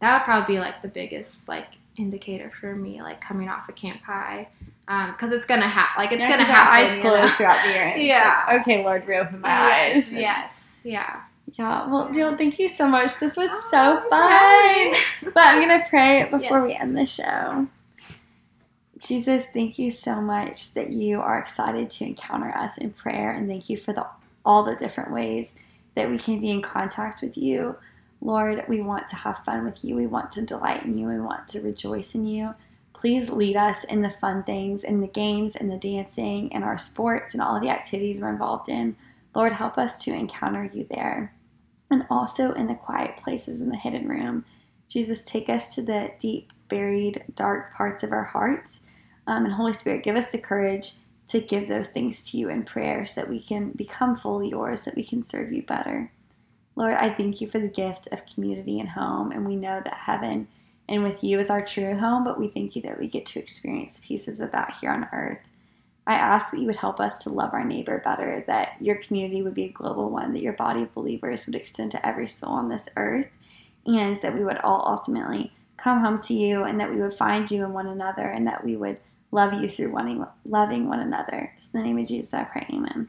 that 0.00 0.18
would 0.18 0.24
probably 0.24 0.54
be 0.56 0.60
like 0.60 0.82
the 0.82 0.88
biggest 0.88 1.48
like 1.48 1.66
indicator 1.96 2.50
for 2.60 2.74
me, 2.74 3.02
like 3.02 3.20
coming 3.20 3.48
off 3.48 3.68
of 3.68 3.74
camp 3.76 4.00
high, 4.02 4.48
um, 4.88 5.12
because 5.12 5.32
it's 5.32 5.46
gonna 5.46 5.68
happen. 5.68 6.02
Like 6.02 6.12
it's 6.12 6.20
Yeah, 6.20 6.30
gonna 6.30 6.44
happen. 6.44 6.72
eyes 6.72 7.00
closed 7.00 7.22
know? 7.22 7.28
throughout 7.28 7.62
the 7.64 7.70
year. 7.70 7.94
Yeah. 7.96 8.44
like, 8.46 8.60
okay, 8.62 8.82
Lord, 8.84 9.06
reopen 9.06 9.40
my 9.40 9.48
Yes, 9.48 9.96
eyes. 9.96 10.12
yes, 10.12 10.80
yeah. 10.84 11.20
Yeah. 11.58 11.88
Well, 11.88 12.12
Jill, 12.12 12.36
thank 12.36 12.58
you 12.60 12.68
so 12.68 12.86
much. 12.88 13.18
This 13.18 13.36
was 13.36 13.50
Oh, 13.52 13.68
so 13.70 14.08
fun. 14.08 15.32
But 15.34 15.44
I'm 15.46 15.60
gonna 15.60 15.84
pray 15.88 16.28
before 16.30 16.64
we 16.64 16.74
end 16.74 16.96
the 16.96 17.06
show. 17.06 17.66
Jesus, 19.00 19.46
thank 19.46 19.78
you 19.78 19.90
so 19.90 20.20
much 20.20 20.74
that 20.74 20.90
you 20.90 21.20
are 21.20 21.38
excited 21.38 21.88
to 21.90 22.04
encounter 22.04 22.50
us 22.50 22.78
in 22.78 22.90
prayer, 22.92 23.30
and 23.32 23.48
thank 23.48 23.70
you 23.70 23.76
for 23.76 23.92
the 23.92 24.06
all 24.44 24.62
the 24.62 24.76
different 24.76 25.12
ways 25.12 25.54
that 25.94 26.08
we 26.10 26.18
can 26.18 26.40
be 26.40 26.50
in 26.50 26.62
contact 26.62 27.22
with 27.22 27.36
you. 27.36 27.76
Lord, 28.20 28.64
we 28.68 28.80
want 28.80 29.08
to 29.08 29.16
have 29.16 29.44
fun 29.44 29.64
with 29.64 29.84
you. 29.84 29.96
We 29.96 30.06
want 30.06 30.32
to 30.32 30.42
delight 30.42 30.84
in 30.84 30.96
you. 30.98 31.08
We 31.08 31.20
want 31.20 31.48
to 31.48 31.60
rejoice 31.60 32.14
in 32.14 32.26
you. 32.26 32.54
Please 32.92 33.30
lead 33.30 33.56
us 33.56 33.84
in 33.84 34.02
the 34.02 34.10
fun 34.10 34.42
things, 34.44 34.84
in 34.84 35.00
the 35.00 35.06
games, 35.06 35.56
and 35.56 35.70
the 35.70 35.78
dancing, 35.78 36.52
and 36.52 36.62
our 36.62 36.76
sports, 36.76 37.32
and 37.32 37.42
all 37.42 37.58
the 37.58 37.70
activities 37.70 38.20
we're 38.20 38.28
involved 38.28 38.68
in. 38.68 38.96
Lord, 39.34 39.54
help 39.54 39.78
us 39.78 40.02
to 40.04 40.12
encounter 40.12 40.64
you 40.64 40.86
there. 40.90 41.32
And 41.90 42.06
also 42.10 42.52
in 42.52 42.66
the 42.66 42.74
quiet 42.74 43.16
places 43.16 43.62
in 43.62 43.70
the 43.70 43.76
hidden 43.76 44.06
room. 44.08 44.44
Jesus, 44.88 45.24
take 45.24 45.48
us 45.48 45.74
to 45.74 45.82
the 45.82 46.12
deep, 46.18 46.52
buried, 46.68 47.24
dark 47.34 47.74
parts 47.74 48.02
of 48.02 48.12
our 48.12 48.24
hearts. 48.24 48.82
Um, 49.26 49.44
and 49.44 49.54
Holy 49.54 49.72
Spirit, 49.72 50.02
give 50.02 50.16
us 50.16 50.30
the 50.30 50.38
courage 50.38 50.92
to 51.28 51.40
give 51.40 51.68
those 51.68 51.90
things 51.90 52.30
to 52.30 52.38
you 52.38 52.48
in 52.48 52.64
prayer 52.64 53.06
so 53.06 53.20
that 53.20 53.30
we 53.30 53.40
can 53.40 53.70
become 53.70 54.16
fully 54.16 54.48
yours, 54.48 54.84
that 54.84 54.96
we 54.96 55.04
can 55.04 55.22
serve 55.22 55.52
you 55.52 55.62
better. 55.62 56.10
Lord, 56.74 56.94
I 56.94 57.10
thank 57.10 57.40
you 57.40 57.48
for 57.48 57.58
the 57.58 57.68
gift 57.68 58.08
of 58.10 58.26
community 58.26 58.80
and 58.80 58.88
home. 58.88 59.30
And 59.30 59.46
we 59.46 59.56
know 59.56 59.80
that 59.84 59.94
heaven 59.94 60.48
and 60.88 61.04
with 61.04 61.22
you 61.22 61.38
is 61.38 61.50
our 61.50 61.64
true 61.64 61.96
home, 61.96 62.24
but 62.24 62.38
we 62.38 62.48
thank 62.48 62.74
you 62.74 62.82
that 62.82 62.98
we 62.98 63.06
get 63.06 63.26
to 63.26 63.38
experience 63.38 64.04
pieces 64.04 64.40
of 64.40 64.50
that 64.50 64.76
here 64.80 64.90
on 64.90 65.08
earth. 65.12 65.38
I 66.06 66.14
ask 66.14 66.50
that 66.50 66.58
you 66.58 66.66
would 66.66 66.76
help 66.76 66.98
us 66.98 67.22
to 67.22 67.30
love 67.30 67.54
our 67.54 67.64
neighbor 67.64 68.02
better, 68.04 68.42
that 68.48 68.74
your 68.80 68.96
community 68.96 69.42
would 69.42 69.54
be 69.54 69.66
a 69.66 69.72
global 69.72 70.10
one, 70.10 70.32
that 70.32 70.42
your 70.42 70.54
body 70.54 70.82
of 70.82 70.92
believers 70.92 71.46
would 71.46 71.54
extend 71.54 71.92
to 71.92 72.04
every 72.04 72.26
soul 72.26 72.54
on 72.54 72.68
this 72.68 72.88
earth, 72.96 73.28
and 73.86 74.16
that 74.16 74.34
we 74.34 74.42
would 74.44 74.58
all 74.58 74.82
ultimately 74.84 75.52
come 75.76 76.00
home 76.00 76.18
to 76.18 76.34
you, 76.34 76.64
and 76.64 76.80
that 76.80 76.90
we 76.90 77.00
would 77.00 77.14
find 77.14 77.48
you 77.48 77.64
in 77.64 77.72
one 77.72 77.86
another, 77.86 78.24
and 78.24 78.46
that 78.48 78.64
we 78.64 78.76
would 78.76 78.98
love 79.30 79.54
you 79.54 79.68
through 79.68 79.92
wanting, 79.92 80.24
loving 80.44 80.88
one 80.88 81.00
another. 81.00 81.52
It's 81.56 81.72
in 81.72 81.80
the 81.80 81.86
name 81.86 81.98
of 81.98 82.06
Jesus 82.06 82.34
I 82.34 82.44
pray, 82.44 82.66
amen. 82.70 83.08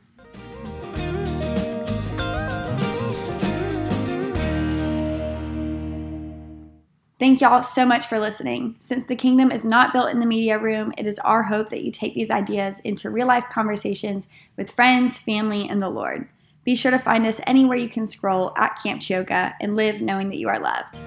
Thank 7.22 7.40
y'all 7.40 7.62
so 7.62 7.86
much 7.86 8.08
for 8.08 8.18
listening. 8.18 8.74
Since 8.80 9.06
the 9.06 9.16
kingdom 9.16 9.52
is 9.52 9.64
not 9.64 9.94
built 9.94 10.10
in 10.10 10.20
the 10.20 10.26
media 10.26 10.58
room, 10.58 10.92
it 10.98 11.06
is 11.06 11.20
our 11.20 11.44
hope 11.44 11.70
that 11.70 11.84
you 11.84 11.92
take 11.92 12.16
these 12.16 12.32
ideas 12.32 12.80
into 12.80 13.12
real 13.12 13.28
life 13.28 13.46
conversations 13.48 14.28
with 14.58 14.72
friends, 14.72 15.20
family, 15.20 15.70
and 15.70 15.80
the 15.80 15.90
Lord. 15.90 16.28
Be 16.64 16.76
sure 16.76 16.90
to 16.90 16.98
find 16.98 17.28
us 17.28 17.40
anywhere 17.46 17.78
you 17.78 17.90
can 17.90 18.08
scroll 18.08 18.54
at 18.58 18.80
Camp 18.82 19.02
Ch-Yo-Ca 19.02 19.54
and 19.62 19.76
live 19.76 20.02
knowing 20.02 20.30
that 20.30 20.38
you 20.38 20.50
are 20.50 20.60
loved. 20.60 21.00